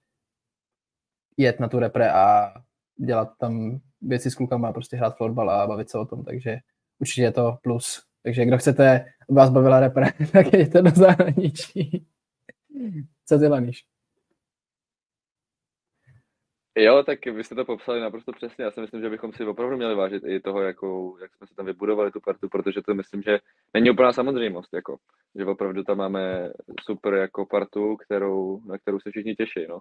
[1.37, 2.55] jet na tu repre a
[2.97, 6.59] dělat tam věci s klukama, prostě hrát fotbal a bavit se o tom, takže
[6.99, 8.03] určitě je to plus.
[8.23, 12.07] Takže kdo chcete, vás bavila repre, tak jděte do zahraničí.
[13.27, 13.85] Co ty, Laniš?
[16.77, 18.65] Jo, tak vy jste to popsali naprosto přesně.
[18.65, 21.55] Já si myslím, že bychom si opravdu měli vážit i toho, jakou, jak jsme se
[21.55, 23.39] tam vybudovali tu partu, protože to myslím, že
[23.75, 24.97] není úplná samozřejmost, jako,
[25.35, 29.67] že opravdu tam máme super jako partu, kterou, na kterou se všichni těší.
[29.69, 29.81] No.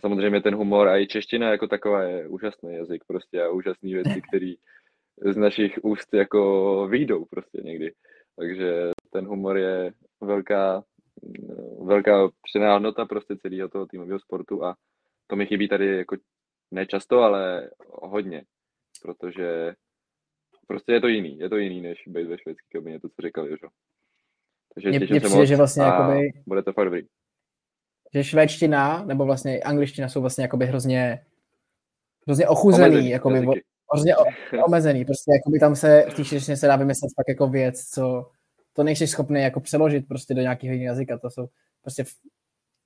[0.00, 4.22] Samozřejmě ten humor a i čeština jako taková je úžasný jazyk prostě a úžasný věci,
[4.28, 4.54] které
[5.24, 7.92] z našich úst jako výjdou prostě někdy.
[8.36, 10.84] Takže ten humor je velká,
[11.84, 14.76] velká přidaná hodnota prostě celého toho týmového sportu a
[15.26, 16.16] to mi chybí tady jako
[16.74, 17.70] nečasto, ale
[18.02, 18.44] hodně,
[19.02, 19.74] protože
[20.66, 23.46] prostě je to jiný, je to jiný, než být ve švédské kabině, to, co říkal
[23.46, 23.68] Jožo.
[24.74, 27.02] Takže mě, mě přijde, že vlastně jakoby, bude to fakt dobrý.
[28.14, 31.24] Že švédština, nebo vlastně angličtina jsou vlastně jakoby hrozně
[32.26, 33.46] hrozně ochuzený, omezený, jakoby,
[33.92, 34.14] hrozně
[34.66, 38.30] omezený, prostě jakoby tam se v té se dá vymyslet fakt jako věc, co
[38.72, 41.48] to nejsi schopný jako přeložit prostě do nějakého jiného jazyka, to jsou
[41.82, 42.04] prostě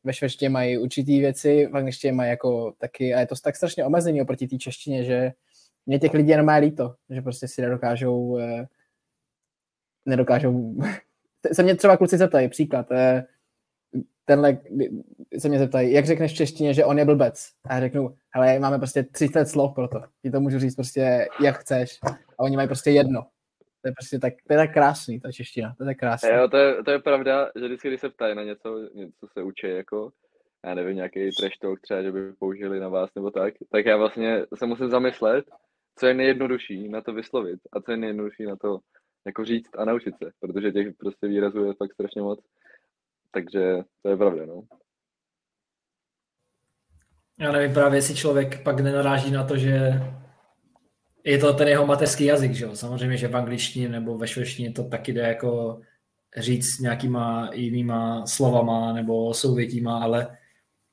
[0.05, 3.85] ve švédštině mají určitý věci, v angličtině mají jako taky, a je to tak strašně
[3.85, 5.33] omezený oproti té češtině, že
[5.87, 8.67] mě těch lidí jenom líto, že prostě si nedokážou, eh,
[10.07, 10.75] nedokážou,
[11.53, 13.25] se mě třeba kluci zeptají, příklad, eh,
[14.25, 14.59] tenhle,
[15.39, 17.49] se mě zeptají, jak řekneš v češtině, že on je blbec?
[17.65, 20.03] A já řeknu, hele, máme prostě 30 slov pro to.
[20.23, 21.99] Ti to můžu říct prostě, jak chceš.
[22.39, 23.27] A oni mají prostě jedno.
[23.83, 26.29] To je prostě tak, to je tak krásný, ta čeština, to je tak krásný.
[26.29, 29.43] Jo, to je, to je pravda, že vždycky, když se ptají na něco, něco se
[29.43, 30.13] učí, jako,
[30.65, 33.97] já nevím, nějaký trash talk třeba, že by použili na vás nebo tak, tak já
[33.97, 35.45] vlastně se musím zamyslet,
[35.97, 38.79] co je nejjednodušší na to vyslovit a co je nejjednodušší na to
[39.27, 42.41] jako říct a naučit se, protože těch prostě výrazů je fakt strašně moc.
[43.31, 44.63] Takže to je pravda, no.
[47.41, 49.91] Já nevím právě, jestli člověk pak nenaráží na to, že
[51.25, 52.77] je to ten jeho mateřský jazyk, že jo?
[52.77, 55.81] Samozřejmě, že v angličtině nebo ve švédštině to taky jde jako
[56.37, 60.37] říct nějakýma jinýma slovama nebo souvětíma, ale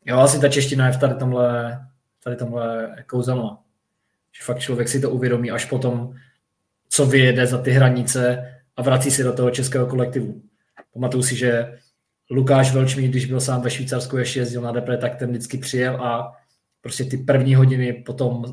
[0.06, 1.80] jo, asi ta čeština je v tady tomhle,
[2.24, 3.60] tady tomhle kouzelná.
[4.32, 6.16] Že fakt člověk si to uvědomí až potom,
[6.90, 10.42] co vyjede za ty hranice a vrací se do toho českého kolektivu.
[10.94, 11.78] Pamatuju si, že
[12.32, 16.04] Lukáš Velčmí, když byl sám ve Švýcarsku, ještě jezdil na Depre, tak ten vždycky přijel
[16.04, 16.34] a
[16.82, 18.44] prostě ty první hodiny potom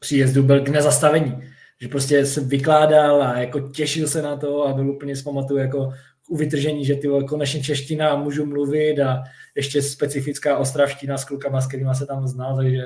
[0.00, 1.42] příjezdu byl k nezastavení.
[1.80, 5.92] Že prostě se vykládal a jako těšil se na to a byl úplně zpamatuju jako
[6.28, 9.24] u vytržení, že ty konečně čeština můžu mluvit a
[9.54, 12.82] ještě specifická ostravština s klukama, s kterými se tam znal, takže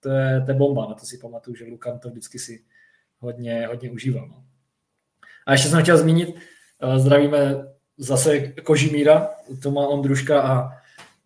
[0.00, 2.64] to je, to je bomba, na to si pamatuju, že Lukan to vždycky si
[3.18, 4.28] hodně, hodně užíval.
[4.28, 4.44] No.
[5.46, 6.36] A ještě jsem chtěl zmínit,
[6.80, 7.56] eh, zdravíme
[7.98, 9.28] zase Kožimíra,
[9.62, 10.70] Toma Ondruška a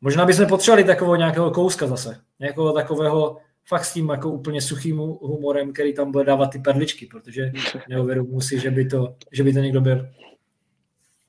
[0.00, 3.36] možná bychom potřebovali takového nějakého kouska zase, nějakého takového
[3.68, 7.52] fakt s tím jako úplně suchým humorem, který tam bude dávat ty perličky, protože
[7.88, 10.08] neuvědomuji si, že by, to, že by to někdo byl.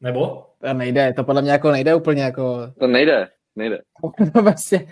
[0.01, 0.45] Nebo?
[0.59, 2.73] To nejde, to podle mě jako nejde úplně jako...
[2.79, 3.79] To nejde, nejde.
[4.33, 4.87] to vlastně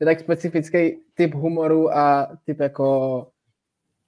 [0.00, 3.26] je tak specifický typ humoru a typ jako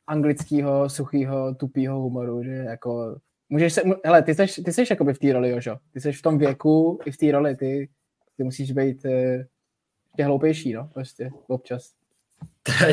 [0.07, 3.17] anglického, suchého, tupého humoru, že jako
[3.49, 5.77] můžeš se, hele, ty jsi, ty jsi jakoby v té roli, Jožo.
[5.93, 7.89] Ty jsi v tom věku i v té roli, ty,
[8.37, 9.47] ty musíš být eh,
[10.13, 12.02] ještě hloupější, no, prostě, občas.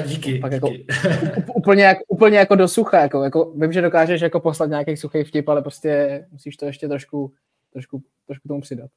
[0.08, 0.86] Díky, Pak díky.
[0.90, 4.98] Jako, úplně, jako, úplně jako do sucha, jako, jako, vím, že dokážeš jako poslat nějaký
[4.98, 7.34] suchý vtip, ale prostě musíš to ještě trošku,
[7.74, 8.90] trošku, trošku tomu přidat.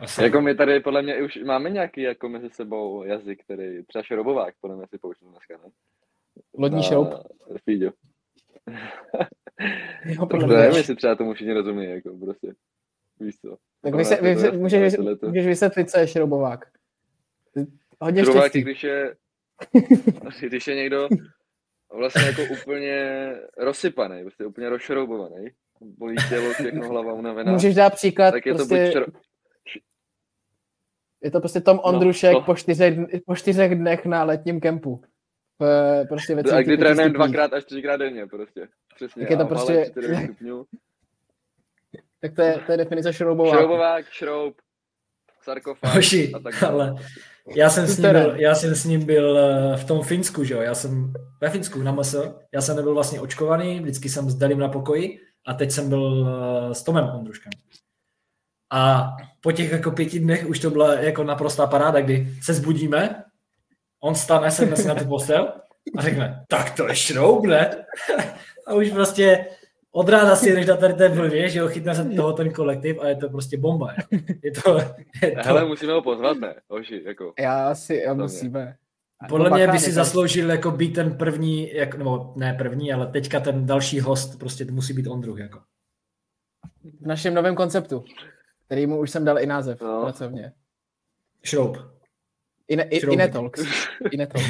[0.00, 0.22] Asi.
[0.22, 4.54] Jako my tady podle mě už máme nějaký jako mezi sebou jazyk, který třeba šrobovák
[4.60, 5.70] podle mě si použil dneska, ne?
[6.58, 7.08] Lodní šroub.
[7.64, 7.90] Fíďo.
[10.04, 10.56] jo, podle mě.
[10.56, 12.54] Nevím, jestli třeba tomu všichni rozumí, jako prostě.
[13.20, 13.56] Víš co.
[13.80, 16.64] Tak vy se, vy, můžeš, můžeš vysvětlit, co je šroubovák.
[18.00, 19.14] Hodně Šroubovák, když je,
[20.48, 21.08] když je někdo
[21.94, 25.46] vlastně jako úplně rozsypaný, prostě úplně rozšroubovaný,
[25.80, 27.52] bolí tělo, všechno hlava unavená.
[27.52, 28.74] Můžeš dát příklad, tak je prostě...
[28.76, 29.06] to buď šro...
[31.22, 32.46] Je to prostě Tom no, Ondrušek no, to...
[32.46, 32.94] po, čtyřech,
[33.26, 35.02] po čtyřech dnech na letním kempu.
[35.60, 38.68] V, prostě ve a kdy trénujeme dvakrát až třikrát denně, prostě.
[38.94, 39.22] Přesně.
[39.22, 39.92] Tak je to prostě...
[42.20, 43.58] tak to je, to je definice šroubovák.
[43.58, 44.56] Šroubovák, šroub,
[45.42, 46.04] sarkofág
[46.34, 46.96] a tak ale
[47.48, 50.54] já jsem, s ním byl, já jsem s ním byl eh, v tom Finsku, že
[50.54, 52.14] jo, já jsem ve Finsku na MS,
[52.54, 56.28] já jsem nebyl vlastně očkovaný, vždycky jsem s Dalim na pokoji a teď jsem byl
[56.28, 57.52] eh, s Tomem Ondruškem.
[58.72, 63.24] A po těch jako pěti dnech už to byla jako naprostá paráda, kdy se zbudíme,
[64.02, 65.52] on stane, sedne si na tu postel
[65.96, 67.86] a řekne, tak to je šroub, ne?
[68.66, 69.46] a už prostě
[69.96, 73.00] od rána si jdeš na tady té vlně, že jo, chytne se toho ten kolektiv
[73.00, 73.92] a je to prostě bomba.
[73.96, 74.24] Jako.
[74.42, 74.78] Je to,
[75.22, 75.40] je to...
[75.42, 76.54] Hele, musíme ho pozvat, ne?
[76.68, 77.32] Oži, jako.
[77.38, 78.76] Já asi, já musíme.
[79.28, 83.40] Podle mě by si zasloužil jako být ten první, jako, nebo ne první, ale teďka
[83.40, 85.38] ten další host, prostě to musí být Ondruh.
[85.38, 85.60] Jako.
[87.00, 88.04] V našem novém konceptu,
[88.66, 90.02] který mu už jsem dal i název no.
[90.02, 90.52] pracovně.
[91.42, 91.76] Šroub.
[92.68, 93.60] Ine, Inetalks.
[94.10, 94.48] Inetalks.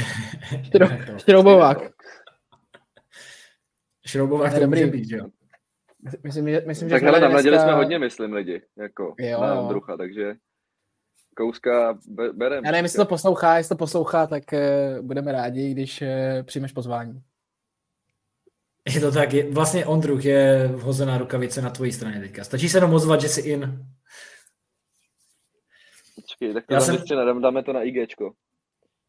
[1.17, 1.79] Šroubovák.
[4.07, 5.27] Šroubovák to může být, jo.
[6.23, 7.63] Myslím, že, myslím, tak že hele, dneska...
[7.63, 10.35] jsme hodně, myslím, lidi, jako jo, na Ondrucha, takže
[11.37, 11.99] kouska
[12.33, 12.69] bereme.
[12.69, 16.09] Já nevím, jestli to poslouchá, jestli to poslouchá, tak uh, budeme rádi, když uh,
[16.43, 17.23] přijmeš pozvání.
[18.95, 22.45] Je to tak, je, vlastně Ondruch je vhozená rukavice na tvojí straně teďka.
[22.45, 23.87] Stačí se jenom ozvat, že jsi in.
[26.15, 26.97] Počkej, tak to Já jsem...
[27.11, 28.33] dáme, dáme to na IGčko.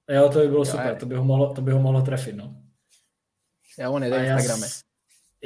[0.09, 2.35] Jo, to by bylo jo, super, to by, ho mohlo, to by ho mohlo trefit,
[2.35, 2.55] no.
[3.79, 4.84] Já on jde Instagramy.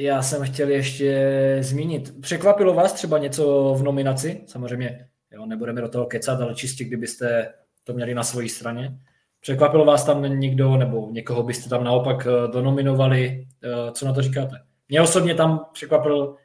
[0.01, 4.43] Já jsem chtěl ještě zmínit, překvapilo vás třeba něco v nominaci?
[4.45, 7.53] Samozřejmě, jo, nebudeme do toho kecat, ale čistě kdybyste
[7.83, 8.99] to měli na své straně.
[9.41, 13.47] Překvapilo vás tam někdo, nebo někoho byste tam naopak eh, donominovali?
[13.63, 14.55] Eh, co na to říkáte?
[14.89, 16.35] Mě osobně tam překvapil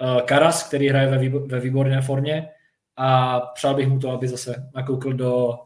[0.00, 2.48] eh, Karas, který hraje ve výborné formě
[2.96, 5.58] a přál bych mu to, aby zase nakoukl do,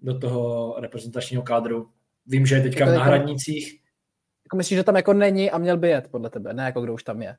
[0.00, 1.88] do toho reprezentačního kádru.
[2.26, 3.83] Vím, že je teďka v jako- náhradnicích,
[4.54, 6.94] jako myslíš, že tam jako není a měl by jet podle tebe, ne jako kdo
[6.94, 7.36] už tam je?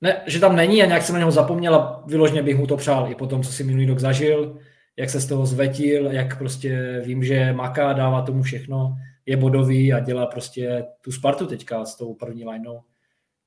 [0.00, 2.76] Ne, že tam není a nějak jsem na něho zapomněl a vyložně bych mu to
[2.76, 4.58] přál i po tom, co si minulý rok zažil,
[4.96, 8.96] jak se z toho zvetil, jak prostě vím, že maká, dává tomu všechno,
[9.26, 12.82] je bodový a dělá prostě tu Spartu teďka s tou první lineou.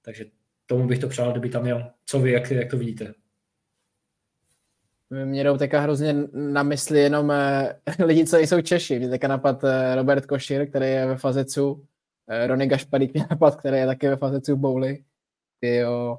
[0.01, 0.26] Takže
[0.65, 1.91] tomu bych to přál, kdyby tam měl.
[2.05, 3.13] Co vy, jak, jak to vidíte?
[5.09, 8.99] Mě jdou teďka hrozně na mysli jenom eh, lidi, co jsou Češi.
[8.99, 11.85] Mě teďka napad eh, Robert Košir, který je ve Fazecu,
[12.47, 15.03] Rony Gašparík mě napad, který je také ve Fazecu Bowly.
[15.61, 16.18] Jo.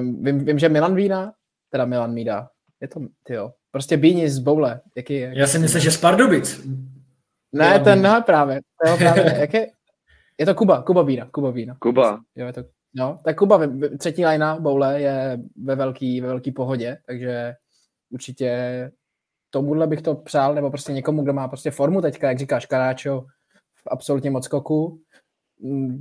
[0.00, 1.34] Vím, vím, že Milan Vína,
[1.70, 2.48] teda Milan Mída,
[2.80, 3.52] je to, jo.
[3.70, 5.32] Prostě Bíni z Boule, jaký je?
[5.36, 6.64] Já si myslím, že z Pardubic.
[7.52, 8.60] Ne, Milan ten ne, právě.
[8.86, 9.70] To právě jak je,
[10.38, 11.76] je to Kuba, Kuba Bína, Kuba Bína.
[11.78, 12.20] Kuba.
[12.36, 12.64] Jo, je to,
[12.94, 13.60] no, tak Kuba,
[13.98, 17.54] třetí lajna Boule je ve velký, ve velký pohodě, takže
[18.10, 18.90] určitě
[19.50, 23.26] tomuhle bych to přál, nebo prostě někomu, kdo má prostě formu teďka, jak říkáš, Karáčo,
[23.86, 25.01] absolutně moc skoku.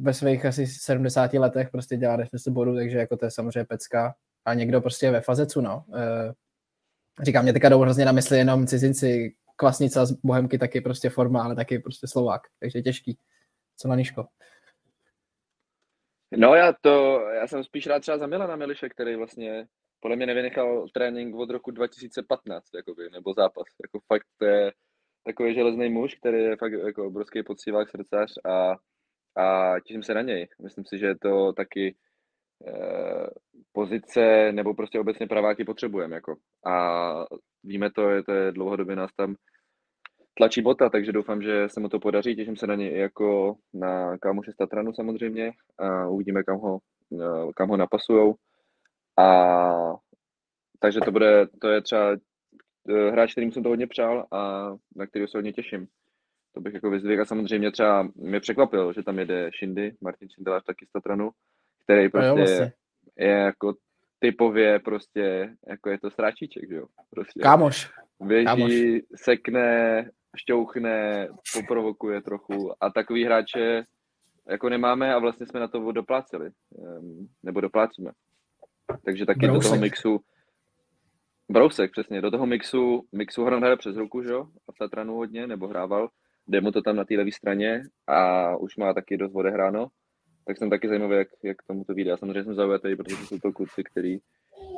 [0.01, 4.15] Ve svých asi 70 letech prostě dělá 10 bodů, takže jako to je samozřejmě pecka.
[4.45, 5.85] A někdo prostě ve fazecu, no.
[5.95, 11.09] E, říkám, mě teďka jdou hrozně na mysli jenom cizinci, Kvasnica z Bohemky taky prostě
[11.09, 13.17] forma, ale taky prostě Slovák, takže těžký.
[13.77, 14.27] Co na Niško?
[16.37, 19.67] No já to, já jsem spíš rád třeba za Milana Miliše, který vlastně
[19.99, 23.65] podle mě nevynechal trénink od roku 2015, jakoby, nebo zápas.
[23.83, 24.71] Jako fakt to je,
[25.23, 28.75] takový železný muž, který je fakt jako obrovský poctivák srdcař a,
[29.37, 30.47] a těším se na něj.
[30.63, 31.95] Myslím si, že je to taky
[32.67, 33.27] eh,
[33.71, 36.15] pozice nebo prostě obecně praváky potřebujeme.
[36.15, 36.35] Jako.
[36.65, 37.25] A
[37.63, 39.35] víme to, je, to je dlouhodobě nás tam
[40.33, 42.35] tlačí bota, takže doufám, že se mu to podaří.
[42.35, 46.79] Těším se na něj jako na kámoše z Tatranu samozřejmě a uvidíme, kam ho,
[47.21, 48.35] eh, kam ho napasujou.
[49.19, 49.93] A
[50.79, 52.15] takže to bude, to je třeba
[52.89, 55.87] Eh, hráč, kterým jsem to hodně přál a na který se hodně těším.
[56.53, 60.63] To bych jako vyzdvihl a samozřejmě třeba mě překvapil, že tam jede Shindy, Martin Šindelář
[60.63, 61.31] taky z Tatranu,
[61.83, 62.73] který prostě jo, vlastně.
[63.17, 63.73] je jako
[64.19, 66.85] typově prostě, jako je to stráčíček, jo.
[67.09, 67.91] Prostě Kámoš.
[68.19, 68.73] Běží, Kámoš.
[69.15, 73.83] sekne, šťouchne, poprovokuje trochu a takový hráče
[74.49, 76.49] jako nemáme a vlastně jsme na to dopláceli,
[77.43, 78.11] nebo doplácíme.
[79.05, 79.63] Takže taky Brousek.
[79.63, 80.19] do toho mixu
[81.49, 82.21] Brousek, přesně.
[82.21, 84.47] Do toho mixu, mixu hraje přes ruku, že jo?
[84.67, 86.09] A v Tatranu hodně, nebo hrával.
[86.47, 89.87] Jde mu to tam na té levé straně a už má taky dost odehráno.
[90.47, 92.11] Tak jsem taky zajímavý, jak, jak tomu to vyjde.
[92.11, 94.17] A samozřejmě jsem zaujatý, protože jsou to kluci, který,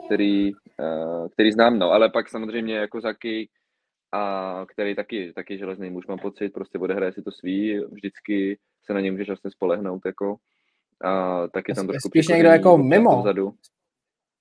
[0.06, 1.92] který, uh, který znám, no.
[1.92, 3.50] Ale pak samozřejmě jako Zaky,
[4.12, 8.94] a který taky, taky železný muž, mám pocit, prostě odehraje si to svý, vždycky se
[8.94, 10.36] na něj můžeš vlastně spolehnout, jako.
[11.02, 13.22] A taky tam trošku Spíš někdo jako mimo.
[13.22, 13.54] Vzadu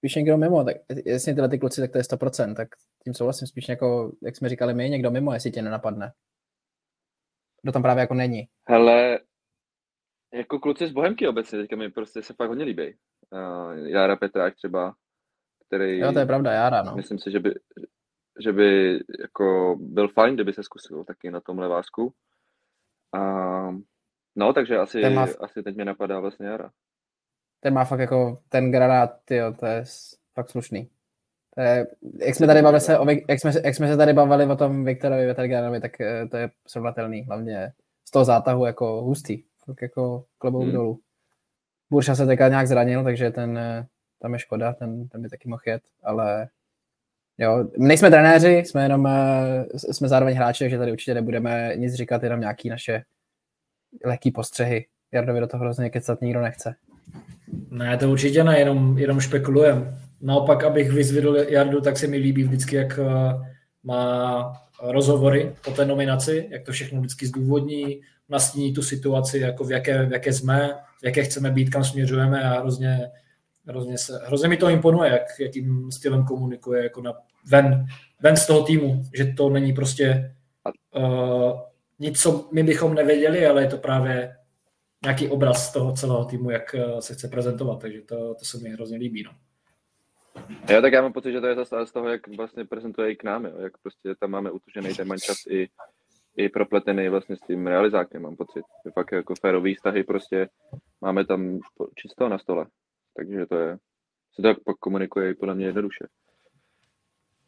[0.02, 0.76] spíš někdo mimo, tak
[1.06, 2.68] jasně tyhle ty kluci, tak to je 100%, tak
[3.04, 6.12] tím souhlasím spíš jako, jak jsme říkali my, někdo mimo, jestli tě nenapadne.
[7.62, 8.48] Kdo tam právě jako není.
[8.68, 9.20] Hele,
[10.34, 12.96] jako kluci z Bohemky obecně teďka mi prostě se fakt hodně líbí.
[13.30, 14.94] Uh, Jára Petrák třeba,
[15.66, 15.98] který...
[15.98, 16.96] Jo, to je pravda, Jára, no.
[16.96, 17.54] Myslím si, že by,
[18.40, 22.14] že by jako byl fajn, kdyby se zkusil taky na tom levásku.
[23.14, 23.20] A,
[24.36, 25.26] no, takže asi, má...
[25.40, 26.70] asi teď mě napadá vlastně Jara.
[27.60, 29.84] Ten má fakt jako ten granát, tyjo, to je
[30.34, 30.90] fakt slušný.
[31.58, 31.86] Je,
[32.18, 34.84] jak, jsme tady bavili se o, jak, jsme, jak jsme se tady bavili o tom
[34.84, 37.72] Viktorovi Veterganovi, tak eh, to je srovnatelný, hlavně
[38.04, 40.72] z toho zátahu jako hustý, tak jako klobouk hmm.
[40.72, 41.00] dolů.
[41.90, 43.86] Burša se teďka nějak zranil, takže ten, eh,
[44.18, 46.48] tam je škoda, ten, ten by taky mohl jet, ale
[47.38, 52.22] jo, nejsme trenéři, jsme jenom, eh, jsme zároveň hráči, takže tady určitě nebudeme nic říkat,
[52.22, 53.02] jenom nějaký naše
[54.04, 54.86] lehký postřehy.
[55.12, 56.74] Jardovi do toho hrozně kecat nikdo nechce.
[57.70, 59.98] Ne, to určitě ne, jenom, jenom špekulujem.
[60.22, 63.04] Naopak, abych vyzvedl Jardu, tak se mi líbí vždycky, jak eh,
[63.84, 69.70] má rozhovory po té nominaci, jak to všechno vždycky zdůvodní, nastíní tu situaci, jako v
[69.70, 73.10] jaké, v jaké jsme, v jaké chceme být, kam směřujeme a hrozně,
[73.66, 77.12] hrozně, se, hrozně mi to imponuje, jak, jakým stylem komunikuje jako na,
[77.50, 77.86] ven,
[78.20, 80.34] ven z toho týmu, že to není prostě
[80.96, 81.60] uh,
[81.98, 84.36] nic, co my bychom nevěděli, ale je to právě
[85.04, 88.70] nějaký obraz toho celého týmu, jak eh, se chce prezentovat, takže to, to se mi
[88.70, 89.22] hrozně líbí.
[89.22, 89.30] No.
[90.70, 93.16] Jo, tak já mám pocit, že to je zase z toho, jak vlastně prezentuje i
[93.16, 93.58] k nám, jo.
[93.58, 95.68] jak prostě tam máme utužený ten mančas i,
[96.36, 98.64] i propletený vlastně s tím realizákem, mám pocit.
[98.84, 100.48] Je fakt jako férový vztahy prostě
[101.00, 101.58] máme tam
[101.94, 102.66] čisto na stole.
[103.16, 103.76] Takže to je,
[104.34, 106.06] se to tak pak komunikuje i podle mě jednoduše.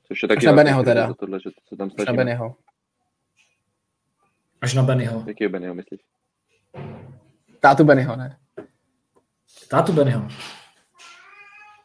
[0.06, 1.06] Což je taky Až na Benyho teda.
[1.06, 2.56] To, tohle, že se tam Až na Benyho.
[4.61, 5.24] Až na Benyho.
[5.27, 6.01] Jaký je Benyho, myslíš?
[7.61, 8.39] Tátu Benyho, ne?
[9.69, 10.28] Tátu Benyho.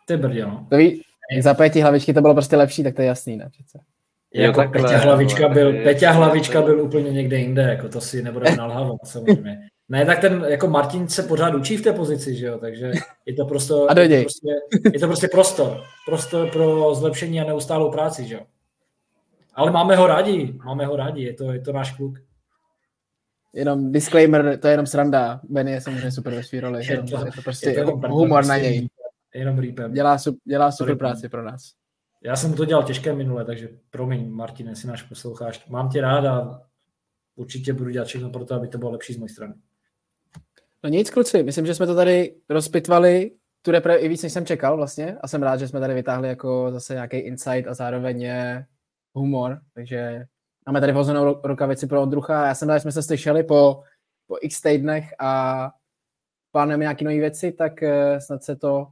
[0.09, 0.67] To je brdě, no.
[0.69, 1.01] To ví,
[1.39, 3.49] za Peti hlavičky to bylo prostě lepší, tak to je jasný, ne?
[3.49, 3.79] Přece.
[4.33, 8.55] Jako jo, Peťa Hlavička byl, Peťa Hlavička byl úplně někde jinde, jako to si nebudeme
[8.57, 9.69] nalhávat samozřejmě.
[9.89, 12.91] Ne, tak ten, jako Martin se pořád učí v té pozici, že jo, takže
[13.25, 14.49] je to, prostě, a je to prostě,
[14.93, 18.41] je to prostě prostor, prostor pro zlepšení a neustálou práci, že jo.
[19.53, 22.19] Ale máme ho rádi, máme ho rádi, je to, je to náš kluk.
[23.53, 27.25] Jenom disclaimer, to je jenom sranda, Benny je samozřejmě super ve svý roli, je to,
[27.25, 28.87] je to prostě je to humor na něj.
[29.35, 29.93] Jenom rýpem.
[29.93, 31.71] Dělá, dělá super práci pro nás.
[32.23, 35.67] Já jsem to dělal těžké minule, takže promiň, Martin, jestli náš posloucháš.
[35.67, 36.61] Mám tě rád a
[37.35, 39.53] určitě budu dělat všechno pro to, aby to bylo lepší z mojej strany.
[40.83, 43.31] No nic, kluci, myslím, že jsme to tady rozpitvali
[43.61, 46.27] tu repre i víc, než jsem čekal vlastně a jsem rád, že jsme tady vytáhli
[46.27, 48.65] jako zase nějaký insight a zároveň je
[49.13, 50.25] humor, takže
[50.65, 52.47] máme tady vhozenou rukavici pro Ondrucha.
[52.47, 53.83] Já jsem rád, že jsme se slyšeli po,
[54.27, 55.71] po x týdnech a
[56.51, 58.87] plánujeme nějaké nové věci, tak eh, snad se to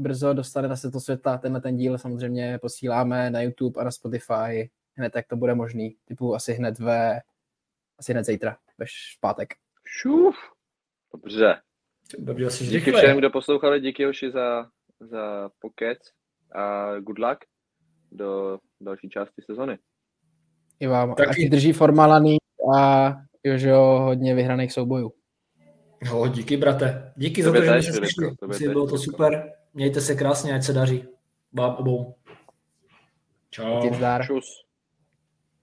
[0.00, 1.38] brzo dostane na světlo světa.
[1.38, 5.96] Tenhle ten díl samozřejmě posíláme na YouTube a na Spotify hned, jak to bude možný.
[6.04, 7.20] Typu asi hned ve,
[7.98, 8.86] asi hned zítra, ve
[9.20, 9.54] pátek.
[9.86, 10.36] Šuf.
[11.12, 11.56] Dobře.
[12.18, 14.66] Dobře, asi díky všem, kdo poslouchali, díky Joši za,
[15.00, 15.98] za pokec
[16.54, 17.38] a good luck
[18.12, 19.78] do další části sezony.
[20.80, 21.14] I vám.
[21.14, 21.30] Taky.
[21.30, 22.36] Ať drží formalaný
[22.76, 23.12] a
[23.44, 25.12] Jožo hodně vyhraných soubojů.
[26.04, 27.12] Jo, díky, brate.
[27.16, 28.36] Díky za to, že jste slyšeli.
[28.72, 29.52] Bylo to super.
[29.74, 31.04] Mějte se krásně, ať se daří.
[31.52, 32.14] Vám obou.
[33.50, 33.80] Čau.
[34.26, 34.69] Čus.